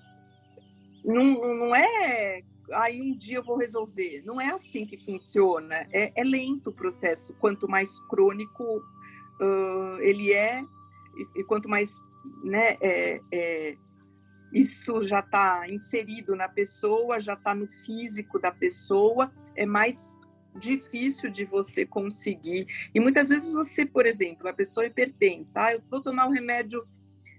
não, 1.07 1.57
não 1.57 1.75
é 1.75 2.43
aí 2.73 3.01
um 3.01 3.17
dia 3.17 3.39
eu 3.39 3.45
vou 3.45 3.57
resolver. 3.57 4.23
Não 4.25 4.41
é 4.41 4.51
assim 4.51 4.87
que 4.87 4.97
funciona. 4.97 5.87
É, 5.93 6.13
é 6.15 6.25
lento 6.25 6.71
o 6.71 6.73
processo. 6.73 7.35
Quanto 7.35 7.69
mais 7.69 7.99
crônico, 8.09 8.79
uh, 9.41 10.01
ele 10.01 10.33
é, 10.33 10.63
e, 11.17 11.41
e, 11.41 11.45
quanto 11.45 11.69
mais 11.69 11.95
né, 12.45 12.77
é, 12.81 13.21
é, 13.33 13.77
isso 14.53 15.05
já 15.05 15.21
está 15.21 15.69
inserido 15.69 16.35
na 16.35 16.49
pessoa, 16.49 17.21
já 17.21 17.35
está 17.35 17.55
no 17.55 17.67
físico 17.67 18.39
da 18.39 18.51
pessoa, 18.51 19.33
é 19.55 19.65
mais 19.65 20.19
difícil 20.59 21.31
de 21.31 21.45
você 21.45 21.85
conseguir. 21.85 22.67
E 22.95 23.01
muitas 23.01 23.29
vezes 23.29 23.53
você, 23.53 23.85
por 23.85 24.07
exemplo, 24.07 24.49
a 24.49 24.53
pessoa 24.53 24.87
hipertensa, 24.87 25.61
ah, 25.65 25.75
eu 25.75 25.83
vou 25.91 26.01
tomar 26.01 26.27
o 26.27 26.33
remédio 26.33 26.87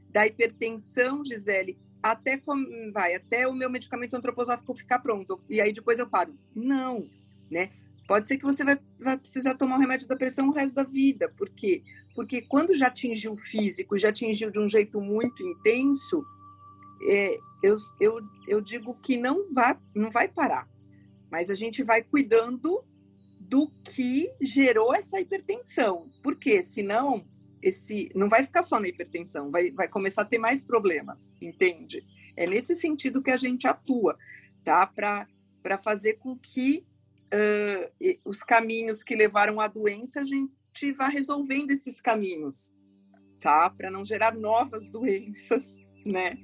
da 0.10 0.26
hipertensão, 0.26 1.26
Gisele, 1.26 1.78
até 2.12 2.42
vai, 2.94 3.16
até 3.16 3.48
o 3.48 3.54
meu 3.54 3.70
medicamento 3.70 4.16
antroposófico 4.16 4.76
ficar 4.76 5.00
pronto. 5.00 5.40
E 5.50 5.62
aí 5.62 5.72
depois 5.74 6.00
eu 6.00 6.08
paro. 6.08 6.38
Não, 6.56 7.10
né? 7.50 7.72
Pode 8.08 8.28
ser 8.28 8.38
que 8.38 8.46
você 8.46 8.64
vai, 8.64 8.80
vai 9.00 9.18
precisar 9.18 9.56
tomar 9.56 9.78
o 9.78 9.80
remédio 9.80 10.08
da 10.08 10.16
pressão 10.16 10.48
o 10.48 10.54
resto 10.54 10.76
da 10.76 10.84
vida. 10.84 11.30
Por 11.38 11.50
quê? 11.50 11.84
Porque 12.16 12.42
quando 12.42 12.74
já 12.74 12.88
atingiu 12.88 13.34
o 13.34 13.38
físico, 13.38 13.98
já 13.98 14.10
atingiu 14.10 14.50
de 14.50 14.60
um 14.60 14.68
jeito 14.68 15.02
muito 15.02 15.44
intenso, 15.44 16.24
é, 17.10 17.38
eu, 17.62 17.76
eu, 18.00 18.22
eu 18.48 18.62
digo 18.62 18.96
que 18.96 19.18
não 19.18 19.54
vai, 19.54 19.78
não 19.94 20.10
vai 20.10 20.28
parar. 20.28 20.68
Mas 21.30 21.50
a 21.50 21.54
gente 21.54 21.84
vai 21.84 22.02
cuidando 22.02 22.84
do 23.40 23.70
que 23.84 24.32
gerou 24.42 24.96
essa 24.96 25.20
hipertensão. 25.20 26.10
Porque 26.24 26.64
senão 26.64 27.24
esse 27.68 28.10
não 28.16 28.30
vai 28.30 28.44
ficar 28.44 28.64
só 28.64 28.80
na 28.80 28.88
hipertensão, 28.88 29.52
vai, 29.52 29.72
vai 29.72 29.88
começar 29.88 30.22
a 30.22 30.26
ter 30.26 30.38
mais 30.38 30.64
problemas, 30.64 31.32
entende? 31.42 32.06
É 32.36 32.48
nesse 32.48 32.76
sentido 32.76 33.22
que 33.22 33.32
a 33.32 33.38
gente 33.38 33.68
atua, 33.68 34.18
tá? 34.64 34.86
Para 34.88 35.78
fazer 35.82 36.14
com 36.14 36.38
que 36.38 36.86
uh, 37.34 38.20
os 38.24 38.42
caminhos 38.42 39.04
que 39.04 39.16
levaram 39.16 39.60
à 39.60 39.68
doença, 39.68 40.22
a 40.22 40.26
gente 40.26 40.92
vá 40.96 41.08
resolvendo 41.08 41.72
esses 41.72 42.00
caminhos, 42.00 42.74
tá? 43.42 43.70
Para 43.70 43.92
não 43.92 44.06
gerar 44.06 44.34
novas 44.34 44.88
doenças, 44.90 45.66
né? 46.06 46.38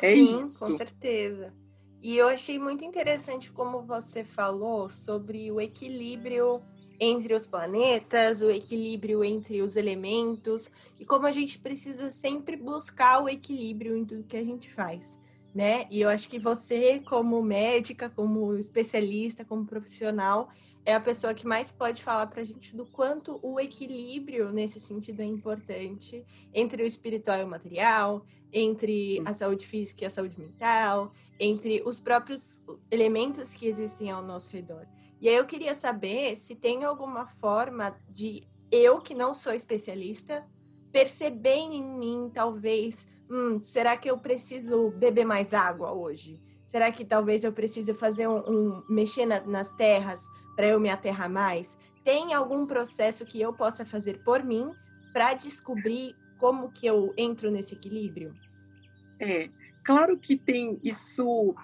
É 0.00 0.14
Sim, 0.14 0.40
isso. 0.40 0.58
com 0.58 0.76
certeza. 0.76 1.52
E 2.00 2.16
eu 2.16 2.26
achei 2.26 2.58
muito 2.58 2.84
interessante 2.84 3.52
como 3.52 3.82
você 3.82 4.24
falou 4.24 4.90
sobre 4.90 5.52
o 5.52 5.60
equilíbrio 5.60 6.60
entre 7.04 7.34
os 7.34 7.44
planetas, 7.44 8.42
o 8.42 8.50
equilíbrio 8.50 9.24
entre 9.24 9.60
os 9.60 9.74
elementos 9.74 10.70
e 11.00 11.04
como 11.04 11.26
a 11.26 11.32
gente 11.32 11.58
precisa 11.58 12.10
sempre 12.10 12.56
buscar 12.56 13.20
o 13.20 13.28
equilíbrio 13.28 13.96
em 13.96 14.04
tudo 14.04 14.22
que 14.22 14.36
a 14.36 14.44
gente 14.44 14.72
faz, 14.72 15.18
né? 15.52 15.84
E 15.90 16.00
eu 16.00 16.08
acho 16.08 16.28
que 16.28 16.38
você, 16.38 17.00
como 17.00 17.42
médica, 17.42 18.08
como 18.08 18.54
especialista, 18.56 19.44
como 19.44 19.66
profissional, 19.66 20.48
é 20.86 20.94
a 20.94 21.00
pessoa 21.00 21.34
que 21.34 21.44
mais 21.44 21.72
pode 21.72 22.00
falar 22.04 22.28
para 22.28 22.42
a 22.42 22.44
gente 22.44 22.76
do 22.76 22.86
quanto 22.86 23.40
o 23.42 23.58
equilíbrio 23.58 24.52
nesse 24.52 24.78
sentido 24.78 25.22
é 25.22 25.24
importante 25.24 26.24
entre 26.54 26.84
o 26.84 26.86
espiritual 26.86 27.40
e 27.40 27.44
o 27.44 27.48
material, 27.48 28.24
entre 28.52 29.20
a 29.24 29.34
saúde 29.34 29.66
física 29.66 30.04
e 30.04 30.06
a 30.06 30.10
saúde 30.10 30.38
mental, 30.38 31.12
entre 31.36 31.82
os 31.84 31.98
próprios 31.98 32.62
elementos 32.92 33.56
que 33.56 33.66
existem 33.66 34.08
ao 34.08 34.22
nosso 34.22 34.52
redor. 34.52 34.86
E 35.22 35.28
aí 35.28 35.36
eu 35.36 35.46
queria 35.46 35.72
saber 35.72 36.34
se 36.34 36.56
tem 36.56 36.82
alguma 36.82 37.28
forma 37.28 37.96
de 38.08 38.42
eu, 38.72 39.00
que 39.00 39.14
não 39.14 39.32
sou 39.32 39.54
especialista, 39.54 40.44
perceber 40.90 41.58
em 41.58 41.80
mim, 41.80 42.28
talvez, 42.34 43.06
hum, 43.30 43.60
será 43.60 43.96
que 43.96 44.10
eu 44.10 44.18
preciso 44.18 44.90
beber 44.90 45.24
mais 45.24 45.54
água 45.54 45.92
hoje? 45.92 46.42
Será 46.66 46.90
que 46.90 47.04
talvez 47.04 47.44
eu 47.44 47.52
precise 47.52 47.94
fazer 47.94 48.26
um, 48.26 48.38
um 48.38 48.82
mexer 48.88 49.24
na, 49.24 49.40
nas 49.42 49.70
terras 49.70 50.26
para 50.56 50.66
eu 50.66 50.80
me 50.80 50.90
aterrar 50.90 51.30
mais? 51.30 51.78
Tem 52.02 52.34
algum 52.34 52.66
processo 52.66 53.24
que 53.24 53.40
eu 53.40 53.52
possa 53.52 53.84
fazer 53.84 54.24
por 54.24 54.42
mim 54.42 54.72
para 55.12 55.34
descobrir 55.34 56.16
como 56.36 56.72
que 56.72 56.84
eu 56.84 57.14
entro 57.16 57.48
nesse 57.48 57.74
equilíbrio? 57.74 58.34
É, 59.20 59.48
claro 59.84 60.18
que 60.18 60.36
tem 60.36 60.80
isso 60.82 61.54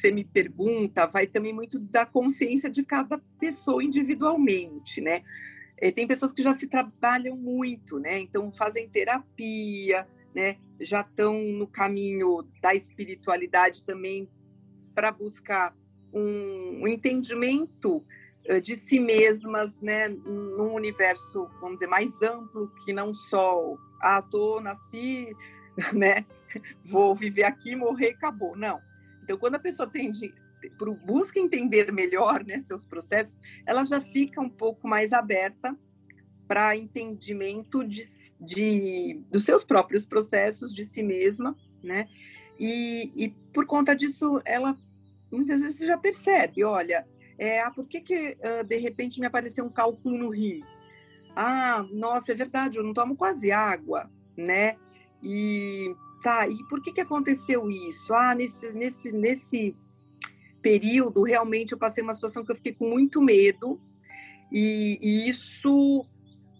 você 0.00 0.10
me 0.10 0.24
pergunta 0.24 1.06
vai 1.06 1.26
também 1.26 1.52
muito 1.52 1.78
da 1.78 2.06
consciência 2.06 2.70
de 2.70 2.82
cada 2.82 3.18
pessoa 3.38 3.84
individualmente, 3.84 5.00
né? 5.00 5.22
É, 5.76 5.90
tem 5.90 6.06
pessoas 6.06 6.32
que 6.32 6.42
já 6.42 6.54
se 6.54 6.66
trabalham 6.66 7.36
muito, 7.36 7.98
né? 7.98 8.18
Então 8.18 8.50
fazem 8.52 8.88
terapia, 8.88 10.06
né? 10.34 10.56
Já 10.80 11.00
estão 11.00 11.38
no 11.42 11.66
caminho 11.66 12.46
da 12.62 12.74
espiritualidade 12.74 13.84
também 13.84 14.28
para 14.94 15.12
buscar 15.12 15.74
um, 16.12 16.86
entendimento 16.88 18.04
uh, 18.48 18.60
de 18.60 18.76
si 18.76 18.98
mesmas, 18.98 19.80
né? 19.80 20.08
Num 20.08 20.72
universo, 20.74 21.46
vamos 21.60 21.76
dizer, 21.76 21.88
mais 21.88 22.20
amplo 22.22 22.72
que 22.84 22.92
não 22.92 23.12
só 23.12 23.76
ah, 24.00 24.22
tô 24.22 24.60
nasci, 24.60 25.34
né? 25.92 26.24
Vou 26.84 27.14
viver 27.14 27.44
aqui, 27.44 27.76
morrer, 27.76 28.10
acabou. 28.10 28.56
Não 28.56 28.89
então, 29.30 29.38
quando 29.38 29.54
a 29.54 29.60
pessoa 29.60 29.88
tende, 29.88 30.34
busca 31.06 31.38
entender 31.38 31.92
melhor 31.92 32.44
né, 32.44 32.60
seus 32.66 32.84
processos, 32.84 33.38
ela 33.64 33.84
já 33.84 34.00
fica 34.00 34.40
um 34.40 34.50
pouco 34.50 34.88
mais 34.88 35.12
aberta 35.12 35.78
para 36.48 36.74
entendimento 36.74 37.86
de, 37.86 38.02
de, 38.40 39.22
dos 39.30 39.44
seus 39.44 39.64
próprios 39.64 40.04
processos, 40.04 40.74
de 40.74 40.82
si 40.82 41.00
mesma, 41.00 41.56
né? 41.80 42.08
E, 42.58 43.12
e 43.14 43.28
por 43.52 43.66
conta 43.66 43.94
disso, 43.94 44.42
ela 44.44 44.76
muitas 45.30 45.60
vezes 45.60 45.78
já 45.78 45.96
percebe, 45.96 46.64
olha, 46.64 47.06
é, 47.38 47.60
ah, 47.60 47.70
por 47.70 47.86
que, 47.86 48.00
que 48.00 48.36
de 48.66 48.76
repente 48.78 49.20
me 49.20 49.26
apareceu 49.26 49.64
um 49.64 49.70
cálculo 49.70 50.18
no 50.18 50.28
rim? 50.28 50.64
Ah, 51.36 51.86
nossa, 51.92 52.32
é 52.32 52.34
verdade, 52.34 52.78
eu 52.78 52.82
não 52.82 52.92
tomo 52.92 53.16
quase 53.16 53.52
água, 53.52 54.10
né? 54.36 54.76
E 55.22 55.94
tá, 56.22 56.48
e 56.48 56.62
por 56.68 56.80
que, 56.82 56.92
que 56.92 57.00
aconteceu 57.00 57.70
isso? 57.70 58.14
Ah, 58.14 58.34
nesse, 58.34 58.72
nesse, 58.72 59.12
nesse 59.12 59.76
período, 60.62 61.22
realmente 61.22 61.72
eu 61.72 61.78
passei 61.78 62.02
uma 62.02 62.14
situação 62.14 62.44
que 62.44 62.52
eu 62.52 62.56
fiquei 62.56 62.72
com 62.72 62.88
muito 62.88 63.20
medo, 63.20 63.80
e, 64.52 64.98
e 65.00 65.28
isso, 65.28 66.04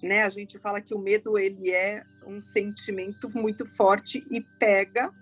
né, 0.02 0.22
a 0.22 0.28
gente 0.28 0.58
fala 0.58 0.80
que 0.80 0.94
o 0.94 0.98
medo, 0.98 1.36
ele 1.38 1.70
é 1.70 2.02
um 2.26 2.40
sentimento 2.40 3.28
muito 3.30 3.66
forte 3.66 4.24
e 4.30 4.40
pega, 4.58 5.12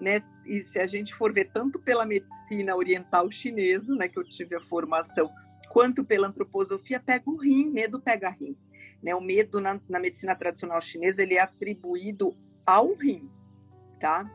né, 0.00 0.22
e 0.44 0.62
se 0.62 0.78
a 0.78 0.86
gente 0.86 1.14
for 1.14 1.32
ver 1.32 1.50
tanto 1.52 1.78
pela 1.78 2.04
medicina 2.04 2.74
oriental 2.76 3.30
chinesa, 3.30 3.94
né, 3.94 4.08
que 4.08 4.18
eu 4.18 4.24
tive 4.24 4.56
a 4.56 4.60
formação, 4.60 5.30
quanto 5.70 6.04
pela 6.04 6.28
antroposofia, 6.28 7.00
pega 7.00 7.28
o 7.30 7.36
rim, 7.36 7.70
medo 7.70 8.00
pega 8.00 8.30
rim. 8.30 8.56
Né, 9.02 9.14
o 9.14 9.20
medo 9.20 9.60
na, 9.60 9.80
na 9.88 10.00
medicina 10.00 10.34
tradicional 10.34 10.80
chinesa, 10.80 11.22
ele 11.22 11.34
é 11.34 11.40
atribuído 11.40 12.34
ao 12.64 12.94
rim, 12.94 13.30
tá? 13.98 14.28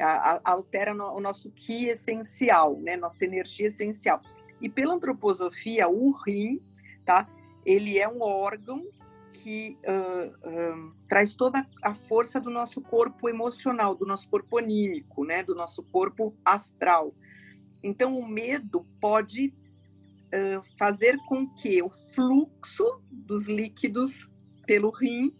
A, 0.00 0.34
a, 0.36 0.40
altera 0.44 0.92
no, 0.92 1.04
o 1.12 1.20
nosso 1.20 1.50
ki 1.50 1.86
essencial, 1.86 2.78
né? 2.80 2.96
Nossa 2.96 3.24
energia 3.24 3.68
essencial. 3.68 4.20
E 4.60 4.68
pela 4.68 4.94
antroposofia, 4.94 5.88
o 5.88 6.10
rim, 6.10 6.60
tá? 7.04 7.28
Ele 7.64 7.98
é 7.98 8.08
um 8.08 8.22
órgão 8.22 8.84
que 9.32 9.76
uh, 9.84 10.86
uh, 10.88 10.94
traz 11.08 11.34
toda 11.34 11.66
a 11.82 11.94
força 11.94 12.40
do 12.40 12.50
nosso 12.50 12.80
corpo 12.80 13.28
emocional, 13.28 13.94
do 13.94 14.06
nosso 14.06 14.28
corpo 14.28 14.58
anímico, 14.58 15.24
né? 15.24 15.42
Do 15.42 15.54
nosso 15.54 15.82
corpo 15.82 16.34
astral. 16.44 17.14
Então, 17.82 18.18
o 18.18 18.26
medo 18.26 18.86
pode 19.00 19.52
uh, 20.28 20.62
fazer 20.78 21.16
com 21.26 21.46
que 21.46 21.82
o 21.82 21.90
fluxo 21.90 23.00
dos 23.10 23.46
líquidos 23.46 24.28
pelo 24.66 24.90
rim 24.90 25.34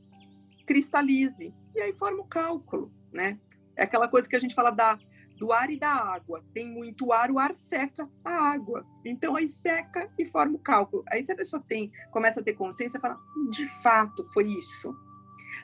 cristalize 0.67 1.55
e 1.75 1.81
aí 1.81 1.93
forma 1.93 2.23
o 2.23 2.27
cálculo, 2.27 2.93
né? 3.13 3.39
É 3.77 3.83
aquela 3.83 4.09
coisa 4.09 4.29
que 4.29 4.37
a 4.37 4.39
gente 4.39 4.55
fala 4.55 4.71
da, 4.71 4.99
do 5.37 5.53
ar 5.53 5.71
e 5.71 5.79
da 5.79 5.91
água. 5.91 6.45
Tem 6.53 6.67
muito 6.67 7.13
ar, 7.13 7.31
o 7.31 7.39
ar 7.39 7.55
seca 7.55 8.09
a 8.25 8.31
água. 8.31 8.87
Então 9.05 9.37
aí 9.37 9.49
seca 9.49 10.11
e 10.19 10.25
forma 10.25 10.57
o 10.57 10.59
cálculo. 10.59 11.05
Aí 11.09 11.23
se 11.23 11.33
a 11.33 11.37
pessoa 11.37 11.63
tem, 11.67 11.91
começa 12.11 12.41
a 12.41 12.43
ter 12.43 12.55
consciência, 12.55 13.01
fala, 13.01 13.19
hum, 13.37 13.51
de 13.51 13.67
fato 13.83 14.29
foi 14.33 14.47
isso. 14.47 14.95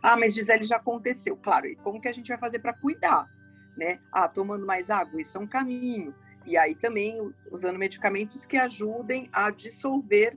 Ah, 0.03 0.17
mas 0.17 0.35
Gisele 0.35 0.65
já 0.65 0.77
aconteceu. 0.77 1.37
Claro, 1.37 1.67
e 1.67 1.77
como 1.77 2.01
que 2.01 2.09
a 2.09 2.13
gente 2.13 2.29
vai 2.29 2.39
fazer 2.39 2.59
para 2.59 2.73
cuidar? 2.73 3.27
Né? 3.77 4.01
Ah, 4.13 4.29
tomando 4.29 4.67
mais 4.67 4.91
água, 4.91 5.21
isso 5.21 5.37
é 5.39 5.41
um 5.41 5.47
caminho. 5.47 6.15
E 6.47 6.57
aí 6.57 6.75
também 6.75 7.33
usando 7.51 7.79
medicamentos 7.79 8.45
que 8.45 8.57
ajudem 8.57 9.29
a 9.33 9.51
dissolver 9.51 10.37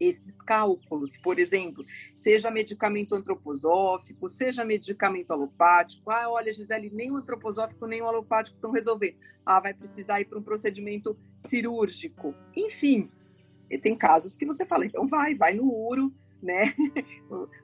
esses 0.00 0.36
cálculos, 0.42 1.16
por 1.16 1.38
exemplo, 1.38 1.84
seja 2.14 2.50
medicamento 2.50 3.14
antroposófico, 3.14 4.28
seja 4.28 4.64
medicamento 4.64 5.32
alopático. 5.32 6.10
Ah, 6.10 6.28
olha, 6.28 6.52
Gisele, 6.52 6.90
nem 6.92 7.10
o 7.10 7.16
antroposófico 7.16 7.86
nem 7.86 8.02
o 8.02 8.06
alopático 8.06 8.56
estão 8.56 8.70
resolvendo. 8.70 9.16
Ah, 9.44 9.60
vai 9.60 9.74
precisar 9.74 10.20
ir 10.20 10.26
para 10.26 10.38
um 10.38 10.42
procedimento 10.42 11.18
cirúrgico. 11.48 12.34
Enfim, 12.54 13.10
tem 13.82 13.96
casos 13.96 14.34
que 14.34 14.46
você 14.46 14.64
fala, 14.64 14.86
então 14.86 15.06
vai, 15.06 15.34
vai 15.34 15.54
no 15.54 15.72
uro, 15.72 16.12
né? 16.42 16.74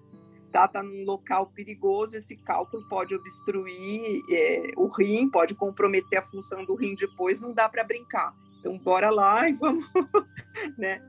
tá, 0.53 0.69
tá 0.69 0.83
num 0.83 1.05
local 1.05 1.47
perigoso, 1.47 2.17
esse 2.17 2.37
cálculo 2.37 2.87
pode 2.89 3.15
obstruir 3.15 4.23
é, 4.31 4.71
o 4.77 4.87
rim, 4.87 5.29
pode 5.29 5.55
comprometer 5.55 6.19
a 6.19 6.27
função 6.27 6.65
do 6.65 6.75
rim 6.75 6.95
depois, 6.95 7.41
não 7.41 7.53
dá 7.53 7.69
para 7.69 7.83
brincar. 7.83 8.35
Então, 8.61 8.79
bora 8.79 9.11
lá 9.11 9.49
e 9.49 9.53
vamos, 9.53 9.85
né? 10.79 11.03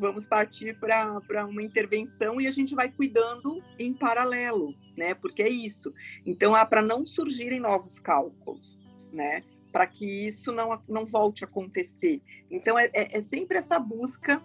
Vamos 0.00 0.26
partir 0.26 0.76
para 0.78 1.46
uma 1.46 1.62
intervenção 1.62 2.40
e 2.40 2.46
a 2.46 2.50
gente 2.50 2.74
vai 2.74 2.90
cuidando 2.90 3.62
em 3.78 3.92
paralelo, 3.92 4.74
né? 4.96 5.14
Porque 5.14 5.42
é 5.42 5.48
isso. 5.48 5.92
Então, 6.24 6.54
há 6.54 6.64
para 6.64 6.82
não 6.82 7.06
surgirem 7.06 7.60
novos 7.60 7.98
cálculos, 7.98 8.78
né? 9.12 9.42
Para 9.70 9.86
que 9.86 10.26
isso 10.26 10.50
não, 10.50 10.82
não 10.88 11.06
volte 11.06 11.44
a 11.44 11.46
acontecer. 11.46 12.20
Então, 12.50 12.78
é, 12.78 12.90
é, 12.92 13.18
é 13.18 13.22
sempre 13.22 13.58
essa 13.58 13.78
busca 13.78 14.42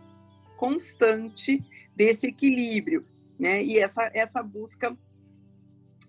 constante 0.57 1.63
desse 1.95 2.27
equilíbrio, 2.27 3.05
né? 3.39 3.63
E 3.63 3.79
essa, 3.79 4.11
essa 4.13 4.43
busca 4.43 4.95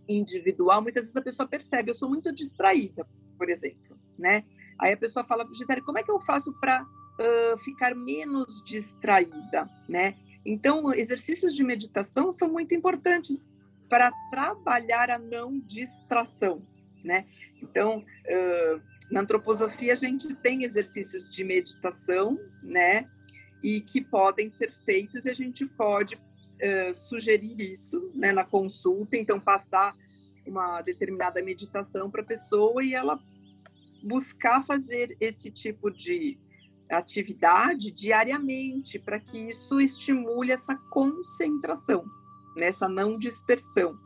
individual, 0.08 0.82
muitas 0.82 1.04
vezes 1.04 1.16
a 1.16 1.22
pessoa 1.22 1.48
percebe, 1.48 1.90
eu 1.90 1.94
sou 1.94 2.08
muito 2.08 2.32
distraída, 2.32 3.06
por 3.38 3.48
exemplo, 3.48 3.98
né? 4.18 4.44
Aí 4.78 4.92
a 4.92 4.96
pessoa 4.96 5.24
fala, 5.24 5.46
Gisele, 5.52 5.80
como 5.82 5.98
é 5.98 6.02
que 6.02 6.10
eu 6.10 6.20
faço 6.20 6.52
para 6.60 6.84
uh, 7.18 7.58
ficar 7.58 7.94
menos 7.94 8.62
distraída, 8.64 9.68
né? 9.88 10.16
Então, 10.44 10.94
exercícios 10.94 11.54
de 11.54 11.64
meditação 11.64 12.30
são 12.30 12.48
muito 12.48 12.74
importantes 12.74 13.48
para 13.88 14.12
trabalhar 14.30 15.10
a 15.10 15.18
não 15.18 15.58
distração, 15.58 16.62
né? 17.02 17.26
Então, 17.62 17.98
uh, 17.98 18.80
na 19.10 19.20
antroposofia 19.20 19.92
a 19.92 19.96
gente 19.96 20.34
tem 20.36 20.64
exercícios 20.64 21.28
de 21.28 21.44
meditação, 21.44 22.38
né? 22.62 23.08
E 23.62 23.80
que 23.80 24.00
podem 24.00 24.50
ser 24.50 24.72
feitos 24.72 25.24
e 25.24 25.30
a 25.30 25.34
gente 25.34 25.66
pode 25.66 26.14
uh, 26.14 26.94
sugerir 26.94 27.60
isso, 27.60 28.10
né? 28.14 28.32
Na 28.32 28.44
consulta, 28.44 29.16
então 29.16 29.40
passar 29.40 29.96
uma 30.46 30.80
determinada 30.80 31.42
meditação 31.42 32.10
para 32.10 32.22
a 32.22 32.24
pessoa 32.24 32.84
e 32.84 32.94
ela 32.94 33.18
buscar 34.02 34.64
fazer 34.64 35.16
esse 35.20 35.50
tipo 35.50 35.90
de 35.90 36.38
atividade 36.90 37.90
diariamente, 37.90 38.98
para 38.98 39.18
que 39.18 39.38
isso 39.38 39.80
estimule 39.80 40.52
essa 40.52 40.74
concentração, 40.90 42.04
nessa 42.56 42.88
não 42.88 43.18
dispersão. 43.18 43.98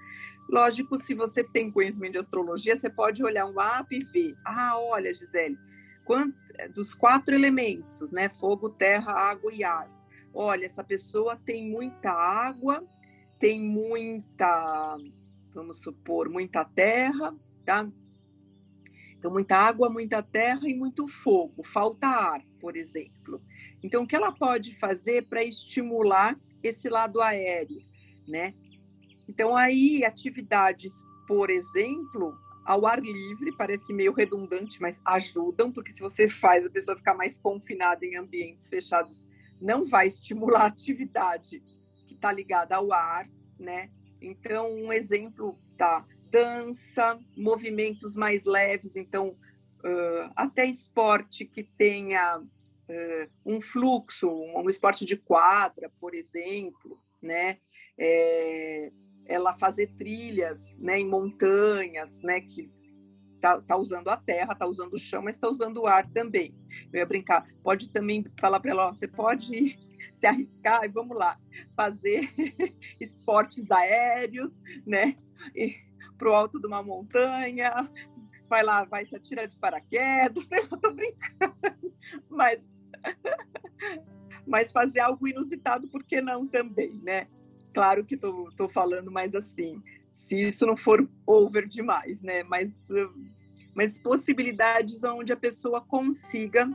Lógico, 0.48 0.98
se 0.98 1.14
você 1.14 1.44
tem 1.44 1.70
conhecimento 1.70 2.12
de 2.12 2.18
astrologia, 2.18 2.76
você 2.76 2.90
pode 2.90 3.22
olhar 3.22 3.46
um 3.46 3.54
mapa 3.54 3.94
e 3.94 4.04
ver, 4.04 4.34
ah, 4.44 4.78
olha, 4.78 5.12
Gisele, 5.12 5.56
quant... 6.04 6.34
dos 6.74 6.92
quatro 6.92 7.34
elementos, 7.34 8.10
né, 8.10 8.28
fogo, 8.28 8.68
terra, 8.70 9.12
água 9.12 9.52
e 9.52 9.62
ar. 9.62 9.88
Olha, 10.34 10.66
essa 10.66 10.82
pessoa 10.82 11.36
tem 11.36 11.70
muita 11.70 12.10
água, 12.10 12.84
tem 13.38 13.60
muita, 13.60 14.96
vamos 15.54 15.80
supor, 15.80 16.28
muita 16.28 16.64
terra, 16.64 17.34
tá? 17.64 17.88
Então, 19.20 19.30
muita 19.30 19.54
água, 19.54 19.90
muita 19.90 20.22
terra 20.22 20.66
e 20.66 20.74
muito 20.74 21.06
fogo, 21.06 21.62
falta 21.62 22.06
ar, 22.06 22.42
por 22.58 22.74
exemplo. 22.74 23.38
Então, 23.82 24.02
o 24.02 24.06
que 24.06 24.16
ela 24.16 24.32
pode 24.32 24.74
fazer 24.78 25.26
para 25.26 25.44
estimular 25.44 26.40
esse 26.62 26.88
lado 26.88 27.20
aéreo, 27.20 27.82
né? 28.26 28.54
Então, 29.28 29.54
aí, 29.54 30.06
atividades, 30.06 31.04
por 31.28 31.50
exemplo, 31.50 32.34
ao 32.64 32.86
ar 32.86 32.98
livre, 32.98 33.54
parece 33.58 33.92
meio 33.92 34.14
redundante, 34.14 34.80
mas 34.80 34.98
ajudam, 35.04 35.70
porque 35.70 35.92
se 35.92 36.00
você 36.00 36.26
faz 36.26 36.64
a 36.64 36.70
pessoa 36.70 36.96
ficar 36.96 37.12
mais 37.12 37.36
confinada 37.36 38.06
em 38.06 38.16
ambientes 38.16 38.70
fechados, 38.70 39.28
não 39.60 39.84
vai 39.84 40.06
estimular 40.06 40.62
a 40.62 40.66
atividade 40.66 41.62
que 42.06 42.14
está 42.14 42.32
ligada 42.32 42.74
ao 42.74 42.90
ar, 42.90 43.28
né? 43.58 43.90
Então, 44.18 44.72
um 44.72 44.90
exemplo, 44.90 45.58
tá? 45.76 46.06
Dança, 46.30 47.18
movimentos 47.36 48.14
mais 48.14 48.44
leves, 48.44 48.96
então 48.96 49.36
uh, 49.84 50.32
até 50.36 50.64
esporte 50.64 51.44
que 51.44 51.62
tenha 51.62 52.38
uh, 52.38 53.30
um 53.44 53.60
fluxo, 53.60 54.28
um, 54.28 54.58
um, 54.58 54.70
esporte 54.70 55.04
de 55.04 55.16
quadra, 55.16 55.90
por 56.00 56.14
exemplo, 56.14 56.98
né? 57.20 57.58
É, 57.98 58.88
ela 59.28 59.54
fazer 59.54 59.86
trilhas, 59.96 60.58
né, 60.78 60.98
em 60.98 61.06
montanhas, 61.06 62.20
né, 62.22 62.40
que 62.40 62.68
tá, 63.40 63.60
tá 63.60 63.76
usando 63.76 64.08
a 64.08 64.16
terra, 64.16 64.54
tá 64.54 64.66
usando 64.66 64.94
o 64.94 64.98
chão, 64.98 65.22
mas 65.22 65.36
está 65.36 65.48
usando 65.48 65.78
o 65.78 65.86
ar 65.86 66.06
também. 66.10 66.54
Eu 66.92 66.98
ia 66.98 67.06
brincar, 67.06 67.46
pode 67.62 67.90
também 67.90 68.24
falar 68.38 68.58
para 68.58 68.70
ela, 68.70 68.88
ó, 68.88 68.92
você 68.92 69.06
pode 69.06 69.78
se 70.16 70.26
arriscar 70.26 70.84
e 70.84 70.88
vamos 70.88 71.16
lá 71.16 71.38
fazer 71.76 72.32
esportes 73.00 73.70
aéreos, 73.70 74.52
né? 74.86 75.16
E, 75.54 75.76
para 76.20 76.30
o 76.30 76.34
alto 76.34 76.60
de 76.60 76.66
uma 76.66 76.82
montanha, 76.82 77.90
vai 78.46 78.62
lá, 78.62 78.84
vai 78.84 79.06
se 79.06 79.16
atirar 79.16 79.48
de 79.48 79.56
paraquedas, 79.56 80.46
eu 80.70 80.76
tô 80.76 80.92
brincando, 80.92 81.94
mas, 82.28 82.60
mas 84.46 84.70
fazer 84.70 85.00
algo 85.00 85.26
inusitado, 85.26 85.88
por 85.88 86.04
que 86.04 86.20
não 86.20 86.46
também, 86.46 86.92
né? 87.02 87.26
Claro 87.72 88.04
que 88.04 88.18
tô, 88.18 88.52
tô 88.54 88.68
falando 88.68 89.10
mais 89.10 89.34
assim, 89.34 89.82
se 90.02 90.38
isso 90.38 90.66
não 90.66 90.76
for 90.76 91.08
over 91.26 91.66
demais, 91.66 92.20
né? 92.20 92.42
Mas, 92.42 92.70
mas 93.74 93.96
possibilidades 93.96 95.02
onde 95.04 95.32
a 95.32 95.36
pessoa 95.36 95.80
consiga 95.80 96.68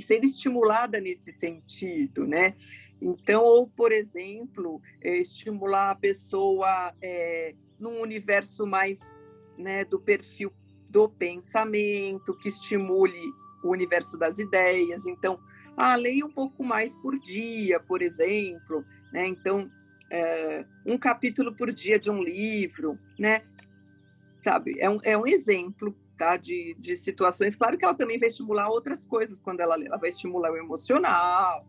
ser 0.00 0.24
estimulada 0.24 1.00
nesse 1.00 1.30
sentido, 1.30 2.26
né? 2.26 2.56
Então, 3.04 3.44
ou, 3.44 3.68
por 3.68 3.92
exemplo, 3.92 4.80
é, 5.02 5.18
estimular 5.18 5.90
a 5.90 5.94
pessoa 5.94 6.94
é, 7.02 7.54
num 7.78 8.00
universo 8.00 8.66
mais 8.66 9.12
né, 9.58 9.84
do 9.84 10.00
perfil 10.00 10.50
do 10.88 11.06
pensamento, 11.06 12.34
que 12.38 12.48
estimule 12.48 13.20
o 13.62 13.68
universo 13.68 14.16
das 14.16 14.38
ideias. 14.38 15.04
Então, 15.04 15.38
ah, 15.76 15.96
leia 15.96 16.24
um 16.24 16.30
pouco 16.30 16.64
mais 16.64 16.94
por 16.94 17.18
dia, 17.18 17.78
por 17.78 18.00
exemplo. 18.00 18.82
Né? 19.12 19.26
Então, 19.26 19.70
é, 20.10 20.64
um 20.86 20.96
capítulo 20.96 21.54
por 21.54 21.70
dia 21.72 21.98
de 21.98 22.10
um 22.10 22.22
livro, 22.22 22.98
né? 23.18 23.42
Sabe, 24.40 24.76
é 24.78 24.88
um, 24.88 24.98
é 25.02 25.16
um 25.16 25.26
exemplo 25.26 25.94
tá? 26.16 26.38
de, 26.38 26.74
de 26.78 26.96
situações. 26.96 27.54
Claro 27.54 27.76
que 27.76 27.84
ela 27.84 27.94
também 27.94 28.18
vai 28.18 28.28
estimular 28.28 28.68
outras 28.68 29.04
coisas 29.04 29.40
quando 29.40 29.60
ela 29.60 29.76
lê. 29.76 29.86
Ela 29.86 29.98
vai 29.98 30.08
estimular 30.08 30.52
o 30.52 30.56
emocional, 30.56 31.66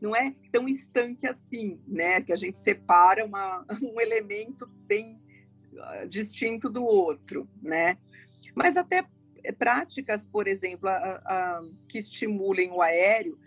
não 0.00 0.14
é 0.14 0.34
tão 0.52 0.68
estanque 0.68 1.26
assim, 1.26 1.80
né? 1.86 2.20
Que 2.20 2.32
a 2.32 2.36
gente 2.36 2.58
separa 2.58 3.24
uma, 3.24 3.64
um 3.82 4.00
elemento 4.00 4.66
bem 4.86 5.18
uh, 5.72 6.08
distinto 6.08 6.68
do 6.68 6.84
outro, 6.84 7.48
né? 7.62 7.96
Mas 8.54 8.76
até 8.76 9.06
práticas, 9.58 10.26
por 10.28 10.46
exemplo, 10.46 10.88
a, 10.88 10.94
a, 10.94 11.62
que 11.88 11.98
estimulem 11.98 12.70
o 12.70 12.80
aéreo, 12.80 13.38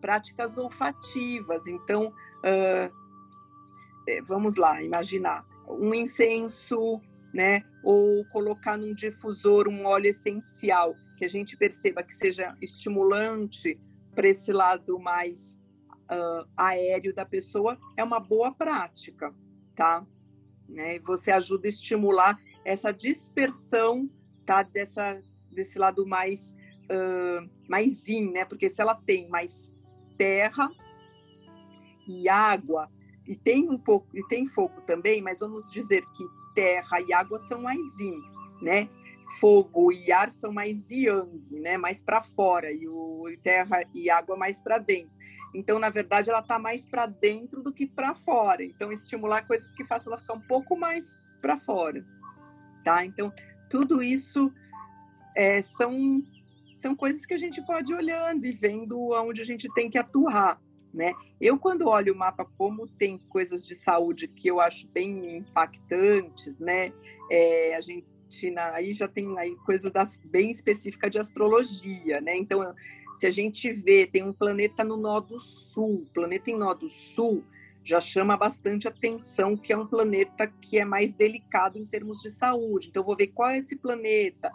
práticas 0.00 0.56
olfativas. 0.56 1.66
Então, 1.66 2.08
uh, 2.08 2.90
vamos 4.26 4.56
lá, 4.56 4.82
imaginar 4.82 5.44
um 5.68 5.92
incenso, 5.94 7.00
né? 7.32 7.62
Ou 7.82 8.24
colocar 8.26 8.76
num 8.76 8.94
difusor 8.94 9.68
um 9.68 9.84
óleo 9.84 10.08
essencial 10.08 10.94
que 11.16 11.24
a 11.24 11.28
gente 11.28 11.56
perceba 11.56 12.02
que 12.02 12.14
seja 12.14 12.56
estimulante 12.60 13.78
para 14.16 14.28
esse 14.28 14.50
lado 14.50 14.98
mais 14.98 15.60
uh, 16.10 16.48
aéreo 16.56 17.14
da 17.14 17.26
pessoa 17.26 17.78
é 17.96 18.02
uma 18.02 18.18
boa 18.18 18.50
prática, 18.50 19.32
tá? 19.76 20.04
Né? 20.66 20.98
Você 21.00 21.30
ajuda 21.30 21.68
a 21.68 21.70
estimular 21.70 22.40
essa 22.64 22.90
dispersão, 22.92 24.10
tá? 24.46 24.62
Dessa, 24.62 25.22
desse 25.52 25.78
lado 25.78 26.06
mais 26.06 26.56
uh, 26.90 27.48
mais 27.68 28.08
in, 28.08 28.32
né? 28.32 28.46
Porque 28.46 28.70
se 28.70 28.80
ela 28.80 28.94
tem 28.94 29.28
mais 29.28 29.70
terra 30.16 30.70
e 32.08 32.26
água 32.26 32.90
e 33.26 33.36
tem 33.36 33.68
um 33.68 33.78
pouco 33.78 34.16
e 34.16 34.26
tem 34.28 34.46
fogo 34.46 34.80
também, 34.86 35.20
mas 35.20 35.40
vamos 35.40 35.70
dizer 35.70 36.04
que 36.12 36.24
terra 36.54 37.00
e 37.02 37.12
água 37.12 37.38
são 37.40 37.60
mais 37.60 37.86
yin, 38.00 38.18
né? 38.62 38.88
Fogo 39.40 39.92
e 39.92 40.12
ar 40.12 40.30
são 40.30 40.52
mais 40.52 40.90
yang, 40.90 41.42
né, 41.50 41.76
mais 41.76 42.02
para 42.02 42.22
fora, 42.22 42.70
e 42.72 42.86
o 42.88 43.24
terra 43.42 43.80
e 43.92 44.08
água 44.08 44.36
mais 44.36 44.60
para 44.60 44.78
dentro. 44.78 45.14
Então, 45.54 45.78
na 45.78 45.90
verdade, 45.90 46.30
ela 46.30 46.40
está 46.40 46.58
mais 46.58 46.86
para 46.86 47.06
dentro 47.06 47.62
do 47.62 47.72
que 47.72 47.86
para 47.86 48.14
fora. 48.14 48.62
Então, 48.62 48.92
estimular 48.92 49.46
coisas 49.46 49.72
que 49.72 49.84
façam 49.84 50.12
ela 50.12 50.20
ficar 50.20 50.34
um 50.34 50.40
pouco 50.40 50.76
mais 50.76 51.18
para 51.40 51.56
fora, 51.56 52.04
tá? 52.84 53.04
Então, 53.04 53.32
tudo 53.70 54.02
isso 54.02 54.52
é, 55.34 55.62
são 55.62 56.22
são 56.78 56.94
coisas 56.94 57.24
que 57.24 57.32
a 57.32 57.38
gente 57.38 57.64
pode 57.64 57.92
ir 57.92 57.96
olhando 57.96 58.44
e 58.44 58.52
vendo 58.52 59.14
aonde 59.14 59.40
a 59.40 59.44
gente 59.44 59.66
tem 59.74 59.88
que 59.88 59.96
atuar, 59.96 60.60
né? 60.92 61.14
Eu 61.40 61.58
quando 61.58 61.88
olho 61.88 62.12
o 62.12 62.16
mapa 62.16 62.44
como 62.58 62.86
tem 62.86 63.18
coisas 63.30 63.66
de 63.66 63.74
saúde 63.74 64.28
que 64.28 64.48
eu 64.48 64.60
acho 64.60 64.86
bem 64.88 65.38
impactantes, 65.38 66.58
né? 66.58 66.92
É, 67.30 67.74
a 67.74 67.80
gente 67.80 68.06
aí 68.72 68.92
já 68.92 69.08
tem 69.08 69.38
aí 69.38 69.54
coisa 69.56 69.90
da, 69.90 70.06
bem 70.24 70.50
específica 70.50 71.08
de 71.08 71.18
astrologia, 71.18 72.20
né? 72.20 72.36
Então, 72.36 72.74
se 73.14 73.26
a 73.26 73.30
gente 73.30 73.72
vê, 73.72 74.06
tem 74.06 74.22
um 74.22 74.32
planeta 74.32 74.84
no 74.84 74.96
nó 74.96 75.20
do 75.20 75.38
sul, 75.38 76.06
planeta 76.12 76.50
em 76.50 76.56
nó 76.56 76.74
do 76.74 76.90
sul 76.90 77.44
já 77.86 78.00
chama 78.00 78.36
bastante 78.36 78.88
atenção 78.88 79.56
que 79.56 79.72
é 79.72 79.78
um 79.78 79.86
planeta 79.86 80.48
que 80.60 80.76
é 80.76 80.84
mais 80.84 81.14
delicado 81.14 81.78
em 81.78 81.86
termos 81.86 82.18
de 82.20 82.28
saúde. 82.30 82.88
Então, 82.88 83.04
vou 83.04 83.16
ver 83.16 83.28
qual 83.28 83.50
é 83.50 83.58
esse 83.58 83.76
planeta. 83.76 84.50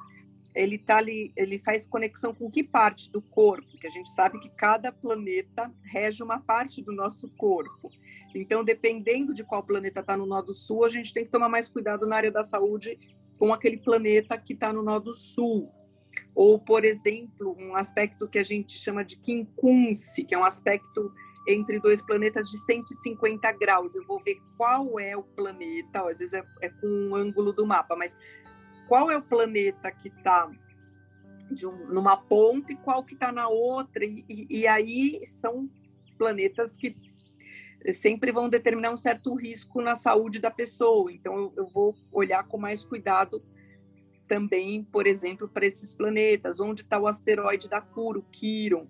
ele 0.53 0.78
tá 0.78 0.97
ali, 0.97 1.32
ele 1.38 1.57
faz 1.57 1.88
conexão 1.88 2.34
com 2.34 2.51
que 2.51 2.61
parte 2.61 3.09
do 3.09 3.22
corpo? 3.22 3.78
Que 3.80 3.88
a 3.88 3.89
gente 3.89 4.09
sabe 4.09 4.38
que 4.38 4.49
cada 4.49 4.91
planeta 4.91 5.74
rege 5.82 6.22
uma 6.22 6.41
parte 6.41 6.82
do 6.82 6.91
nosso 6.91 7.30
corpo. 7.38 7.89
Então, 8.36 8.65
dependendo 8.65 9.34
de 9.34 9.45
qual 9.45 9.63
planeta 9.63 10.01
está 10.01 10.17
no 10.17 10.26
nodo 10.26 10.53
sul, 10.53 10.84
a 10.84 10.89
gente 10.89 11.13
tem 11.13 11.24
que 11.24 11.32
tomar 11.32 11.47
mais 11.47 11.69
cuidado 11.69 12.05
na 12.05 12.17
área 12.17 12.32
da 12.32 12.43
saúde 12.43 12.99
com 13.42 13.52
aquele 13.52 13.78
planeta 13.78 14.38
que 14.38 14.54
está 14.54 14.72
no 14.72 14.84
nodo 14.84 15.16
sul. 15.16 15.74
Ou, 16.36 16.60
por 16.60 16.86
exemplo, 16.86 17.58
um 17.58 17.76
aspecto 17.76 18.30
que 18.30 18.38
a 18.38 18.44
gente 18.44 18.78
chama 18.78 19.04
de 19.04 19.18
quincunce, 19.18 20.24
que 20.24 20.36
é 20.36 20.38
um 20.38 20.46
aspecto 20.46 21.12
entre 21.48 21.80
dois 21.80 22.04
planetas 22.04 22.52
de 22.52 22.58
150 22.60 23.52
graus. 23.54 23.96
Eu 23.96 24.06
vou 24.06 24.22
ver 24.24 24.38
qual 24.56 25.00
é 25.00 25.18
o 25.18 25.24
planeta, 25.24 26.08
às 26.08 26.20
vezes 26.20 26.36
é, 26.36 26.44
é 26.62 26.70
com 26.70 26.86
um 26.86 27.16
ângulo 27.16 27.52
do 27.52 27.66
mapa, 27.66 27.96
mas 27.96 28.16
qual 28.88 29.10
é 29.10 29.18
o 29.18 29.24
planeta 29.24 29.92
que 29.92 30.10
está 30.10 30.48
um, 31.66 31.88
numa 31.92 32.18
ponta 32.18 32.72
e 32.72 32.76
qual 32.76 33.04
que 33.04 33.16
está 33.16 33.32
na 33.32 33.48
outra. 33.48 34.06
E, 34.06 34.24
e, 34.30 34.60
e, 34.60 34.68
aí 34.68 35.20
são 35.26 35.68
planetas 36.16 36.78
que 36.78 36.96
sempre 37.93 38.32
vão 38.32 38.49
determinar 38.49 38.91
um 38.91 38.97
certo 38.97 39.34
risco 39.34 39.82
na 39.82 39.95
saúde 39.95 40.39
da 40.39 40.51
pessoa. 40.51 41.11
Então 41.11 41.36
eu, 41.36 41.53
eu 41.57 41.67
vou 41.67 41.95
olhar 42.11 42.43
com 42.47 42.57
mais 42.57 42.84
cuidado 42.84 43.43
também, 44.27 44.84
por 44.84 45.05
exemplo, 45.05 45.49
para 45.49 45.65
esses 45.65 45.93
planetas, 45.93 46.61
onde 46.61 46.84
está 46.84 46.97
o 46.97 47.07
asteroide 47.07 47.67
da 47.67 47.82
cura, 47.82 48.19
o 48.19 48.23
Quiron, 48.23 48.88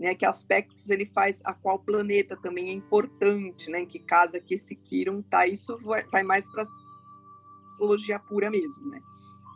né, 0.00 0.14
que 0.14 0.24
aspectos 0.24 0.88
ele 0.88 1.04
faz 1.04 1.42
a 1.44 1.52
qual 1.52 1.78
planeta 1.78 2.36
também 2.36 2.70
é 2.70 2.72
importante, 2.72 3.68
né, 3.68 3.80
em 3.80 3.86
que 3.86 3.98
casa 3.98 4.40
que 4.40 4.54
esse 4.54 4.74
Quiron 4.74 5.20
tá, 5.20 5.46
isso 5.46 5.76
vai, 5.78 6.04
vai 6.04 6.22
mais 6.22 6.48
para 6.48 6.62
astrologia 6.62 8.18
pura 8.18 8.48
mesmo, 8.48 8.88
né, 8.88 9.02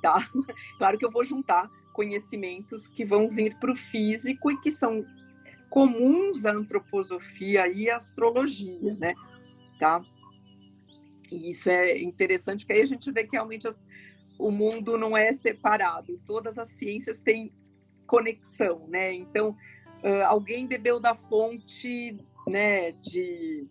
tá? 0.02 0.28
Claro 0.76 0.98
que 0.98 1.06
eu 1.06 1.10
vou 1.10 1.24
juntar 1.24 1.70
conhecimentos 1.94 2.86
que 2.86 3.02
vão 3.02 3.30
vir 3.30 3.56
para 3.58 3.72
o 3.72 3.76
físico 3.76 4.50
e 4.50 4.60
que 4.60 4.70
são 4.70 5.02
comuns 5.72 6.44
à 6.44 6.52
antroposofia 6.52 7.66
e 7.66 7.88
à 7.88 7.96
astrologia, 7.96 8.94
né, 8.94 9.14
tá? 9.80 10.04
E 11.30 11.50
isso 11.50 11.70
é 11.70 11.98
interessante, 11.98 12.66
que 12.66 12.74
aí 12.74 12.82
a 12.82 12.86
gente 12.86 13.10
vê 13.10 13.24
que 13.24 13.32
realmente 13.32 13.66
as, 13.66 13.82
o 14.38 14.50
mundo 14.50 14.98
não 14.98 15.16
é 15.16 15.32
separado, 15.32 16.20
todas 16.26 16.58
as 16.58 16.68
ciências 16.72 17.18
têm 17.18 17.50
conexão, 18.06 18.86
né? 18.86 19.14
Então, 19.14 19.56
uh, 20.04 20.26
alguém 20.26 20.66
bebeu 20.66 21.00
da 21.00 21.14
fonte 21.14 22.18
né, 22.46 22.92
de, 22.92 23.66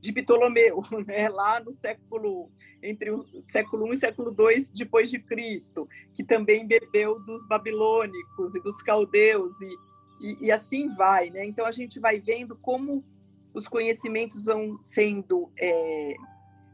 de 0.00 0.12
Ptolomeu, 0.12 0.80
né, 1.08 1.28
lá 1.28 1.58
no 1.58 1.72
século 1.72 2.48
entre 2.80 3.10
o 3.10 3.26
século 3.50 3.88
I 3.88 3.96
e 3.96 3.96
século 3.96 4.30
II 4.30 4.64
depois 4.74 5.10
de 5.10 5.18
Cristo, 5.18 5.88
que 6.14 6.22
também 6.22 6.68
bebeu 6.68 7.18
dos 7.24 7.46
babilônicos 7.48 8.54
e 8.54 8.62
dos 8.62 8.80
caldeus 8.80 9.52
e, 9.60 9.89
e, 10.20 10.46
e 10.46 10.52
assim 10.52 10.88
vai, 10.94 11.30
né? 11.30 11.44
Então 11.44 11.66
a 11.66 11.70
gente 11.70 11.98
vai 11.98 12.20
vendo 12.20 12.56
como 12.56 13.04
os 13.52 13.66
conhecimentos 13.66 14.44
vão 14.44 14.78
sendo 14.80 15.50
é, 15.58 16.14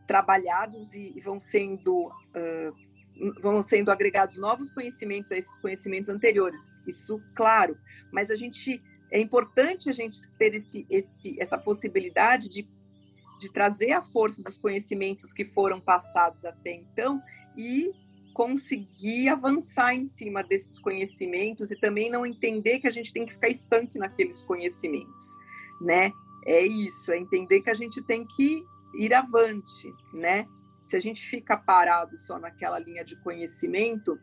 trabalhados 0.06 0.94
e, 0.94 1.12
e, 1.16 1.20
vão 1.20 1.40
sendo 1.40 2.08
uh, 2.08 2.86
vão 3.40 3.62
sendo 3.62 3.90
agregados 3.90 4.36
novos 4.36 4.70
conhecimentos 4.70 5.32
a 5.32 5.38
esses 5.38 5.58
conhecimentos 5.58 6.10
anteriores. 6.10 6.68
Isso, 6.86 7.20
claro, 7.34 7.78
mas 8.12 8.30
a 8.30 8.36
gente 8.36 8.82
é 9.10 9.18
importante 9.18 9.88
a 9.88 9.92
gente 9.92 10.18
ter 10.38 10.54
esse, 10.54 10.86
esse, 10.90 11.40
essa 11.40 11.56
possibilidade 11.56 12.48
de, 12.48 12.68
de 13.38 13.50
trazer 13.52 13.92
a 13.92 14.02
força 14.02 14.42
dos 14.42 14.58
conhecimentos 14.58 15.32
que 15.32 15.44
foram 15.44 15.80
passados 15.80 16.44
até 16.44 16.72
então 16.72 17.22
e 17.56 17.92
conseguir 18.36 19.30
avançar 19.30 19.94
em 19.94 20.06
cima 20.06 20.44
desses 20.44 20.78
conhecimentos 20.78 21.70
e 21.70 21.80
também 21.80 22.10
não 22.10 22.26
entender 22.26 22.78
que 22.78 22.86
a 22.86 22.90
gente 22.90 23.10
tem 23.10 23.24
que 23.24 23.32
ficar 23.32 23.48
estanque 23.48 23.98
naqueles 23.98 24.42
conhecimentos, 24.42 25.24
né? 25.80 26.12
É 26.44 26.60
isso, 26.60 27.10
é 27.10 27.18
entender 27.18 27.62
que 27.62 27.70
a 27.70 27.74
gente 27.74 28.02
tem 28.02 28.26
que 28.26 28.62
ir 28.94 29.14
avante, 29.14 29.90
né? 30.12 30.46
se 30.86 30.94
a 30.94 31.00
gente 31.00 31.20
fica 31.20 31.56
parado 31.56 32.16
só 32.16 32.38
naquela 32.38 32.78
linha 32.78 33.04
de 33.04 33.16
conhecimento, 33.16 34.16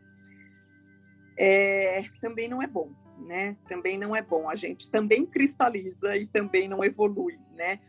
é, 1.36 2.04
também 2.22 2.48
não 2.48 2.62
é 2.62 2.66
bom, 2.66 2.90
né? 3.18 3.54
Também 3.68 3.98
não 3.98 4.16
é 4.16 4.22
bom. 4.22 4.48
A 4.48 4.56
gente 4.56 4.90
também 4.90 5.26
cristaliza 5.26 6.16
e 6.16 6.26
também 6.26 6.66
não 6.66 6.82
evolui, 6.82 7.38
né? 7.54 7.80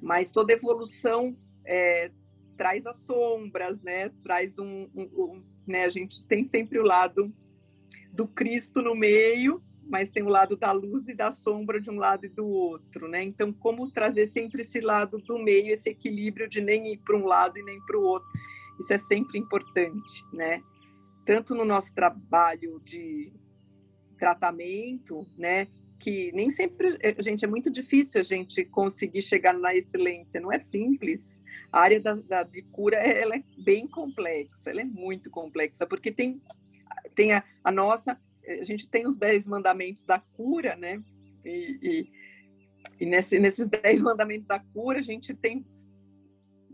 Mas 0.00 0.30
toda 0.30 0.52
evolução 0.52 1.36
é, 1.64 2.12
traz 2.56 2.86
as 2.86 3.00
sombras, 3.00 3.80
né? 3.82 4.10
Traz 4.22 4.58
um, 4.58 4.88
um, 4.94 5.02
um, 5.02 5.42
né? 5.66 5.84
A 5.84 5.90
gente 5.90 6.24
tem 6.24 6.44
sempre 6.44 6.78
o 6.78 6.84
lado 6.84 7.32
do 8.12 8.26
Cristo 8.26 8.80
no 8.80 8.94
meio 8.94 9.62
mas 9.86 10.08
tem 10.08 10.22
o 10.22 10.28
lado 10.28 10.56
da 10.56 10.72
luz 10.72 11.08
e 11.08 11.14
da 11.14 11.30
sombra 11.30 11.80
de 11.80 11.90
um 11.90 11.96
lado 11.96 12.24
e 12.24 12.28
do 12.28 12.46
outro, 12.46 13.08
né? 13.08 13.22
Então, 13.22 13.52
como 13.52 13.90
trazer 13.90 14.26
sempre 14.26 14.62
esse 14.62 14.80
lado 14.80 15.18
do 15.18 15.38
meio, 15.38 15.72
esse 15.72 15.90
equilíbrio 15.90 16.48
de 16.48 16.60
nem 16.60 16.92
ir 16.92 16.98
para 16.98 17.16
um 17.16 17.24
lado 17.24 17.58
e 17.58 17.62
nem 17.62 17.80
para 17.82 17.98
o 17.98 18.02
outro, 18.02 18.28
isso 18.80 18.92
é 18.92 18.98
sempre 18.98 19.38
importante, 19.38 20.24
né? 20.32 20.62
Tanto 21.24 21.54
no 21.54 21.64
nosso 21.64 21.94
trabalho 21.94 22.80
de 22.84 23.32
tratamento, 24.18 25.26
né? 25.36 25.68
Que 25.98 26.32
nem 26.32 26.50
sempre, 26.50 26.96
eh, 27.00 27.14
gente, 27.22 27.44
é 27.44 27.48
muito 27.48 27.70
difícil 27.70 28.20
a 28.20 28.24
gente 28.24 28.64
conseguir 28.64 29.22
chegar 29.22 29.54
na 29.54 29.74
excelência, 29.74 30.40
não 30.40 30.52
é 30.52 30.60
simples. 30.60 31.22
A 31.74 31.80
área 31.80 32.00
da, 32.00 32.14
da 32.14 32.42
de 32.44 32.62
cura, 32.62 32.96
ela 33.02 33.34
é 33.36 33.42
bem 33.58 33.88
complexa, 33.88 34.70
ela 34.70 34.82
é 34.82 34.84
muito 34.84 35.30
complexa, 35.30 35.86
porque 35.86 36.12
tem, 36.12 36.40
tem 37.14 37.32
a, 37.32 37.42
a 37.64 37.72
nossa 37.72 38.18
a 38.46 38.64
gente 38.64 38.86
tem 38.86 39.06
os 39.06 39.16
dez 39.16 39.46
mandamentos 39.46 40.04
da 40.04 40.20
cura, 40.20 40.76
né? 40.76 41.02
E, 41.42 41.78
e, 41.82 42.12
e 43.00 43.06
nesse, 43.06 43.38
nesses 43.38 43.66
dez 43.66 44.02
mandamentos 44.02 44.46
da 44.46 44.58
cura, 44.58 44.98
a 44.98 45.02
gente 45.02 45.32
tem 45.34 45.64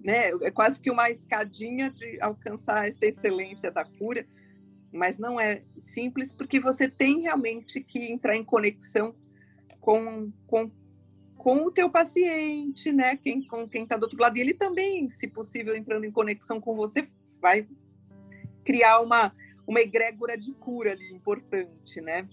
né, 0.03 0.31
é 0.43 0.51
quase 0.51 0.81
que 0.81 0.91
uma 0.91 1.11
escadinha 1.11 1.91
de 1.91 2.21
alcançar 2.21 2.89
essa 2.89 3.07
excelência 3.07 3.71
da 3.71 3.85
cura, 3.85 4.27
mas 4.93 5.19
não 5.19 5.39
é 5.39 5.63
simples 5.79 6.33
porque 6.33 6.59
você 6.59 6.89
tem 6.89 7.23
realmente 7.23 7.81
que 7.81 8.11
entrar 8.11 8.37
em 8.37 8.45
conexão 8.45 9.15
com, 9.79 10.33
com, 10.47 10.71
com 11.41 11.65
o 11.65 11.71
teu 11.71 11.89
paciente, 11.89 12.93
né, 12.93 13.17
quem, 13.17 13.43
com 13.43 13.67
quem 13.67 13.85
está 13.85 13.97
do 13.97 14.03
outro 14.03 14.21
lado, 14.21 14.37
e 14.37 14.43
ele 14.43 14.53
também, 14.53 15.11
se 15.11 15.27
possível, 15.27 15.75
entrando 15.75 16.05
em 16.05 16.11
conexão 16.11 16.61
com 16.61 16.77
você, 16.77 17.09
vai 17.41 17.67
criar 18.63 19.01
uma, 19.01 19.35
uma 19.67 19.81
egrégora 19.81 20.37
de 20.37 20.53
cura 20.53 20.93
ali 20.93 21.11
importante, 21.15 21.99
né? 22.03 22.29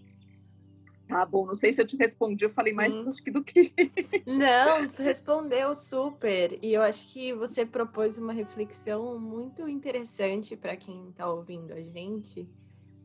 Ah, 1.09 1.25
bom, 1.25 1.45
não 1.45 1.55
sei 1.55 1.71
se 1.71 1.81
eu 1.81 1.87
te 1.87 1.95
respondi, 1.95 2.43
eu 2.43 2.49
falei 2.49 2.73
mais 2.73 2.93
hum. 2.93 3.07
acho 3.07 3.23
que 3.23 3.31
do 3.31 3.41
que. 3.41 3.71
Não, 4.25 4.85
respondeu 4.99 5.73
super. 5.73 6.59
E 6.61 6.73
eu 6.73 6.81
acho 6.81 7.07
que 7.07 7.33
você 7.33 7.65
propôs 7.65 8.17
uma 8.17 8.33
reflexão 8.33 9.17
muito 9.17 9.69
interessante 9.69 10.57
para 10.57 10.75
quem 10.75 11.07
está 11.11 11.31
ouvindo 11.31 11.71
a 11.71 11.81
gente 11.81 12.45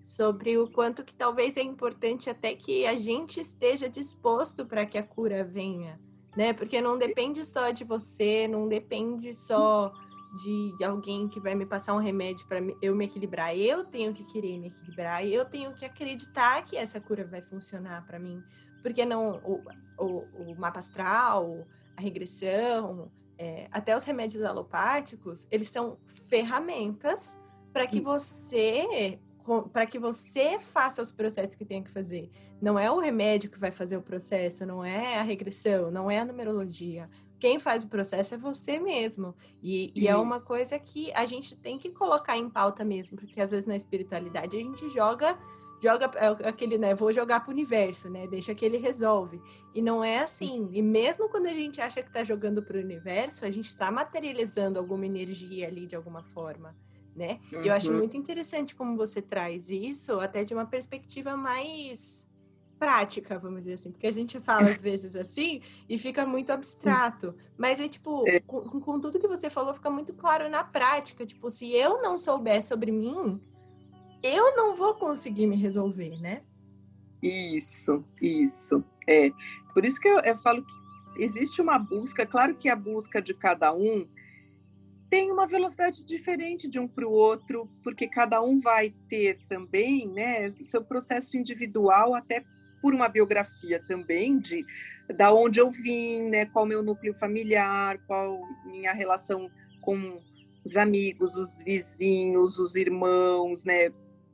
sobre 0.05 0.59
o 0.59 0.69
quanto 0.69 1.05
que 1.05 1.15
talvez 1.15 1.57
é 1.57 1.63
importante 1.63 2.29
até 2.29 2.55
que 2.55 2.87
a 2.87 2.99
gente 2.99 3.41
esteja 3.41 3.89
disposto 3.89 4.67
para 4.67 4.85
que 4.85 4.99
a 4.99 5.03
cura 5.03 5.45
venha, 5.45 6.01
né? 6.37 6.53
Porque 6.53 6.81
não 6.81 6.99
depende 6.99 7.45
só 7.45 7.71
de 7.71 7.85
você, 7.85 8.49
não 8.49 8.69
depende 8.69 9.35
só 9.35 9.93
de, 10.33 10.85
alguém 10.85 11.29
que 11.29 11.39
vai 11.39 11.55
me 11.55 11.67
passar 11.67 11.95
um 11.95 11.99
remédio 11.99 12.47
para 12.47 12.59
eu 12.81 12.95
me 12.95 13.05
equilibrar. 13.05 13.57
Eu 13.57 13.85
tenho 13.85 14.13
que 14.13 14.25
querer 14.25 14.59
me 14.59 14.69
equilibrar, 14.69 15.25
eu 15.25 15.45
tenho 15.45 15.75
que 15.75 15.85
acreditar 15.85 16.65
que 16.65 16.77
essa 16.77 17.01
cura 17.01 17.25
vai 17.25 17.43
funcionar 17.43 18.05
para 18.07 18.19
mim. 18.19 18.43
Porque 18.83 19.05
não 19.05 19.41
o, 19.45 19.63
o, 19.99 20.51
o, 20.51 20.59
mapa 20.59 20.81
astral, 20.81 21.67
a 21.97 22.01
regressão, 22.01 23.13
é, 23.39 23.69
até 23.71 23.97
os 23.97 24.05
remédios 24.05 24.43
alopáticos, 24.43 25.47
eles 25.51 25.69
são 25.69 25.99
ferramentas 26.07 27.37
para 27.73 27.87
que 27.87 27.97
Isso. 27.97 28.05
você 28.05 29.19
para 29.73 29.87
que 29.87 29.99
você 29.99 30.59
faça 30.59 31.03
os 31.03 31.11
processos 31.11 31.55
que 31.55 31.65
tem 31.65 31.83
que 31.83 31.91
fazer. 31.91 32.31
Não 32.61 32.79
é 32.79 32.91
o 32.91 33.01
remédio 33.01 33.51
que 33.51 33.59
vai 33.59 33.71
fazer 33.71 33.97
o 33.97 34.03
processo, 34.03 34.65
não 34.65 34.85
é 34.85 35.19
a 35.19 35.23
regressão, 35.23 35.91
não 35.91 36.11
é 36.11 36.19
a 36.19 36.25
numerologia 36.25 37.09
quem 37.43 37.59
faz 37.59 37.83
o 37.83 37.89
processo 37.89 38.37
é 38.37 38.39
você 38.39 38.79
mesmo. 38.79 39.35
E, 39.61 39.91
e 39.97 40.07
é 40.07 40.17
uma 40.17 40.41
coisa 40.41 40.79
que 40.79 41.13
a 41.13 41.27
gente 41.27 41.57
tem 41.57 41.77
que 41.77 41.91
colocar 41.91 42.39
em 42.39 42.49
pauta 42.49 42.85
mesmo, 42.85 43.19
porque 43.19 43.41
às 43.41 43.51
vezes 43.51 43.67
na 43.67 43.75
espiritualidade 43.75 44.57
a 44.57 44.61
gente 44.61 44.89
joga 44.89 45.37
joga 45.83 46.09
é 46.15 46.49
aquele, 46.49 46.79
né, 46.79 46.95
vou 46.95 47.13
jogar 47.13 47.41
para 47.41 47.51
o 47.51 47.53
universo, 47.53 48.09
né? 48.09 48.29
Deixa 48.29 48.55
que 48.55 48.65
ele 48.65 48.77
resolve. 48.77 49.43
E 49.75 49.83
não 49.83 50.05
é 50.05 50.21
assim. 50.21 50.69
E 50.73 50.81
mesmo 50.81 51.29
quando 51.29 51.47
a 51.47 51.53
gente 51.53 51.81
acha 51.81 52.01
que 52.01 52.09
está 52.09 52.23
jogando 52.23 52.63
para 52.63 52.77
o 52.77 52.81
universo, 52.81 53.45
a 53.45 53.51
gente 53.51 53.67
está 53.67 53.91
materializando 53.91 54.79
alguma 54.79 55.05
energia 55.05 55.67
ali 55.67 55.85
de 55.85 55.97
alguma 55.97 56.23
forma, 56.23 56.77
né? 57.15 57.41
Uhum. 57.53 57.63
Eu 57.63 57.73
acho 57.75 57.91
uhum. 57.91 57.99
muito 57.99 58.17
interessante 58.17 58.75
como 58.75 58.97
você 58.97 59.21
traz 59.21 59.71
isso, 59.71 60.19
até 60.21 60.45
de 60.45 60.55
uma 60.55 60.67
perspectiva 60.67 61.37
mais 61.37 62.27
prática, 62.79 63.39
vamos 63.39 63.61
dizer 63.61 63.75
assim, 63.75 63.93
porque 63.93 64.09
a 64.09 64.13
gente 64.13 64.41
fala 64.41 64.69
às 64.69 64.83
vezes 64.83 65.15
assim 65.15 65.61
e 65.89 65.97
fica 65.97 66.27
muito 66.27 66.51
abstrato, 66.51 67.33
mas 67.57 67.79
é 67.79 67.87
tipo, 67.87 68.27
é. 68.27 68.41
Com, 68.41 68.63
com, 68.63 68.99
tudo 68.99 69.21
que 69.21 69.29
você 69.29 69.49
falou, 69.49 69.73
fica 69.73 69.89
muito 69.89 70.13
claro 70.13 70.51
na 70.51 70.65
prática, 70.65 71.25
tipo, 71.25 71.49
se 71.49 71.71
eu 71.71 72.03
não 72.03 72.19
souber 72.19 72.65
sobre 72.65 72.91
mim, 72.91 73.41
eu 74.21 74.57
não 74.57 74.75
vou 74.75 74.95
conseguir 74.95 75.47
me 75.47 75.55
resolver, 75.55 76.21
né? 76.21 76.43
Isso, 77.23 78.05
isso. 78.21 78.85
É. 79.07 79.31
Por 79.73 79.85
isso 79.85 80.01
que 80.01 80.09
eu, 80.09 80.19
eu 80.19 80.37
falo 80.39 80.65
que 80.65 81.23
existe 81.23 81.63
uma 81.63 81.79
busca, 81.79 82.27
claro 82.27 82.57
que 82.57 82.69
a 82.69 82.75
busca 82.75 83.23
de 83.23 83.33
cada 83.33 83.73
um 83.73 84.09
tem 85.13 85.31
uma 85.31 85.47
velocidade 85.47 86.03
diferente 86.03 86.67
de 86.67 86.81
um 86.81 86.89
para 86.89 87.07
o 87.07 87.13
outro, 87.13 87.69
porque 87.85 88.09
cada 88.09 88.41
um 88.41 88.59
vai 88.59 88.95
ter 89.11 89.39
também, 89.47 90.09
né, 90.09 90.51
seu 90.53 90.83
processo 90.83 91.37
individual, 91.37 92.15
até 92.15 92.43
por 92.81 92.95
uma 92.95 93.11
biografia 93.11 93.79
também 93.87 94.39
de 94.39 94.65
da 95.15 95.31
onde 95.31 95.61
eu 95.61 95.71
vim, 95.71 96.31
né, 96.31 96.47
qual 96.47 96.65
meu 96.65 96.83
núcleo 96.83 97.13
familiar, 97.13 97.99
qual 98.07 98.41
minha 98.65 98.95
relação 98.95 99.51
com 99.83 100.19
os 100.65 100.79
amigos, 100.79 101.37
os 101.37 101.59
vizinhos, 101.63 102.59
os 102.59 102.75
irmãos, 102.75 103.65
né, 103.65 103.93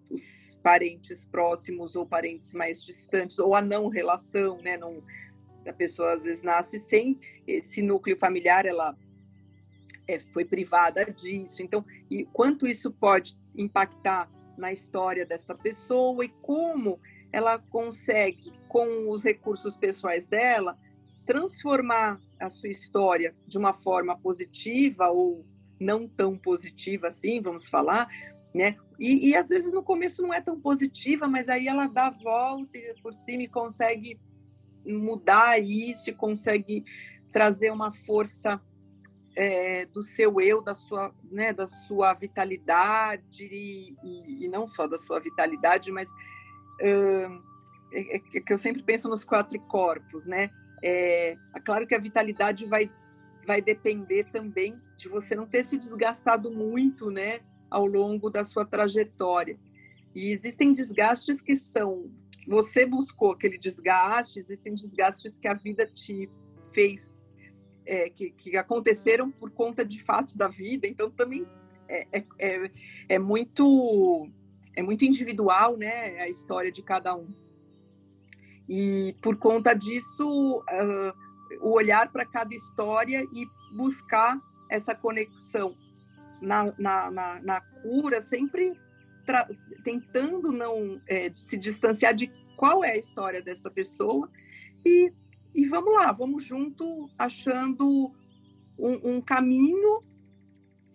os 0.09 0.57
parentes 0.63 1.27
próximos 1.27 1.97
ou 1.97 2.07
parentes 2.07 2.55
mais 2.55 2.85
distantes, 2.85 3.41
ou 3.41 3.57
a 3.57 3.61
não 3.61 3.89
relação, 3.89 4.59
né, 4.59 4.77
não, 4.77 5.03
a 5.67 5.73
pessoa 5.73 6.13
às 6.13 6.23
vezes 6.23 6.45
nasce 6.45 6.79
sem 6.79 7.19
esse 7.49 7.83
núcleo 7.83 8.17
familiar, 8.17 8.65
ela 8.65 8.97
é, 10.09 10.19
foi 10.19 10.45
privada 10.45 11.05
disso. 11.05 11.63
Então, 11.63 11.85
e 12.11 12.25
quanto 12.25 12.67
isso 12.67 12.91
pode 12.91 13.37
impactar 13.55 14.29
na 14.57 14.73
história 14.73 15.27
dessa 15.27 15.55
pessoa 15.55 16.25
e 16.25 16.29
como 16.29 16.99
ela 17.31 17.59
consegue, 17.59 18.51
com 18.67 19.11
os 19.11 19.23
recursos 19.23 19.77
pessoais 19.77 20.27
dela, 20.27 20.79
transformar 21.27 22.19
a 22.41 22.49
sua 22.49 22.71
história 22.71 23.37
de 23.47 23.59
uma 23.59 23.75
forma 23.75 24.17
positiva 24.17 25.11
ou 25.11 25.45
não 25.79 26.09
tão 26.09 26.37
positiva 26.39 27.09
assim, 27.09 27.41
vamos 27.41 27.69
falar, 27.69 28.09
né? 28.55 28.77
E, 28.99 29.29
e 29.29 29.37
às 29.37 29.49
vezes 29.49 29.75
no 29.75 29.83
começo 29.83 30.23
não 30.23 30.33
é 30.33 30.41
tão 30.41 30.59
positiva, 30.59 31.29
mas 31.29 31.49
aí 31.49 31.69
ela 31.69 31.87
dá 31.87 32.07
a 32.07 32.11
volta 32.11 32.79
por 33.03 33.13
cima 33.13 33.43
e 33.43 33.49
consegue 33.49 34.19
mudar 34.85 35.59
isso, 35.59 36.13
consegue 36.15 36.85
trazer 37.31 37.71
uma 37.71 37.93
força 37.93 38.61
é, 39.39 39.87
do 39.87 40.03
seu 40.03 40.41
eu, 40.41 40.61
da 40.61 40.75
sua, 40.75 41.15
né, 41.31 41.53
da 41.53 41.69
sua 41.69 42.13
vitalidade 42.13 43.45
e, 43.45 43.97
e, 44.03 44.49
não 44.49 44.67
só 44.67 44.89
da 44.89 44.99
sua 44.99 45.21
vitalidade, 45.21 45.93
mas 45.93 46.11
uh, 46.11 47.41
é, 47.93 48.17
é, 48.17 48.19
que 48.19 48.53
eu 48.53 48.59
sempre 48.59 48.83
penso 48.83 49.09
nos 49.09 49.23
quatro 49.23 49.61
corpos, 49.61 50.27
né? 50.27 50.51
É, 50.83 51.37
é, 51.55 51.61
claro 51.65 51.87
que 51.87 51.95
a 51.95 52.01
vitalidade 52.01 52.67
vai 52.67 52.91
vai 53.47 53.63
depender 53.63 54.25
também 54.25 54.79
de 54.99 55.09
você 55.09 55.35
não 55.35 55.47
ter 55.47 55.65
se 55.65 55.79
desgastado 55.79 56.51
muito, 56.51 57.09
né, 57.09 57.41
ao 57.71 57.87
longo 57.87 58.29
da 58.29 58.45
sua 58.45 58.67
trajetória. 58.67 59.57
E 60.15 60.33
existem 60.33 60.75
desgastes 60.75 61.41
que 61.41 61.55
são 61.55 62.11
você 62.47 62.85
buscou 62.85 63.33
aquele 63.33 63.57
desgaste, 63.57 64.41
existem 64.41 64.75
desgastes 64.75 65.37
que 65.37 65.47
a 65.47 65.55
vida 65.55 65.87
te 65.87 66.29
fez 66.73 67.09
é, 67.89 68.11
que, 68.11 68.31
que, 68.31 68.57
aconteceram 68.57 69.31
por 69.31 69.51
conta 69.51 69.83
de 69.83 70.03
fatos 70.03 70.37
da 70.37 70.47
vida, 70.47 70.87
então 70.87 71.11
também 71.11 71.47
é, 71.89 72.07
é, 72.13 72.25
é, 72.39 72.71
é, 73.09 73.19
muito 73.19 74.29
é 74.77 74.83
muito 74.83 75.07
individual, 75.07 75.77
né, 75.77 76.21
a 76.21 76.29
história 76.29 76.71
de 76.71 76.83
cada 76.83 77.17
um. 77.17 77.27
E 78.69 79.17
por 79.23 79.37
conta 79.37 79.73
disso, 79.73 80.59
uh, 80.59 81.63
o 81.63 81.73
olhar 81.73 82.13
para 82.13 82.27
cada 82.27 82.55
história 82.55 83.27
e 83.33 83.47
buscar 83.75 84.39
essa 84.71 84.95
conexão 84.95 85.75
na, 86.43 86.73
na, 86.79 87.11
na, 87.11 87.41
na 87.41 87.61
cura, 87.61 88.21
sempre 88.21 88.79
tentando 89.83 90.53
não 90.53 91.01
é, 91.07 91.33
se 91.35 91.57
distanciar 91.57 92.15
de 92.15 92.29
qual 92.57 92.85
é 92.85 92.93
a 92.93 92.99
história 92.99 93.43
dessa 93.43 93.71
pessoa 93.71 94.31
e 94.85 95.13
e 95.55 95.67
vamos 95.67 95.93
lá, 95.95 96.13
vamos 96.13 96.45
junto 96.45 97.11
achando 97.19 98.13
um, 98.79 99.17
um 99.17 99.21
caminho 99.21 100.03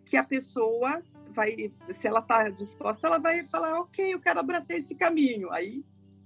que 0.06 0.16
a 0.16 0.24
pessoa 0.24 1.02
vai, 1.34 1.72
se 1.92 2.08
ela 2.08 2.20
está 2.20 2.50
disposta, 2.50 3.08
ela 3.08 3.18
vai 3.18 3.46
falar, 3.48 3.80
ok, 3.80 4.14
eu 4.14 4.20
quero 4.20 4.40
abraçar 4.40 4.78
esse 4.78 4.96
caminho. 4.96 5.52
Aí, 5.52 5.84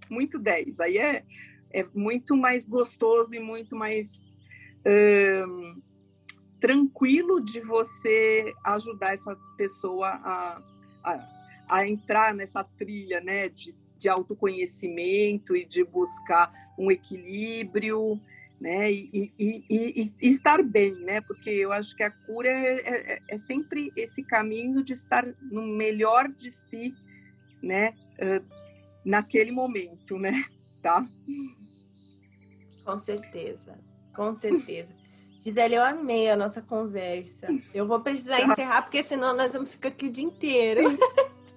muito 0.09 0.37
10. 0.37 0.79
Aí 0.79 0.97
é, 0.97 1.23
é 1.71 1.85
muito 1.93 2.35
mais 2.35 2.65
gostoso 2.65 3.33
e 3.33 3.39
muito 3.39 3.75
mais 3.75 4.21
hum, 5.47 5.81
tranquilo 6.59 7.41
de 7.41 7.61
você 7.61 8.53
ajudar 8.65 9.13
essa 9.13 9.35
pessoa 9.57 10.09
a, 10.09 10.61
a, 11.03 11.29
a 11.69 11.87
entrar 11.87 12.33
nessa 12.33 12.63
trilha 12.63 13.21
né, 13.21 13.49
de, 13.49 13.73
de 13.97 14.09
autoconhecimento 14.09 15.55
e 15.55 15.65
de 15.65 15.83
buscar 15.83 16.51
um 16.77 16.91
equilíbrio, 16.91 18.19
né? 18.59 18.91
E, 18.91 19.31
e, 19.37 19.63
e, 19.69 20.13
e, 20.21 20.27
estar 20.27 20.63
bem, 20.63 20.93
né? 20.95 21.21
Porque 21.21 21.49
eu 21.49 21.71
acho 21.71 21.95
que 21.95 22.03
a 22.03 22.11
cura 22.11 22.49
é, 22.49 22.75
é, 22.79 23.21
é, 23.29 23.37
sempre 23.37 23.91
esse 23.95 24.23
caminho 24.23 24.83
de 24.83 24.93
estar 24.93 25.25
no 25.51 25.61
melhor 25.61 26.27
de 26.27 26.51
si, 26.51 26.93
né? 27.61 27.93
Uh, 28.19 28.43
naquele 29.05 29.51
momento, 29.51 30.17
né? 30.17 30.45
Tá? 30.81 31.07
Com 32.83 32.97
certeza, 32.97 33.77
com 34.15 34.35
certeza. 34.35 34.89
Gisele, 35.39 35.75
eu 35.75 35.83
amei 35.83 36.29
a 36.29 36.35
nossa 36.35 36.61
conversa. 36.61 37.47
Eu 37.73 37.87
vou 37.87 38.01
precisar 38.01 38.37
tá. 38.37 38.43
encerrar, 38.51 38.81
porque 38.81 39.03
senão 39.03 39.35
nós 39.35 39.53
vamos 39.53 39.71
ficar 39.71 39.89
aqui 39.89 40.07
o 40.07 40.11
dia 40.11 40.23
inteiro. 40.23 40.97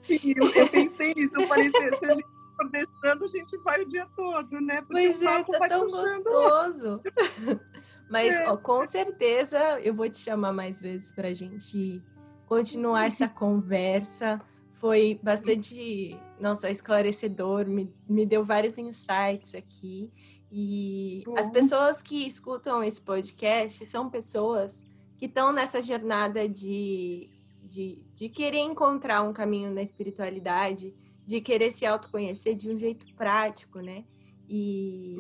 Sim, 0.07 0.35
eu, 0.37 0.49
eu 0.51 0.69
pensei 0.69 1.15
nisso. 1.15 1.33
Eu 1.35 1.49
falei, 1.49 1.71
se 1.71 1.77
a 1.77 2.15
gente 2.15 2.25
for 2.61 2.71
deixando, 2.71 3.25
a 3.25 3.29
gente 3.29 3.57
vai 3.59 3.83
o 3.83 3.89
dia 3.89 4.07
todo, 4.15 4.61
né? 4.61 4.83
Porque 4.83 4.93
pois 4.93 5.23
é, 5.23 5.43
tá 5.45 5.69
tão 5.69 5.87
gostoso. 5.87 7.01
Mas, 8.11 8.35
é. 8.35 8.49
ó, 8.49 8.57
com 8.57 8.85
certeza, 8.85 9.81
eu 9.81 9.95
vou 9.95 10.09
te 10.11 10.19
chamar 10.19 10.53
mais 10.53 10.81
vezes 10.81 11.13
para 11.13 11.29
a 11.29 11.35
gente 11.35 12.03
continuar 12.47 13.07
essa 13.07 13.29
conversa. 13.29 14.41
Foi 14.73 15.19
bastante, 15.23 16.19
nossa, 16.39 16.71
esclarecedor, 16.71 17.67
me, 17.67 17.93
me 18.09 18.27
deu 18.27 18.45
vários 18.45 18.79
insights 18.79 19.55
aqui. 19.55 20.13
E 20.51 21.23
as 21.37 21.49
pessoas 21.49 22.03
que 22.03 22.27
escutam 22.27 22.83
esse 22.83 23.01
podcast 23.01 23.87
são 23.87 24.11
pessoas 24.11 24.85
que 25.17 25.27
estão 25.27 25.53
nessa 25.53 25.81
jornada 25.81 26.49
de, 26.49 27.31
de, 27.63 28.03
de 28.15 28.29
querer 28.29 28.59
encontrar 28.59 29.23
um 29.23 29.33
caminho 29.33 29.73
na 29.73 29.83
espiritualidade, 29.83 30.93
de 31.31 31.41
querer 31.41 31.71
se 31.71 31.87
autoconhecer 31.87 32.57
de 32.57 32.69
um 32.69 32.77
jeito 32.77 33.07
prático, 33.15 33.79
né? 33.79 34.05
E, 34.49 35.17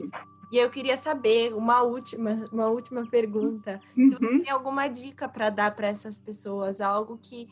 e 0.51 0.59
eu 0.59 0.69
queria 0.69 0.97
saber 0.97 1.55
uma 1.55 1.83
última, 1.83 2.49
uma 2.51 2.67
última 2.67 3.09
pergunta. 3.09 3.81
Uhum. 3.97 4.09
Se 4.09 4.17
você 4.17 4.27
uhum. 4.27 4.43
tem 4.43 4.51
alguma 4.51 4.89
dica 4.89 5.29
para 5.29 5.51
dar 5.51 5.73
para 5.77 5.87
essas 5.87 6.19
pessoas, 6.19 6.81
algo 6.81 7.17
que 7.17 7.47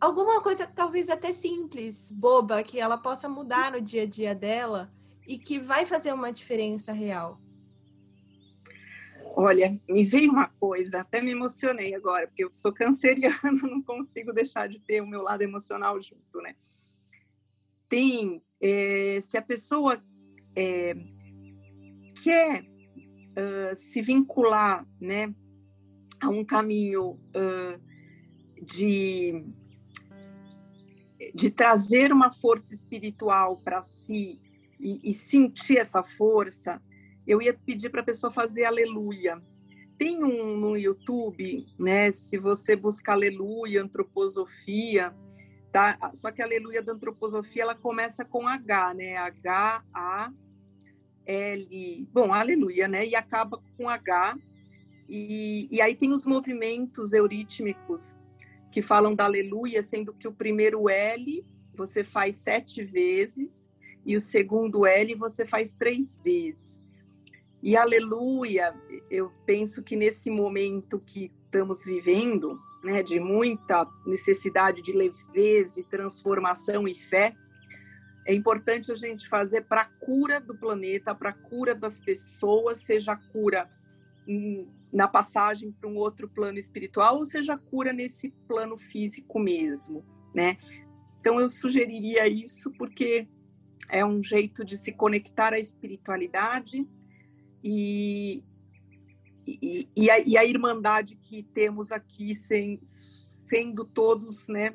alguma 0.00 0.40
coisa 0.40 0.66
talvez 0.66 1.10
até 1.10 1.34
simples, 1.34 2.10
boba, 2.10 2.62
que 2.62 2.80
ela 2.80 2.96
possa 2.96 3.28
mudar 3.28 3.72
no 3.72 3.80
dia 3.82 4.04
a 4.04 4.06
dia 4.06 4.34
dela 4.34 4.90
e 5.28 5.38
que 5.38 5.60
vai 5.60 5.84
fazer 5.84 6.14
uma 6.14 6.32
diferença 6.32 6.92
real. 6.94 7.38
Olha, 9.36 9.78
me 9.86 10.02
veio 10.02 10.32
uma 10.32 10.48
coisa, 10.48 11.00
até 11.02 11.20
me 11.20 11.32
emocionei 11.32 11.94
agora, 11.94 12.26
porque 12.26 12.44
eu 12.44 12.50
sou 12.54 12.72
canceriana, 12.72 13.38
não 13.62 13.82
consigo 13.82 14.32
deixar 14.32 14.66
de 14.66 14.78
ter 14.78 15.02
o 15.02 15.06
meu 15.06 15.20
lado 15.20 15.42
emocional 15.42 16.00
junto, 16.00 16.40
né? 16.40 16.54
Tem, 17.92 18.42
é, 18.58 19.20
se 19.20 19.36
a 19.36 19.42
pessoa 19.42 20.02
é, 20.56 20.94
quer 22.24 22.62
uh, 22.62 23.76
se 23.76 24.00
vincular 24.00 24.88
né, 24.98 25.34
a 26.18 26.30
um 26.30 26.42
caminho 26.42 27.20
uh, 27.36 28.64
de, 28.64 29.44
de 31.34 31.50
trazer 31.50 32.14
uma 32.14 32.32
força 32.32 32.72
espiritual 32.72 33.58
para 33.58 33.82
si 33.82 34.40
e, 34.80 35.10
e, 35.10 35.12
sentir 35.12 35.76
essa 35.76 36.02
força, 36.02 36.82
eu 37.26 37.42
ia 37.42 37.52
pedir 37.52 37.90
para 37.90 38.00
a 38.00 38.04
pessoa 38.04 38.32
fazer 38.32 38.64
aleluia. 38.64 39.38
Tem 39.98 40.24
um 40.24 40.56
no 40.56 40.78
YouTube, 40.78 41.66
né? 41.78 42.10
Se 42.12 42.38
você 42.38 42.74
buscar 42.74 43.12
aleluia, 43.12 43.82
antroposofia, 43.82 45.14
tá? 45.72 46.12
Só 46.14 46.30
que 46.30 46.42
a 46.42 46.44
aleluia 46.44 46.82
da 46.82 46.92
antroposofia 46.92 47.62
ela 47.62 47.74
começa 47.74 48.24
com 48.24 48.46
H, 48.46 48.94
né? 48.94 49.16
H 49.16 49.82
A 49.92 50.32
L, 51.24 52.08
bom, 52.12 52.32
aleluia, 52.32 52.86
né? 52.86 53.06
E 53.06 53.16
acaba 53.16 53.60
com 53.76 53.88
H. 53.88 54.36
E, 55.08 55.68
e 55.70 55.80
aí 55.80 55.94
tem 55.94 56.12
os 56.12 56.24
movimentos 56.24 57.12
eurítmicos 57.12 58.16
que 58.70 58.82
falam 58.82 59.14
da 59.14 59.24
aleluia, 59.24 59.82
sendo 59.82 60.12
que 60.12 60.28
o 60.28 60.32
primeiro 60.32 60.88
L 60.88 61.44
você 61.74 62.04
faz 62.04 62.36
sete 62.36 62.84
vezes 62.84 63.70
e 64.04 64.16
o 64.16 64.20
segundo 64.20 64.84
L 64.84 65.14
você 65.14 65.46
faz 65.46 65.72
três 65.72 66.20
vezes. 66.20 66.82
E 67.62 67.76
aleluia, 67.76 68.74
eu 69.10 69.32
penso 69.46 69.82
que 69.82 69.94
nesse 69.94 70.28
momento 70.30 70.98
que 70.98 71.30
estamos 71.44 71.84
vivendo, 71.84 72.60
né, 72.82 73.02
de 73.02 73.20
muita 73.20 73.86
necessidade 74.06 74.82
de 74.82 74.92
leveza 74.92 75.80
e 75.80 75.84
transformação 75.84 76.88
e 76.88 76.94
fé, 76.94 77.34
é 78.26 78.34
importante 78.34 78.92
a 78.92 78.94
gente 78.94 79.28
fazer 79.28 79.62
para 79.62 79.82
a 79.82 79.84
cura 79.84 80.40
do 80.40 80.56
planeta, 80.56 81.14
para 81.14 81.30
a 81.30 81.32
cura 81.32 81.74
das 81.74 82.00
pessoas, 82.00 82.78
seja 82.78 83.12
a 83.12 83.16
cura 83.16 83.68
na 84.92 85.08
passagem 85.08 85.72
para 85.72 85.88
um 85.88 85.96
outro 85.96 86.28
plano 86.28 86.58
espiritual, 86.58 87.18
ou 87.18 87.26
seja, 87.26 87.54
a 87.54 87.58
cura 87.58 87.92
nesse 87.92 88.30
plano 88.46 88.78
físico 88.78 89.40
mesmo, 89.40 90.04
né? 90.32 90.56
Então 91.18 91.40
eu 91.40 91.48
sugeriria 91.48 92.28
isso 92.28 92.70
porque 92.72 93.26
é 93.88 94.04
um 94.04 94.22
jeito 94.22 94.64
de 94.64 94.76
se 94.76 94.92
conectar 94.92 95.52
à 95.52 95.58
espiritualidade 95.58 96.86
e, 97.62 98.42
e, 99.46 99.88
e, 99.96 100.10
a, 100.10 100.18
e 100.20 100.36
a, 100.36 100.44
irmandade 100.44 101.16
que 101.16 101.42
temos 101.42 101.90
aqui, 101.90 102.34
sem, 102.34 102.80
sendo 102.82 103.84
todos 103.84 104.48
né, 104.48 104.74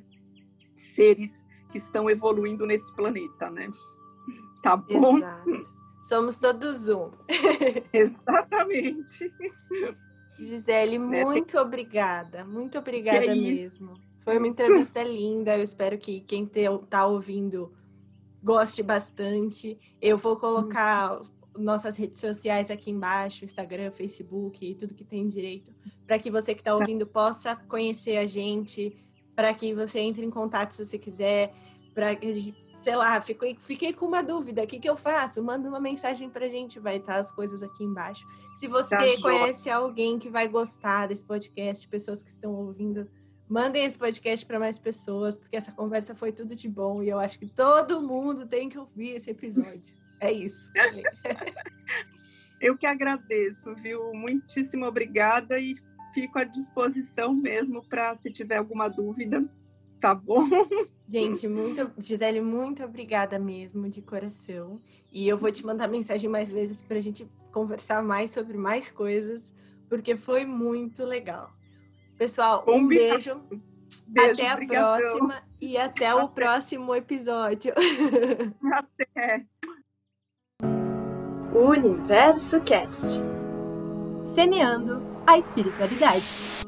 seres 0.76 1.46
que 1.72 1.78
estão 1.78 2.10
evoluindo 2.10 2.66
nesse 2.66 2.94
planeta, 2.96 3.50
né? 3.50 3.70
Tá 4.62 4.76
bom? 4.76 5.18
Exato. 5.18 5.78
Somos 6.04 6.40
todos 6.40 6.90
um. 6.90 7.12
Exatamente. 7.94 9.32
Gisele, 10.38 11.00
né, 11.00 11.26
muito 11.26 11.58
é, 11.58 11.62
obrigada. 11.62 12.46
Muito 12.46 12.78
obrigada 12.78 13.26
é 13.26 13.36
mesmo. 13.36 13.94
Foi 14.24 14.38
uma 14.38 14.48
entrevista 14.48 15.04
linda. 15.04 15.58
Eu 15.58 15.64
espero 15.64 15.98
que 15.98 16.22
quem 16.22 16.44
está 16.44 17.06
ouvindo 17.06 17.74
goste 18.44 18.84
bastante. 18.84 19.80
Eu 20.02 20.18
vou 20.18 20.38
colocar 20.38 21.20
uhum. 21.20 21.37
Nossas 21.58 21.98
redes 21.98 22.20
sociais 22.20 22.72
aqui 22.72 22.92
embaixo, 22.92 23.46
Instagram, 23.46 23.92
Facebook, 23.92 24.76
tudo 24.76 24.94
que 24.94 25.04
tem 25.04 25.28
direito, 25.28 25.74
para 26.06 26.20
que 26.20 26.32
você 26.32 26.54
que 26.54 26.62
está 26.62 26.72
tá. 26.72 26.78
ouvindo 26.78 27.06
possa 27.06 27.56
conhecer 27.56 28.18
a 28.18 28.26
gente, 28.26 28.96
para 29.36 29.54
que 29.54 29.74
você 29.74 30.00
entre 30.00 30.26
em 30.26 30.30
contato 30.30 30.74
se 30.74 30.86
você 30.86 30.98
quiser, 30.98 31.54
para 31.94 32.16
que 32.16 32.56
sei 32.78 32.96
lá, 32.96 33.20
fiquei, 33.20 33.56
fiquei 33.56 33.92
com 33.92 34.06
uma 34.06 34.22
dúvida, 34.22 34.64
o 34.64 34.68
que, 34.68 34.80
que 34.80 34.90
eu 34.90 34.96
faço? 34.96 35.44
Manda 35.44 35.68
uma 35.68 35.80
mensagem 35.80 36.30
pra 36.30 36.48
gente, 36.48 36.80
vai 36.80 36.98
estar 36.98 37.18
as 37.18 37.32
coisas 37.32 37.64
aqui 37.64 37.84
embaixo. 37.84 38.26
Se 38.56 38.68
você 38.68 39.16
tá 39.16 39.22
conhece 39.22 39.70
alguém 39.70 40.20
que 40.20 40.30
vai 40.30 40.48
gostar 40.48 41.08
desse 41.08 41.26
podcast, 41.26 41.88
pessoas 41.88 42.22
que 42.22 42.30
estão 42.30 42.54
ouvindo, 42.54 43.10
mandem 43.50 43.86
esse 43.86 43.98
podcast 43.98 44.46
para 44.46 44.60
mais 44.60 44.78
pessoas, 44.78 45.38
porque 45.38 45.56
essa 45.56 45.72
conversa 45.72 46.14
foi 46.14 46.32
tudo 46.32 46.56
de 46.56 46.70
bom 46.70 47.02
e 47.02 47.10
eu 47.10 47.20
acho 47.20 47.40
que 47.40 47.48
todo 47.48 48.02
mundo 48.02 48.46
tem 48.46 48.70
que 48.70 48.78
ouvir 48.78 49.16
esse 49.16 49.32
episódio. 49.32 49.96
É 50.20 50.32
isso. 50.32 50.70
eu 52.62 52.78
que 52.78 52.86
agradeço, 52.86 53.74
viu? 53.76 54.12
Muitíssimo 54.14 54.86
obrigada 54.86 55.60
e 55.60 55.76
fico 56.14 56.40
à 56.40 56.44
disposição 56.44 57.34
mesmo 57.34 57.84
para 57.88 58.16
se 58.18 58.32
tiver 58.32 58.58
alguma 58.58 58.88
dúvida, 58.88 59.48
tá 60.00 60.16
bom? 60.16 60.48
Gente, 61.08 61.48
muito, 61.48 61.92
Gisele, 62.00 62.42
muito 62.42 62.84
obrigada 62.84 63.40
mesmo, 63.40 63.90
de 63.90 64.02
coração. 64.02 64.82
E 65.12 65.28
eu 65.28 65.38
vou 65.38 65.52
te 65.52 65.66
mandar 65.66 65.88
mensagem 65.88 66.30
mais 66.30 66.50
vezes 66.50 66.84
para 66.84 66.98
a 66.98 67.02
gente 67.02 67.30
conversar 67.52 68.04
mais 68.04 68.32
sobre 68.32 68.58
mais 68.58 68.92
coisas, 68.92 69.54
porque 69.88 70.18
foi 70.18 70.46
muito 70.46 71.04
legal. 71.06 71.52
Pessoal, 72.18 72.66
um 72.68 72.86
beijo. 72.88 73.40
beijo 74.08 74.34
até 74.34 74.50
a 74.50 74.58
próxima 74.58 75.44
e 75.62 75.78
até, 75.78 76.08
até 76.08 76.24
o 76.24 76.28
próximo 76.28 76.96
episódio. 76.96 77.74
Até. 78.74 79.46
Universo 81.58 82.62
Cast. 82.62 83.20
Semeando 84.24 85.02
a 85.26 85.40
espiritualidade. 85.40 86.67